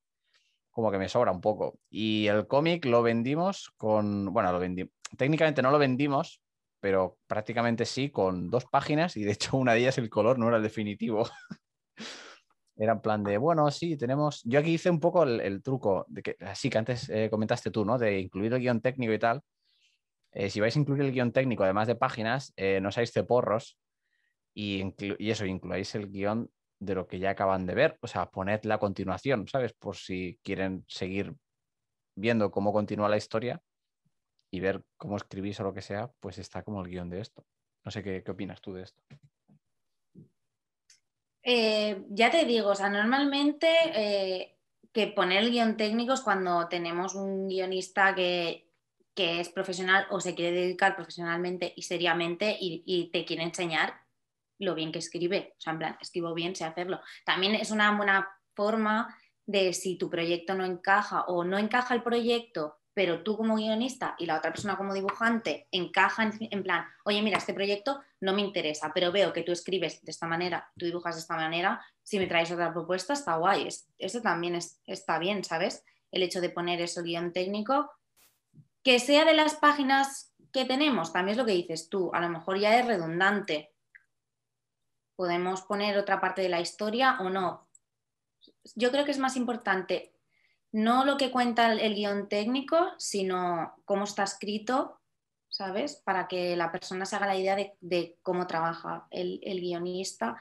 como 0.72 0.92
que 0.92 0.98
me 0.98 1.10
sobra 1.10 1.32
un 1.32 1.42
poco. 1.42 1.80
Y 1.90 2.28
el 2.28 2.48
cómic 2.48 2.86
lo 2.86 3.02
vendimos 3.04 3.72
con, 3.78 4.34
bueno, 4.34 4.52
lo 4.52 4.60
vendimos, 4.60 4.92
técnicamente 5.18 5.62
no 5.62 5.72
lo 5.72 5.80
vendimos, 5.80 6.42
pero 6.80 7.18
prácticamente 7.28 7.86
sí, 7.86 8.10
con 8.12 8.50
dos 8.50 8.66
páginas 8.66 9.18
y 9.18 9.24
de 9.24 9.32
hecho 9.32 9.58
una 9.58 9.74
de 9.74 9.80
ellas 9.80 9.98
el 9.98 10.10
color 10.10 10.38
no 10.40 10.48
era 10.48 10.58
el 10.58 10.64
definitivo. 10.64 11.28
Era 12.78 12.92
en 12.94 13.02
plan 13.02 13.24
de, 13.24 13.38
bueno, 13.38 13.72
sí, 13.72 13.96
tenemos. 13.96 14.42
Yo 14.44 14.60
aquí 14.60 14.74
hice 14.74 14.90
un 14.90 15.00
poco 15.00 15.24
el, 15.24 15.64
truco, 15.64 16.06
de 16.10 16.22
que, 16.22 16.36
así 16.42 16.70
que 16.70 16.78
antes 16.78 17.10
eh, 17.10 17.30
comentaste 17.30 17.72
tú, 17.72 17.86
¿no? 17.86 17.98
De 17.98 18.20
incluir 18.20 18.54
el 18.54 18.60
guion 18.60 18.82
técnico 18.82 19.14
y 19.14 19.20
tal. 19.20 19.42
Eh, 20.36 20.50
si 20.50 20.60
vais 20.60 20.76
a 20.76 20.80
incluir 20.80 21.02
el 21.02 21.14
guion 21.14 21.32
técnico, 21.32 21.64
además 21.64 21.88
de 21.88 21.96
páginas, 21.96 22.54
eh, 22.58 22.82
no 22.82 22.92
seáis 22.92 23.14
ceporros 23.14 23.78
y, 24.54 24.84
eso, 25.32 25.46
incluáis 25.46 25.96
el 25.96 26.12
guion 26.12 26.52
de 26.80 26.94
lo 26.94 27.08
que 27.08 27.20
ya 27.20 27.30
acaban 27.30 27.66
de 27.66 27.74
ver. 27.74 27.98
O 28.02 28.08
sea, 28.08 28.30
poned 28.30 28.60
la 28.64 28.78
continuación, 28.78 29.48
¿sabes? 29.48 29.72
Por 29.72 29.96
si 29.96 30.38
quieren 30.44 30.84
seguir 30.90 31.34
viendo 32.16 32.52
cómo 32.52 32.74
continúa 32.74 33.08
la 33.08 33.16
historia 33.16 33.62
y 34.52 34.60
ver 34.60 34.84
cómo 34.98 35.16
escribís 35.16 35.60
o 35.62 35.64
lo 35.64 35.74
que 35.74 35.82
sea, 35.82 36.12
pues 36.20 36.38
está 36.38 36.64
como 36.64 36.82
el 36.82 36.90
guion 36.90 37.10
de 37.10 37.22
esto. 37.22 37.46
No 37.86 37.92
sé 37.92 38.04
qué, 38.04 38.22
qué 38.22 38.32
opinas 38.32 38.60
tú 38.60 38.74
de 38.74 38.84
esto. 38.84 39.02
Eh, 41.44 42.04
ya 42.10 42.30
te 42.30 42.44
digo, 42.44 42.72
o 42.72 42.76
sea, 42.76 42.90
normalmente 42.90 44.58
que 44.92 45.08
poner 45.08 45.44
el 45.44 45.52
guion 45.52 45.78
técnico 45.78 46.14
es 46.14 46.22
cuando 46.22 46.68
tenemos 46.68 47.16
un 47.16 47.48
guionista 47.48 48.16
que, 48.16 48.65
que 49.16 49.40
es 49.40 49.50
profesional 49.50 50.06
o 50.10 50.20
se 50.20 50.36
quiere 50.36 50.52
dedicar 50.60 50.96
profesionalmente 50.96 51.74
y 51.76 51.84
seriamente 51.84 52.58
y, 52.60 53.10
te 53.12 53.26
quiere 53.26 53.44
enseñar 53.44 53.94
lo 54.60 54.76
bien 54.76 54.92
que 54.92 55.00
escribe. 55.00 55.54
O 55.58 55.62
sea, 55.62 55.74
en 55.74 55.80
plan, 55.80 55.98
escribo 56.02 56.34
bien, 56.34 56.56
sé 56.56 56.66
hacerlo. 56.66 57.00
También 57.26 57.56
es 57.56 57.72
una 57.72 57.96
buena 57.96 58.30
forma 58.54 59.18
de 59.46 59.74
si 59.74 59.98
tu 59.98 60.10
proyecto 60.10 60.54
no 60.54 60.66
encaja 60.66 61.22
o 61.26 61.44
no 61.44 61.58
encaja 61.58 61.94
el 61.94 62.04
proyecto, 62.04 62.80
pero 62.94 63.24
tú 63.24 63.38
como 63.38 63.56
guionista 63.56 64.16
y 64.18 64.26
la 64.26 64.38
otra 64.38 64.52
persona 64.52 64.78
como 64.78 64.94
dibujante 64.94 65.68
encajan 65.72 66.34
en 66.40 66.64
plan, 66.64 66.86
oye, 67.04 67.22
mira, 67.22 67.38
este 67.38 67.54
proyecto 67.54 68.02
no 68.22 68.34
me 68.34 68.42
interesa, 68.42 68.92
pero 68.94 69.12
veo 69.12 69.34
que 69.34 69.44
tú 69.44 69.52
escribes 69.52 70.04
de 70.04 70.12
esta 70.12 70.28
manera, 70.28 70.72
tú 70.78 70.86
dibujas 70.86 71.16
de 71.16 71.22
esta 71.22 71.36
manera, 71.36 71.86
si 72.04 72.18
me 72.18 72.28
traes 72.28 72.52
otra 72.52 72.72
propuesta 72.74 73.14
está 73.14 73.36
guay. 73.36 73.68
Es- 73.68 73.90
eso 73.98 74.22
también 74.22 74.56
es- 74.56 74.82
está 74.86 75.20
bien, 75.20 75.44
¿sabes? 75.44 75.84
El 76.12 76.24
hecho 76.24 76.40
de 76.42 76.50
poner 76.50 76.82
eso 76.82 77.04
guion 77.04 77.34
técnico, 77.34 77.92
que 78.86 79.00
sea 79.00 79.26
de 79.26 79.34
las 79.34 79.56
páginas 79.56 80.32
que 80.54 80.64
tenemos, 80.64 81.12
también 81.12 81.32
es 81.34 81.38
lo 81.38 81.46
que 81.46 81.54
dices 81.54 81.90
tú, 81.90 82.12
a 82.14 82.22
lo 82.22 82.30
mejor 82.30 82.60
ya 82.60 82.80
es 82.80 82.86
redundante. 82.86 83.74
Podemos 85.16 85.64
poner 85.64 85.98
otra 85.98 86.22
parte 86.22 86.44
de 86.44 86.50
la 86.50 86.62
historia 86.62 87.18
o 87.20 87.32
no. 87.32 87.68
Yo 88.76 88.92
creo 88.92 89.04
que 89.04 89.12
es 89.12 89.18
más 89.18 89.38
importante 89.38 90.14
no 90.72 91.04
lo 91.04 91.18
que 91.18 91.32
cuenta 91.32 91.72
el, 91.72 91.96
guion 91.96 92.30
técnico, 92.30 92.92
sino 93.00 93.74
cómo 93.86 94.04
está 94.04 94.24
escrito, 94.24 95.02
¿sabes? 95.50 95.96
Para 96.06 96.28
que 96.28 96.56
la 96.56 96.72
persona 96.72 97.06
se 97.06 97.16
haga 97.16 97.28
la 97.28 97.38
idea 97.38 97.56
de, 97.56 97.76
de 97.80 98.20
cómo 98.22 98.46
trabaja 98.46 99.08
el, 99.10 99.40
el 99.42 99.62
guionista. 99.62 100.36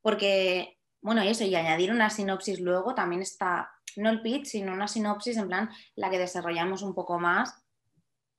Porque, 0.00 0.78
bueno, 1.02 1.20
eso, 1.20 1.44
y 1.44 1.54
añadir 1.54 1.90
una 1.90 2.08
sinopsis 2.08 2.60
luego 2.60 2.94
también 2.94 3.20
está, 3.20 3.72
no 3.96 4.08
el 4.08 4.22
pitch, 4.22 4.46
sino 4.46 4.72
una 4.72 4.88
sinopsis 4.88 5.36
en 5.36 5.48
plan 5.48 5.70
la 5.96 6.08
que 6.08 6.18
desarrollamos 6.18 6.82
un 6.82 6.94
poco 6.94 7.18
más, 7.18 7.60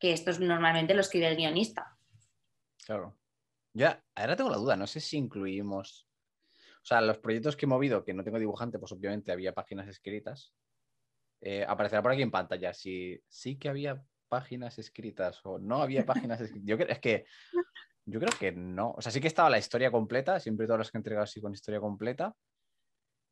que 0.01 0.11
esto 0.11 0.31
es- 0.31 0.39
normalmente 0.39 0.95
lo 0.95 1.01
escribe 1.01 1.27
el 1.27 1.37
guionista. 1.37 1.97
Claro. 2.85 3.17
Ya, 3.73 4.03
ahora 4.15 4.35
tengo 4.35 4.49
la 4.49 4.57
duda, 4.57 4.75
no 4.75 4.87
sé 4.87 4.99
si 4.99 5.15
incluimos. 5.15 6.09
O 6.81 6.85
sea, 6.85 6.99
los 6.99 7.19
proyectos 7.19 7.55
que 7.55 7.65
he 7.65 7.69
movido, 7.69 8.03
que 8.03 8.13
no 8.13 8.23
tengo 8.23 8.39
dibujante, 8.39 8.79
pues 8.79 8.91
obviamente 8.91 9.31
había 9.31 9.53
páginas 9.53 9.87
escritas. 9.87 10.53
Eh, 11.39 11.63
aparecerá 11.67 12.01
por 12.01 12.11
aquí 12.11 12.23
en 12.23 12.31
pantalla 12.31 12.73
si 12.73 13.21
sí 13.27 13.57
que 13.57 13.69
había 13.69 14.03
páginas 14.27 14.79
escritas 14.79 15.39
o 15.43 15.59
no 15.59 15.81
había 15.81 16.05
páginas 16.05 16.41
escritas. 16.41 16.67
Yo 16.67 16.77
creo, 16.77 16.89
es 16.89 16.99
que 16.99 17.25
yo 18.05 18.19
creo 18.19 18.37
que 18.39 18.51
no. 18.51 18.91
O 18.97 19.01
sea, 19.01 19.11
sí 19.11 19.21
que 19.21 19.27
estaba 19.27 19.49
la 19.49 19.59
historia 19.59 19.91
completa, 19.91 20.39
siempre 20.39 20.65
todos 20.65 20.79
los 20.79 20.91
que 20.91 20.97
he 20.97 20.99
entregado 20.99 21.23
así 21.25 21.39
con 21.39 21.53
historia 21.53 21.79
completa. 21.79 22.35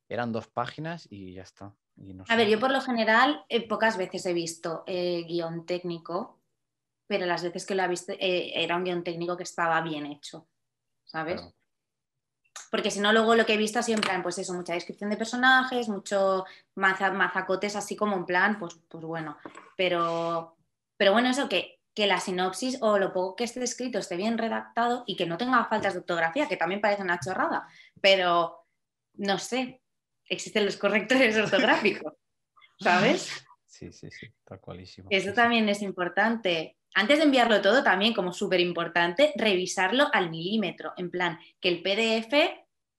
Eran 0.08 0.32
dos 0.32 0.48
páginas 0.48 1.08
y 1.10 1.34
ya 1.34 1.42
está. 1.44 1.76
Y 1.98 2.14
no 2.14 2.24
A 2.30 2.36
ver, 2.36 2.48
yo 2.48 2.60
por 2.60 2.72
lo 2.72 2.82
general 2.82 3.44
eh, 3.50 3.68
pocas 3.68 3.98
veces 3.98 4.26
he 4.26 4.34
visto 4.34 4.84
eh, 4.88 5.24
guion 5.28 5.66
técnico, 5.66 6.39
pero 7.10 7.26
las 7.26 7.42
veces 7.44 7.66
que 7.66 7.74
lo 7.74 7.82
he 7.84 7.88
visto 7.88 8.14
eh, 8.14 8.52
era 8.54 8.76
un 8.78 8.84
guion 8.84 9.04
técnico 9.04 9.36
que 9.36 9.42
estaba 9.44 9.82
bien 9.82 10.06
hecho, 10.06 10.48
¿sabes? 11.04 11.42
Claro. 11.42 11.56
Porque 12.70 12.92
si 12.92 13.00
no, 13.00 13.12
luego 13.12 13.34
lo 13.34 13.48
que 13.48 13.56
he 13.56 13.58
visto 13.58 13.82
siempre, 13.82 14.12
pues 14.22 14.38
eso, 14.38 14.54
mucha 14.54 14.74
descripción 14.74 15.10
de 15.10 15.18
personajes, 15.18 15.90
mucho 15.90 16.46
maza- 16.76 17.12
mazacotes 17.12 17.76
así 17.76 17.96
como 17.96 18.16
en 18.16 18.26
plan, 18.26 18.60
pues, 18.60 18.80
pues 18.88 19.04
bueno. 19.04 19.38
Pero, 19.76 20.56
pero 20.96 21.12
bueno, 21.14 21.30
eso 21.30 21.50
que, 21.50 21.80
que 21.96 22.06
la 22.06 22.20
sinopsis 22.20 22.78
o 22.82 23.00
lo 23.00 23.12
poco 23.12 23.36
que 23.38 23.46
esté 23.46 23.64
escrito 23.64 23.98
esté 23.98 24.18
bien 24.18 24.38
redactado 24.38 25.04
y 25.08 25.16
que 25.16 25.26
no 25.26 25.38
tenga 25.38 25.66
faltas 25.66 25.94
de 25.94 26.00
ortografía, 26.02 26.48
que 26.48 26.58
también 26.58 26.80
parece 26.80 27.02
una 27.02 27.20
chorrada, 27.20 27.68
pero 28.02 28.68
no 29.16 29.40
sé, 29.40 29.82
existen 30.26 30.66
los 30.66 30.78
correctores 30.78 31.36
ortográficos, 31.40 32.14
¿sabes? 32.80 33.46
Sí, 33.66 33.92
sí, 33.92 34.12
sí, 34.12 34.28
tal 34.44 34.60
cualísimo. 34.60 35.08
Eso 35.10 35.24
Sí, 35.26 35.30
sí. 35.30 35.36
también 35.36 35.68
es 35.70 35.82
importante. 35.82 36.78
Antes 36.96 37.20
de 37.20 37.26
enviarlo 37.26 37.62
todo, 37.62 37.84
también 37.84 38.14
como 38.14 38.34
súper 38.34 38.60
importante, 38.60 39.34
revisarlo 39.36 40.08
al 40.12 40.30
milímetro, 40.30 40.94
en 40.98 41.12
plan, 41.12 41.40
que 41.60 41.70
el 41.70 41.82
PDF, 41.82 42.34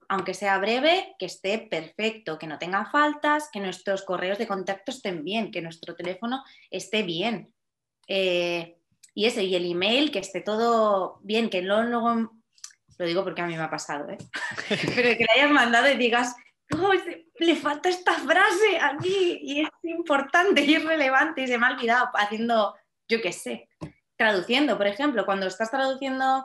aunque 0.09 0.35
sea 0.35 0.59
breve, 0.59 1.15
que 1.19 1.27
esté 1.27 1.59
perfecto, 1.59 2.39
que 2.39 2.47
no 2.47 2.59
tenga 2.59 2.87
faltas, 2.87 3.49
que 3.53 3.61
nuestros 3.61 4.03
correos 4.03 4.39
de 4.39 4.47
contacto 4.47 4.91
estén 4.91 5.25
bien, 5.25 5.51
que 5.51 5.63
nuestro 5.63 5.95
teléfono 5.95 6.43
esté 6.71 7.03
bien. 7.03 7.53
Eh, 8.07 8.77
y 9.15 9.27
ese, 9.27 9.45
y 9.45 9.55
el 9.55 9.71
email, 9.71 10.11
que 10.11 10.21
esté 10.21 10.41
todo 10.41 11.19
bien, 11.23 11.51
que 11.51 11.63
no 11.63 11.83
luego, 11.83 12.33
lo 12.99 13.07
digo 13.07 13.25
porque 13.25 13.43
a 13.43 13.47
mí 13.47 13.57
me 13.57 13.63
ha 13.63 13.71
pasado, 13.71 14.11
¿eh? 14.11 14.19
pero 14.95 15.17
que 15.17 15.25
le 15.25 15.41
hayas 15.41 15.51
mandado 15.51 15.91
y 15.91 15.97
digas, 15.97 16.35
oh, 16.77 16.93
le 17.39 17.57
falta 17.57 17.89
esta 17.89 18.15
frase 18.15 18.79
aquí 18.81 19.41
y 19.43 19.63
es 19.63 19.69
importante 19.83 20.63
y 20.65 20.75
es 20.75 20.85
relevante 20.85 21.43
y 21.43 21.49
se 21.49 21.59
me 21.59 21.67
ha 21.67 21.71
olvidado 21.71 22.11
haciendo, 22.15 22.77
yo 23.09 23.23
qué 23.23 23.33
sé, 23.33 23.70
traduciendo, 24.21 24.77
por 24.77 24.87
ejemplo, 24.87 25.25
cuando 25.25 25.47
estás 25.47 25.71
traduciendo 25.71 26.45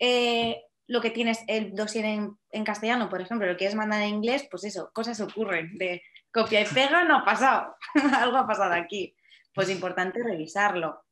eh, 0.00 0.64
lo 0.88 1.00
que 1.00 1.12
tienes 1.12 1.44
el 1.46 1.72
dossier 1.72 2.04
en, 2.04 2.64
castellano, 2.64 3.08
por 3.08 3.20
ejemplo, 3.20 3.46
lo 3.46 3.56
quieres 3.56 3.76
mandar 3.76 4.02
en 4.02 4.08
inglés, 4.08 4.48
pues 4.50 4.64
eso, 4.64 4.90
cosas 4.92 5.20
ocurren 5.20 5.78
de 5.78 6.02
copia 6.32 6.62
y 6.62 6.64
pega, 6.64 7.04
no 7.04 7.18
ha 7.18 7.24
pasado, 7.24 7.76
algo 8.18 8.38
ha 8.38 8.46
pasado 8.48 8.74
aquí. 8.74 9.14
Pues 9.54 9.70
importante 9.70 10.20
revisarlo. 10.20 11.04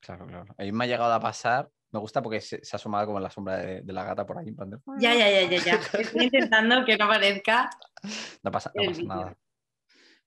Claro, 0.00 0.26
claro. 0.26 0.54
A 0.58 0.62
mí 0.62 0.72
me 0.72 0.84
ha 0.84 0.88
llegado 0.88 1.14
a 1.14 1.20
pasar, 1.20 1.70
me 1.90 2.00
gusta 2.00 2.20
porque 2.20 2.42
se, 2.42 2.56
ha 2.56 2.76
asomado 2.76 3.06
como 3.06 3.16
en 3.16 3.22
la 3.22 3.30
sombra 3.30 3.56
de, 3.56 3.92
la 3.94 4.04
gata 4.04 4.26
por 4.26 4.36
ahí. 4.36 4.54
Ya, 4.98 5.14
ya, 5.14 5.30
ya, 5.30 5.48
ya, 5.48 5.64
ya. 5.64 5.74
Estoy 5.98 6.24
intentando 6.24 6.84
que 6.84 6.98
no 6.98 7.08
parezca. 7.08 7.70
No 8.42 8.50
pasa, 8.50 8.70
no 8.74 8.90
pasa 8.90 9.02
nada. 9.04 9.36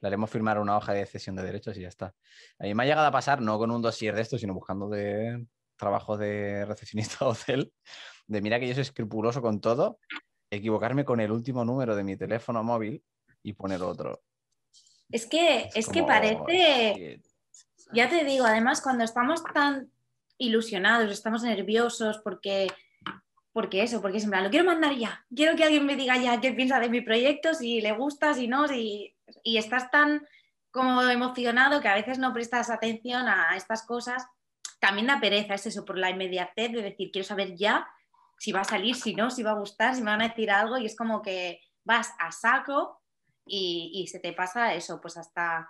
Le 0.04 0.08
haremos 0.08 0.30
firmar 0.30 0.60
una 0.60 0.76
hoja 0.76 0.91
de 0.91 1.06
cesión 1.06 1.38
de 1.38 1.43
derechos 1.43 1.78
y 1.78 1.82
ya 1.82 1.88
está. 1.88 2.14
A 2.60 2.66
mí 2.66 2.76
me 2.76 2.84
ha 2.84 2.86
llegado 2.86 3.08
a 3.08 3.12
pasar, 3.12 3.41
no 3.41 3.58
con 3.58 3.72
un 3.72 3.82
dossier 3.82 4.14
de 4.14 4.22
esto, 4.22 4.38
sino 4.38 4.54
buscando 4.54 4.89
de 4.89 5.47
trabajo 5.78 6.18
de 6.18 6.66
recepcionista 6.66 7.26
hotel, 7.26 7.72
de 8.28 8.41
mira 8.41 8.60
que 8.60 8.68
yo 8.68 8.74
soy 8.74 8.82
escrupuloso 8.82 9.41
con 9.41 9.62
todo, 9.62 9.99
equivocarme 10.51 11.06
con 11.06 11.22
el 11.22 11.32
último 11.32 11.64
número 11.64 11.95
de 11.95 12.04
mi 12.04 12.18
teléfono 12.18 12.66
móvil 12.66 13.01
y 13.43 13.54
poner 13.54 13.82
otro. 13.82 14.22
Es 15.10 15.26
que, 15.26 15.70
es, 15.74 15.88
que 15.88 16.04
parece, 16.04 17.22
ya 17.93 18.10
te 18.10 18.26
digo, 18.26 18.43
además 18.43 18.82
cuando 18.82 19.06
estamos 19.06 19.41
tan 19.54 19.89
ilusionados, 20.38 21.14
estamos 21.14 21.43
nerviosos 21.43 22.20
porque, 22.26 22.68
porque 23.54 23.84
eso, 23.84 24.01
porque 24.01 24.20
siempre 24.20 24.41
lo 24.41 24.49
quiero 24.49 24.66
mandar 24.66 24.97
ya, 24.97 25.26
quiero 25.34 25.56
que 25.56 25.64
alguien 25.64 25.86
me 25.86 25.95
diga 25.95 26.18
ya 26.18 26.41
qué 26.41 26.51
piensa 26.51 26.82
de 26.82 26.89
mi 26.89 26.99
proyecto, 26.99 27.54
si 27.54 27.80
le 27.80 27.93
gusta, 27.93 28.34
si 28.34 28.49
no, 28.49 28.68
si, 28.68 29.12
y 29.44 29.58
estás 29.58 29.90
tan 29.92 30.28
como 30.72 31.04
emocionado 31.04 31.82
que 31.82 31.88
a 31.88 31.96
veces 31.96 32.18
no 32.18 32.34
prestas 32.34 32.70
atención 32.72 33.28
a 33.28 33.56
estas 33.56 33.86
cosas. 33.86 34.26
También 34.80 35.08
da 35.08 35.20
pereza, 35.20 35.54
es 35.54 35.68
eso, 35.68 35.86
por 35.86 35.98
la 35.98 36.10
inmediatez 36.10 36.72
de 36.72 36.82
decir, 36.82 37.12
quiero 37.12 37.28
saber 37.28 37.56
ya 37.56 37.88
si 38.40 38.52
va 38.52 38.62
a 38.62 38.66
salir, 38.66 38.96
si 38.96 39.14
no, 39.16 39.30
si 39.30 39.44
va 39.44 39.52
a 39.52 39.60
gustar, 39.60 39.96
si 39.96 40.02
me 40.02 40.12
van 40.12 40.22
a 40.22 40.30
decir 40.30 40.52
algo 40.52 40.78
y 40.78 40.86
es 40.86 40.96
como 40.96 41.22
que 41.22 41.62
vas 41.84 42.12
a 42.20 42.32
saco 42.32 43.02
y, 43.46 44.08
se 44.10 44.20
te 44.20 44.34
pasa 44.34 44.74
eso, 44.74 45.00
pues 45.00 45.16
hasta, 45.18 45.70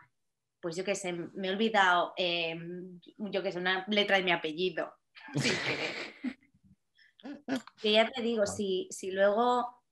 pues 0.61 0.75
yo 0.75 0.83
qué 0.83 0.95
sé, 0.95 1.11
me 1.11 1.47
he 1.47 1.51
olvidado, 1.51 2.13
em, 2.17 2.99
yo 3.17 3.43
qué 3.43 3.51
sé, 3.51 3.59
una 3.59 3.85
letra 3.89 4.17
de 4.17 4.23
mi 4.23 4.31
apellido. 4.31 4.93
que 7.81 7.91
ya 7.91 8.09
te 8.09 8.21
digo, 8.21 8.45
si, 8.45 8.87
si, 8.89 9.11
luego, 9.11 9.83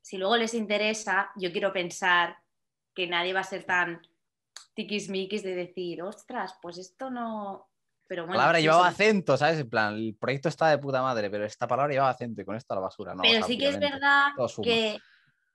si 0.00 0.18
luego 0.18 0.36
les 0.36 0.54
interesa, 0.54 1.30
yo 1.36 1.50
quiero 1.50 1.72
pensar 1.72 2.41
que 2.94 3.06
nadie 3.06 3.32
va 3.32 3.40
a 3.40 3.44
ser 3.44 3.64
tan 3.64 4.02
tiquismiquis 4.74 5.42
de 5.42 5.54
decir, 5.54 6.02
ostras, 6.02 6.56
pues 6.60 6.78
esto 6.78 7.10
no, 7.10 7.68
pero 8.12 8.26
palabra 8.26 8.60
llevaba 8.60 8.88
acento, 8.88 9.38
¿sabes? 9.38 9.60
En 9.60 9.70
plan, 9.70 9.94
el 9.94 10.14
proyecto 10.14 10.50
está 10.50 10.68
de 10.68 10.76
puta 10.76 11.00
madre, 11.00 11.30
pero 11.30 11.46
esta 11.46 11.66
palabra 11.66 11.92
llevaba 11.92 12.10
acento 12.10 12.42
y 12.42 12.44
con 12.44 12.56
esto 12.56 12.74
a 12.74 12.76
la 12.76 12.82
basura. 12.82 13.14
No, 13.14 13.22
pero 13.22 13.42
sí 13.46 13.56
que 13.56 13.68
es 13.68 13.78
verdad 13.78 14.32
que, 14.62 14.98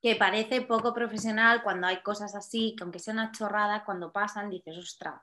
que, 0.01 0.15
parece 0.15 0.61
poco 0.61 0.91
profesional 0.93 1.61
cuando 1.61 1.85
hay 1.85 2.01
cosas 2.01 2.33
así, 2.35 2.73
que 2.75 2.83
aunque 2.83 2.97
sea 2.97 3.13
una 3.13 3.31
chorrada, 3.31 3.85
cuando 3.85 4.11
pasan 4.11 4.49
dices, 4.49 4.75
ostras. 4.75 5.21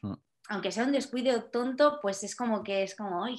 Hmm. 0.00 0.14
Aunque 0.48 0.72
sea 0.72 0.84
un 0.84 0.92
descuido 0.92 1.44
tonto, 1.44 1.98
pues 2.00 2.22
es 2.24 2.34
como 2.34 2.62
que 2.62 2.82
es 2.82 2.94
como, 2.94 3.24
ay, 3.24 3.38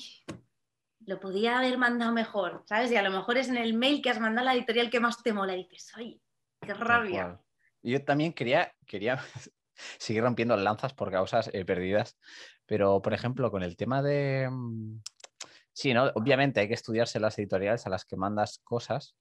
lo 1.07 1.19
podía 1.19 1.57
haber 1.57 1.79
mandado 1.79 2.11
mejor, 2.11 2.63
¿sabes? 2.67 2.91
Y 2.91 2.97
a 2.97 3.03
lo 3.03 3.09
mejor 3.11 3.37
es 3.37 3.49
en 3.49 3.57
el 3.57 3.73
mail 3.73 4.01
que 4.01 4.09
has 4.09 4.19
mandado 4.19 4.47
a 4.47 4.53
la 4.53 4.57
editorial 4.59 4.89
que 4.89 4.99
más 4.99 5.23
te 5.23 5.33
mola 5.33 5.55
y 5.55 5.63
dices, 5.63 5.91
ay, 5.95 6.21
qué 6.61 6.73
rabia. 6.73 7.39
Yo 7.85 8.03
también 8.03 8.33
quería, 8.33 8.73
quería 8.85 9.19
seguir 9.97 10.23
rompiendo 10.23 10.57
lanzas 10.57 10.93
por 10.93 11.11
causas 11.11 11.49
eh, 11.53 11.65
perdidas 11.65 12.17
pero, 12.65 13.01
por 13.01 13.13
ejemplo, 13.13 13.51
con 13.51 13.63
el 13.63 13.77
tema 13.77 14.01
de... 14.01 14.49
Mm, 14.51 15.01
sí, 15.73 15.93
¿no? 15.93 16.05
Obviamente 16.15 16.59
hay 16.59 16.67
que 16.67 16.73
estudiarse 16.73 17.19
las 17.19 17.37
editoriales 17.39 17.85
a 17.85 17.89
las 17.89 18.05
que 18.05 18.17
mandas 18.17 18.59
cosas 18.63 19.15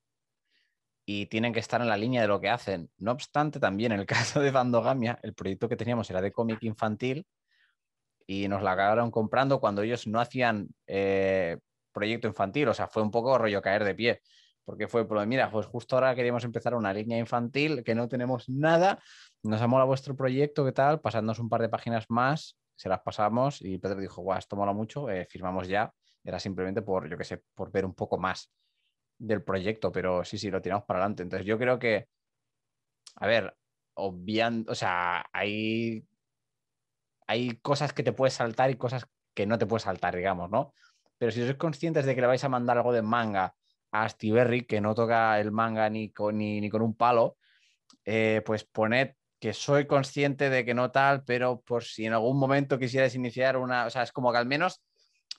y 1.06 1.26
tienen 1.26 1.52
que 1.52 1.60
estar 1.60 1.80
en 1.82 1.88
la 1.88 1.96
línea 1.96 2.22
de 2.22 2.28
lo 2.28 2.40
que 2.40 2.48
hacen. 2.48 2.90
No 2.98 3.12
obstante, 3.12 3.60
también 3.60 3.92
en 3.92 4.00
el 4.00 4.06
caso 4.38 4.40
de 4.40 4.50
Bandogamia, 4.50 5.18
el 5.22 5.34
proyecto 5.34 5.68
que 5.68 5.76
teníamos 5.76 6.10
era 6.10 6.22
de 6.22 6.32
cómic 6.32 6.62
infantil 6.62 7.26
y 8.26 8.48
nos 8.48 8.62
la 8.62 8.72
acabaron 8.72 9.10
comprando 9.10 9.60
cuando 9.60 9.82
ellos 9.82 10.06
no 10.06 10.18
hacían 10.18 10.68
eh, 10.86 11.58
proyecto 11.92 12.26
infantil, 12.26 12.68
o 12.68 12.74
sea, 12.74 12.88
fue 12.88 13.02
un 13.02 13.10
poco 13.10 13.36
rollo 13.36 13.60
caer 13.60 13.84
de 13.84 13.94
pie, 13.94 14.22
porque 14.64 14.88
fue, 14.88 15.06
mira, 15.26 15.50
pues 15.50 15.66
justo 15.66 15.96
ahora 15.96 16.14
queríamos 16.14 16.44
empezar 16.44 16.74
una 16.74 16.92
línea 16.92 17.18
infantil 17.18 17.84
que 17.84 17.94
no 17.94 18.08
tenemos 18.08 18.48
nada, 18.48 19.02
nos 19.42 19.60
ha 19.60 19.66
molado 19.66 19.88
vuestro 19.88 20.16
proyecto, 20.16 20.64
¿qué 20.64 20.72
tal? 20.72 21.00
Pasándonos 21.00 21.38
un 21.38 21.48
par 21.48 21.60
de 21.60 21.68
páginas 21.68 22.06
más 22.08 22.56
se 22.76 22.88
las 22.88 23.00
pasamos 23.00 23.62
y 23.62 23.78
Pedro 23.78 24.00
dijo, 24.00 24.22
guau, 24.22 24.38
esto 24.38 24.56
mola 24.56 24.72
mucho, 24.72 25.08
eh, 25.10 25.26
firmamos 25.26 25.68
ya. 25.68 25.92
Era 26.24 26.38
simplemente 26.38 26.82
por, 26.82 27.08
yo 27.08 27.16
qué 27.16 27.24
sé, 27.24 27.42
por 27.54 27.70
ver 27.70 27.84
un 27.84 27.94
poco 27.94 28.18
más 28.18 28.50
del 29.18 29.42
proyecto, 29.42 29.92
pero 29.92 30.24
sí, 30.24 30.38
sí, 30.38 30.50
lo 30.50 30.60
tiramos 30.60 30.84
para 30.84 31.00
adelante. 31.00 31.22
Entonces 31.22 31.46
yo 31.46 31.58
creo 31.58 31.78
que, 31.78 32.08
a 33.16 33.26
ver, 33.26 33.56
obviando, 33.94 34.72
o 34.72 34.74
sea, 34.74 35.24
hay, 35.32 36.04
hay 37.26 37.56
cosas 37.58 37.92
que 37.92 38.02
te 38.02 38.12
puedes 38.12 38.34
saltar 38.34 38.70
y 38.70 38.76
cosas 38.76 39.06
que 39.34 39.46
no 39.46 39.58
te 39.58 39.66
puedes 39.66 39.84
saltar, 39.84 40.16
digamos, 40.16 40.50
¿no? 40.50 40.72
Pero 41.18 41.30
si 41.30 41.42
sois 41.42 41.56
conscientes 41.56 42.06
de 42.06 42.14
que 42.14 42.20
le 42.20 42.26
vais 42.26 42.44
a 42.44 42.48
mandar 42.48 42.76
algo 42.76 42.92
de 42.92 43.02
manga 43.02 43.54
a 43.94 44.08
Stiberry, 44.08 44.62
que 44.66 44.80
no 44.80 44.92
toca 44.92 45.38
el 45.40 45.52
manga 45.52 45.88
ni 45.88 46.10
con, 46.10 46.36
ni, 46.38 46.68
con 46.68 46.82
un 46.82 46.96
palo, 46.96 47.36
eh, 48.04 48.42
pues 48.44 48.64
poned 48.64 49.12
que 49.38 49.52
soy 49.52 49.86
consciente 49.86 50.50
de 50.50 50.64
que 50.64 50.74
no 50.74 50.90
tal, 50.90 51.22
pero 51.24 51.60
por 51.60 51.84
si 51.84 52.06
en 52.06 52.12
algún 52.12 52.38
momento 52.38 52.78
quisieras 52.78 53.14
iniciar 53.14 53.56
una, 53.56 53.86
o 53.86 53.90
sea, 53.90 54.02
es 54.02 54.10
como 54.10 54.32
que 54.32 54.38
al 54.38 54.46
menos 54.46 54.82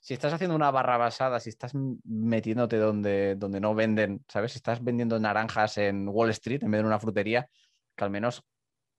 si 0.01 0.13
estás 0.13 0.31
haciendo 0.31 0.55
una 0.55 0.71
barra 0.71 0.97
basada, 0.97 1.39
si 1.39 1.49
estás 1.49 1.73
metiéndote 2.05 2.77
donde, 2.77 3.35
donde 3.35 3.59
no 3.59 3.75
venden, 3.75 4.23
¿sabes? 4.29 4.53
Si 4.53 4.57
estás 4.57 4.81
vendiendo 4.81 5.19
naranjas 5.19 5.77
en 5.77 6.07
Wall 6.07 6.29
Street 6.29 6.63
en 6.63 6.71
vez 6.71 6.81
de 6.81 6.87
una 6.87 6.99
frutería, 6.99 7.49
que 7.95 8.03
al 8.03 8.11
menos 8.11 8.43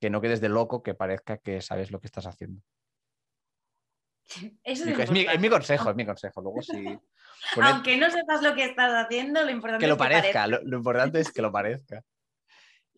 que 0.01 0.11
no 0.11 0.21
quedes 0.21 0.41
de 0.41 0.51
loco, 0.51 0.83
que 0.83 0.95
parezca 0.95 1.39
que 1.39 1.63
sabes 1.63 1.91
lo 1.91 2.01
que 2.01 2.09
estás 2.09 2.27
haciendo. 2.27 2.61
Es, 4.65 4.85
mi, 5.11 5.49
consejo, 5.49 5.91
es 5.91 5.97
mi 5.97 6.07
consejo. 6.07 6.41
Luego, 6.41 6.63
si 6.63 6.99
Aunque 7.63 7.97
no 7.97 8.11
sepas 8.11 8.43
lo 8.43 8.55
que 8.55 8.65
estás 8.65 8.93
haciendo, 9.05 9.43
lo 9.43 9.51
importante 9.51 9.87
que 9.87 9.93
es 9.93 9.97
que 9.97 9.99
parezca. 9.99 10.47
lo 10.47 10.77
importante 10.77 11.21
es 11.21 11.33
que 11.33 11.43
lo 11.43 11.53
parezca. 11.53 12.03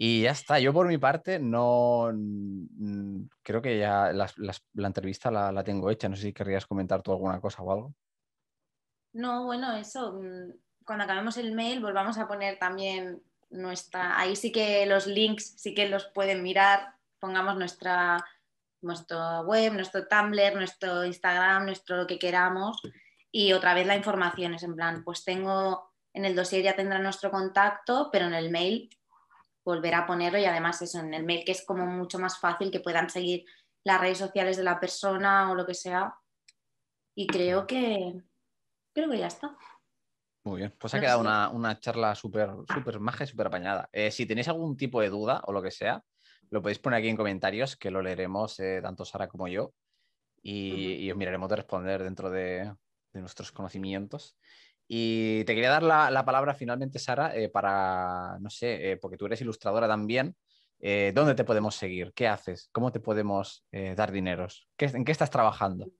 Y 0.01 0.23
ya 0.23 0.31
está, 0.31 0.61
yo 0.61 0.73
por 0.73 0.87
mi 0.87 0.97
parte 0.97 1.41
no 1.41 2.09
creo 3.43 3.61
que 3.61 3.81
ya 3.81 4.13
la 4.13 4.87
entrevista 4.87 5.29
la, 5.29 5.65
tengo 5.65 5.91
hecha. 5.91 6.09
No 6.09 6.15
sé 6.15 6.23
si 6.23 6.33
querrías 6.33 6.67
comentar 6.67 7.03
tú 7.03 7.11
alguna 7.11 7.41
cosa 7.41 7.63
o 7.63 7.73
algo. 7.73 7.95
No, 9.13 9.45
bueno, 9.45 9.77
eso, 9.77 10.13
mm, 10.13 10.53
cuando 10.85 11.03
acabemos 11.03 11.37
el 11.37 11.53
mail 11.53 11.81
volvamos 11.81 12.17
a 12.17 12.29
poner 12.29 12.61
también 12.61 13.21
nuestra, 13.51 14.21
ahí 14.21 14.37
sí 14.37 14.53
que 14.53 14.87
los 14.87 15.09
links 15.09 15.55
sí 15.57 15.75
que 15.75 15.89
los 15.89 16.07
pueden 16.07 16.45
mirar, 16.45 16.95
pongamos 17.19 17.57
nuestra, 17.57 18.25
nuestra 18.81 19.41
web, 19.43 19.73
nuestro 19.73 20.07
Tumblr, 20.07 20.55
nuestro 20.55 21.05
Instagram, 21.05 21.67
nuestro 21.67 21.97
lo 21.97 22.07
que 22.07 22.19
queramos 22.19 22.81
y 23.31 23.53
otra 23.53 23.75
vez 23.75 23.87
la 23.87 23.97
información 23.97 24.55
es 24.55 24.63
en 24.63 24.75
plan, 24.75 25.05
pues 25.05 25.25
tengo, 25.25 25.93
en 26.15 26.25
el 26.25 26.35
dossier 26.35 26.63
ya 26.63 26.77
tendrá 26.77 26.99
nuestro 26.99 27.31
contacto, 27.31 28.09
pero 28.11 28.27
en 28.27 28.35
el 28.35 28.51
mail 28.51 28.89
volver 29.65 29.95
a 29.95 30.07
ponerlo 30.07 30.39
y 30.39 30.47
además 30.47 30.81
eso 30.81 30.99
en 31.01 31.13
el 31.13 31.25
mail 31.25 31.45
que 31.45 31.53
es 31.53 31.65
como 31.67 31.87
mucho 31.87 32.19
más 32.19 32.39
fácil 32.39 32.71
que 32.71 32.81
puedan 32.81 33.11
seguir 33.11 33.45
las 33.85 34.01
redes 34.01 34.19
sociales 34.19 34.57
de 34.57 34.65
la 34.65 34.81
persona 34.81 35.51
o 35.51 35.55
lo 35.55 35.67
que 35.67 35.75
sea. 35.75 36.15
Y 37.15 37.27
creo 37.27 37.67
que 37.67 38.15
creo 38.95 39.11
que 39.11 39.19
ya 39.19 39.27
está. 39.27 39.57
Muy 40.45 40.61
bien, 40.61 40.75
pues 40.79 40.95
ha 40.95 41.01
quedado 41.01 41.21
una, 41.21 41.79
charla 41.81 42.15
súper 42.15 42.51
súper 42.73 42.99
maja 42.99 43.25
y 43.25 43.27
súper 43.27 43.49
apañada. 43.49 43.91
Eh, 43.93 44.11
si 44.11 44.25
tenéis 44.25 44.49
algún 44.49 44.77
tipo 44.77 45.03
de 45.03 45.11
duda 45.11 45.43
o 45.45 45.53
lo 45.53 45.61
que 45.61 45.71
sea, 45.71 46.03
lo 46.51 46.63
podéis 46.63 46.79
poner 46.79 46.99
aquí 46.99 47.09
en 47.09 47.17
comentarios, 47.17 47.77
que 47.77 47.91
lo 47.91 48.03
leeremos 48.03 48.59
eh, 48.61 48.81
tanto 48.83 49.05
Sara 49.05 49.29
como 49.29 49.49
yo, 49.49 49.73
y, 50.43 51.11
os 51.11 51.17
miraremos 51.17 51.49
de 51.49 51.57
responder 51.57 52.03
dentro 52.03 52.31
de, 52.31 52.73
de 53.13 53.21
nuestros 53.21 53.53
conocimientos. 53.53 54.37
Y 54.87 55.45
te 55.45 55.55
quería 55.55 55.71
dar 55.71 55.83
la, 55.83 56.25
palabra 56.25 56.55
finalmente, 56.55 56.99
Sara, 56.99 57.37
eh, 57.37 57.49
para, 57.49 58.39
no 58.41 58.49
sé, 58.49 58.93
eh, 58.93 58.97
porque 58.97 59.19
tú 59.19 59.27
eres 59.27 59.41
ilustradora 59.41 59.87
también. 59.87 60.37
¿Dónde 60.81 61.35
te 61.35 61.43
podemos 61.43 61.75
seguir? 61.75 62.13
¿Qué 62.15 62.29
haces? 62.29 62.69
¿Cómo 62.71 62.93
te 62.93 63.01
podemos 63.01 63.67
dar 63.73 64.13
dineros? 64.13 64.69
¿En 64.79 65.05
qué 65.05 65.11
estás 65.11 65.29
trabajando? 65.29 65.91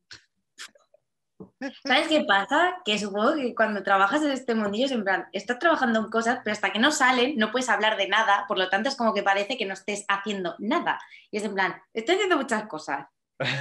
¿Sabes 1.85 2.09
qué 2.09 2.25
pasa? 2.27 2.77
Que 2.85 2.99
supongo 2.99 3.37
que 3.37 3.55
cuando 3.55 3.83
trabajas 3.83 4.23
en 4.23 4.33
este 4.33 4.55
mundillo 4.55 4.87
es 4.87 4.93
en 4.93 5.05
plan, 5.05 5.27
estás 5.33 5.59
trabajando 5.59 6.01
en 6.01 6.11
cosas, 6.11 6.41
pero 6.43 6.53
hasta 6.53 6.73
que 6.73 6.79
no 6.79 6.91
salen 6.91 7.37
no 7.37 7.51
puedes 7.53 7.69
hablar 7.69 7.97
de 7.97 8.09
nada, 8.09 8.45
por 8.49 8.59
lo 8.59 8.69
tanto 8.69 8.89
es 8.89 8.97
como 8.97 9.15
que 9.15 9.23
parece 9.23 9.57
que 9.57 9.67
no 9.67 9.75
estés 9.75 10.05
haciendo 10.09 10.57
nada. 10.59 11.01
Y 11.31 11.39
es 11.39 11.45
en 11.45 11.55
plan, 11.55 11.81
estoy 11.93 12.17
haciendo 12.17 12.37
muchas 12.37 12.67
cosas. 12.67 13.07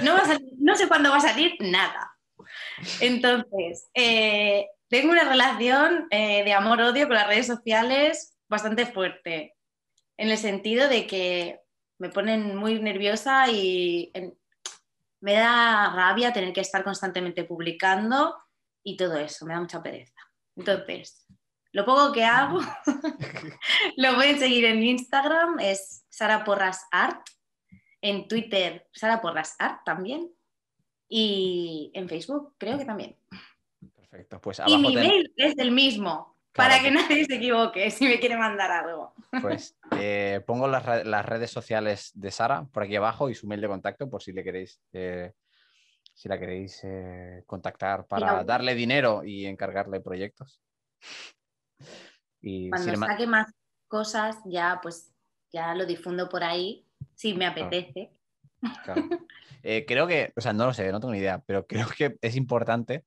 No, 0.02 0.74
sé 0.76 0.88
cuándo 0.88 1.10
va 1.10 1.18
a 1.18 1.20
salir 1.20 1.54
nada. 1.60 2.16
Entonces, 3.00 3.88
eh, 3.94 4.66
tengo 4.88 5.12
una 5.12 5.24
relación 5.24 6.08
eh, 6.10 6.42
de 6.44 6.52
amor-odio 6.52 7.06
con 7.06 7.14
las 7.14 7.28
redes 7.28 7.46
sociales 7.46 8.38
bastante 8.48 8.86
fuerte, 8.86 9.54
en 10.16 10.30
el 10.30 10.38
sentido 10.38 10.88
de 10.88 11.06
que 11.06 11.60
me 11.98 12.08
ponen 12.08 12.56
muy 12.56 12.80
nerviosa 12.80 13.50
y 13.50 14.10
me 15.20 15.34
da 15.34 15.92
rabia 15.94 16.32
tener 16.32 16.52
que 16.52 16.60
estar 16.60 16.84
constantemente 16.84 17.44
publicando 17.44 18.36
y 18.82 18.96
todo 18.96 19.16
eso, 19.16 19.46
me 19.46 19.54
da 19.54 19.60
mucha 19.60 19.82
pereza. 19.82 20.20
Entonces, 20.56 21.26
lo 21.72 21.84
poco 21.84 22.12
que 22.12 22.24
hago, 22.24 22.60
lo 23.96 24.14
pueden 24.14 24.38
seguir 24.38 24.64
en 24.64 24.82
Instagram, 24.82 25.60
es 25.60 26.06
Sara 26.08 26.44
Porras 26.44 26.86
Art, 26.90 27.26
en 28.00 28.28
Twitter 28.28 28.88
Sara 28.92 29.20
Porras 29.20 29.56
Art 29.58 29.82
también, 29.84 30.32
y 31.08 31.90
en 31.94 32.08
Facebook 32.08 32.54
creo 32.58 32.78
que 32.78 32.84
también. 32.84 33.16
Perfecto, 33.94 34.40
pues 34.40 34.60
Y 34.66 34.78
mi 34.78 34.94
mail 34.94 35.32
es 35.36 35.56
el 35.58 35.70
mismo, 35.70 36.37
para 36.52 36.80
que 36.80 36.90
nadie 36.90 37.24
se 37.24 37.36
equivoque 37.36 37.90
si 37.90 38.06
me 38.06 38.18
quiere 38.18 38.36
mandar 38.36 38.70
algo. 38.70 39.14
Pues 39.42 39.76
eh, 39.98 40.40
pongo 40.46 40.68
las, 40.68 40.84
redes 41.26 41.50
sociales 41.50 42.10
de 42.14 42.30
Sara 42.30 42.66
por 42.72 42.82
aquí 42.82 42.96
abajo 42.96 43.30
y 43.30 43.34
su 43.34 43.46
mail 43.46 43.60
de 43.60 43.68
contacto 43.68 44.08
por 44.08 44.22
si 44.22 44.32
le 44.32 44.42
queréis, 44.44 44.80
eh, 44.92 45.32
si 46.14 46.28
la 46.28 46.38
queréis 46.38 46.80
eh, 46.84 47.42
contactar 47.46 48.06
para 48.06 48.44
darle 48.44 48.74
dinero 48.74 49.22
y 49.24 49.46
encargarle 49.46 50.00
proyectos. 50.00 50.60
Y 52.40 52.70
Cuando 52.70 52.94
saque 52.94 53.26
más 53.26 53.52
cosas, 53.88 54.36
ya 54.44 54.78
pues 54.80 55.12
ya 55.50 55.74
lo 55.74 55.84
difundo 55.86 56.28
por 56.28 56.44
ahí, 56.44 56.86
si 57.16 57.34
me 57.34 57.46
apetece. 57.46 58.12
creo 59.64 60.06
que, 60.06 60.32
o 60.36 60.40
sea, 60.40 60.52
no 60.52 60.66
lo 60.66 60.72
sé, 60.72 60.92
no 60.92 61.00
tengo 61.00 61.14
ni 61.14 61.18
idea, 61.18 61.42
pero 61.44 61.66
creo 61.66 61.88
que 61.88 62.16
es 62.22 62.36
importante 62.36 63.04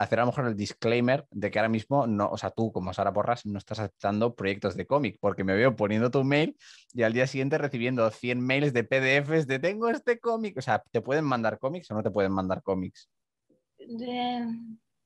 hacer 0.00 0.18
a 0.18 0.22
lo 0.22 0.28
mejor 0.28 0.46
el 0.46 0.56
disclaimer 0.56 1.26
de 1.30 1.50
que 1.50 1.58
ahora 1.58 1.68
mismo 1.68 2.06
no, 2.06 2.30
o 2.30 2.38
sea, 2.38 2.50
tú 2.50 2.72
como 2.72 2.94
Sara 2.94 3.12
Porras 3.12 3.44
no 3.44 3.58
estás 3.58 3.80
aceptando 3.80 4.34
proyectos 4.34 4.74
de 4.74 4.86
cómic, 4.86 5.18
porque 5.20 5.44
me 5.44 5.54
veo 5.54 5.76
poniendo 5.76 6.10
tu 6.10 6.24
mail 6.24 6.56
y 6.94 7.02
al 7.02 7.12
día 7.12 7.26
siguiente 7.26 7.58
recibiendo 7.58 8.10
100 8.10 8.40
mails 8.40 8.72
de 8.72 8.82
PDFs 8.82 9.46
de 9.46 9.58
tengo 9.58 9.90
este 9.90 10.18
cómic, 10.18 10.56
o 10.56 10.62
sea, 10.62 10.82
¿te 10.90 11.02
pueden 11.02 11.26
mandar 11.26 11.58
cómics 11.58 11.90
o 11.90 11.94
no 11.94 12.02
te 12.02 12.10
pueden 12.10 12.32
mandar 12.32 12.62
cómics? 12.62 13.10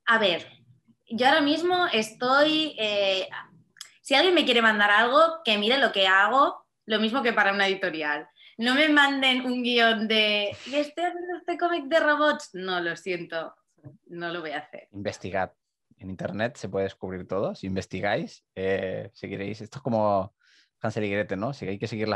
a 0.06 0.18
ver, 0.18 0.46
yo 1.08 1.26
ahora 1.26 1.40
mismo 1.40 1.86
estoy, 1.92 2.76
eh, 2.78 3.28
si 4.00 4.14
alguien 4.14 4.34
me 4.34 4.44
quiere 4.44 4.62
mandar 4.62 4.92
algo, 4.92 5.18
que 5.44 5.58
mire 5.58 5.78
lo 5.78 5.90
que 5.90 6.06
hago, 6.06 6.66
lo 6.86 7.00
mismo 7.00 7.22
que 7.22 7.32
para 7.32 7.52
una 7.52 7.66
editorial. 7.66 8.28
No 8.58 8.76
me 8.76 8.88
manden 8.88 9.44
un 9.44 9.62
guion 9.64 10.06
de, 10.06 10.50
estoy 10.50 11.04
haciendo 11.04 11.36
este 11.38 11.58
cómic 11.58 11.86
de 11.86 11.98
robots. 11.98 12.50
No, 12.52 12.80
lo 12.80 12.94
siento 12.94 13.54
no 14.06 14.28
lo 14.32 14.40
voy 14.40 14.50
a 14.50 14.58
hacer. 14.58 14.88
Investigad. 14.92 15.52
En 15.98 16.10
internet 16.10 16.56
se 16.56 16.68
puede 16.68 16.84
descubrir 16.84 17.26
todo. 17.26 17.54
Si 17.54 17.66
investigáis, 17.66 18.44
eh, 18.54 19.10
si 19.12 19.28
queréis, 19.28 19.60
esto 19.60 19.78
es 19.78 19.82
como 19.82 20.34
Hansel 20.80 21.04
y 21.04 21.10
Gretel, 21.10 21.40
¿no? 21.40 21.52
Si 21.52 21.66
hay 21.66 21.78
que 21.78 21.86
seguir 21.86 22.08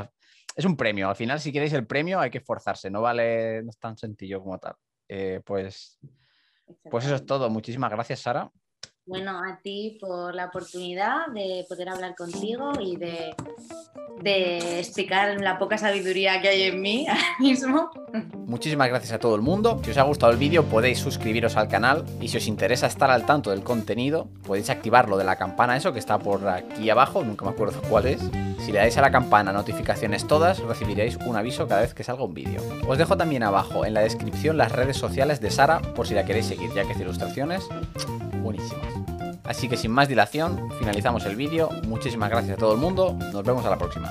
Es 0.55 0.65
un 0.65 0.77
premio. 0.77 1.09
Al 1.09 1.17
final, 1.17 1.41
si 1.41 1.53
queréis 1.53 1.73
el 1.73 1.87
premio, 1.87 2.21
hay 2.21 2.31
que 2.31 2.39
esforzarse. 2.39 2.91
No 2.91 3.01
vale, 3.01 3.63
no 3.63 3.71
es 3.71 3.79
tan 3.79 3.97
sencillo 3.97 4.41
como 4.41 4.59
tal. 4.59 4.75
Eh, 5.09 5.41
pues, 5.45 5.99
pues 6.91 7.05
eso 7.05 7.15
es 7.15 7.25
todo. 7.25 7.49
Muchísimas 7.51 7.91
gracias, 7.91 8.21
Sara. 8.21 8.51
Bueno, 9.09 9.39
a 9.39 9.59
ti 9.63 9.97
por 9.99 10.35
la 10.35 10.47
oportunidad 10.47 11.29
de 11.29 11.65
poder 11.67 11.89
hablar 11.89 12.15
contigo 12.15 12.73
y 12.79 12.97
de, 12.97 13.35
explicar 14.79 15.41
la 15.41 15.59
poca 15.59 15.79
sabiduría 15.79 16.43
que 16.43 16.49
hay 16.49 16.63
en 16.65 16.83
mí 16.83 17.07
ahora 17.09 17.37
mismo. 17.41 17.91
Muchísimas 18.47 18.89
gracias 18.89 19.13
a 19.13 19.19
todo 19.19 19.35
el 19.35 19.41
mundo. 19.41 19.81
Si 19.83 19.93
os 19.93 19.97
ha 19.97 20.03
gustado 20.03 20.31
el 20.31 20.39
vídeo 20.39 20.65
podéis 20.65 20.99
suscribiros 20.99 21.57
al 21.57 21.69
canal 21.69 22.05
y 22.21 22.29
si 22.29 22.37
os 22.37 22.47
interesa 22.47 22.87
estar 22.87 23.11
al 23.11 23.25
tanto 23.25 23.51
del 23.51 23.63
contenido 23.63 24.29
podéis 24.47 24.69
activar 24.69 25.09
lo 25.09 25.17
de 25.17 25.25
la 25.25 25.37
campana, 25.37 25.75
eso 25.79 25.95
que 25.95 26.01
está 26.01 26.19
por 26.19 26.47
aquí 26.47 26.91
abajo, 26.91 27.25
nunca 27.25 27.47
me 27.47 27.53
acuerdo 27.53 27.81
cuál 27.89 28.07
es. 28.07 28.21
Si 28.59 28.73
le 28.73 28.81
dais 28.81 28.99
a 28.99 29.01
la 29.01 29.11
campana 29.11 29.55
notificaciones 29.55 30.27
todas, 30.27 30.59
recibiréis 30.59 31.17
un 31.25 31.37
aviso 31.37 31.67
cada 31.67 31.81
vez 31.81 31.95
que 31.95 32.05
salga 32.05 32.25
un 32.25 32.35
vídeo. 32.35 32.61
Os 32.87 32.99
dejo 32.99 33.17
también 33.17 33.43
abajo 33.43 33.87
en 33.87 33.95
la 33.95 34.01
descripción 34.01 34.59
las 34.59 34.73
redes 34.73 34.99
sociales 34.99 35.41
de 35.41 35.51
Sara 35.51 35.81
por 35.81 36.07
si 36.07 36.13
la 36.13 36.27
queréis 36.27 36.47
seguir, 36.47 36.71
ya 36.75 36.85
que 36.85 36.93
hace 36.93 37.05
ilustraciones 37.05 37.67
buenísimas. 38.43 38.98
Así 39.49 39.67
que 39.67 39.79
sin 39.79 39.91
más 39.91 40.09
dilación, 40.09 40.69
finalizamos 40.79 41.25
el 41.25 41.35
vídeo. 41.35 41.71
Muchísimas 41.87 42.29
gracias 42.29 42.59
a 42.59 42.61
todo 42.61 42.75
el 42.75 42.79
mundo. 42.79 43.17
Nos 43.33 43.43
vemos 43.43 43.65
a 43.65 43.71
la 43.71 43.79
próxima. 43.79 44.07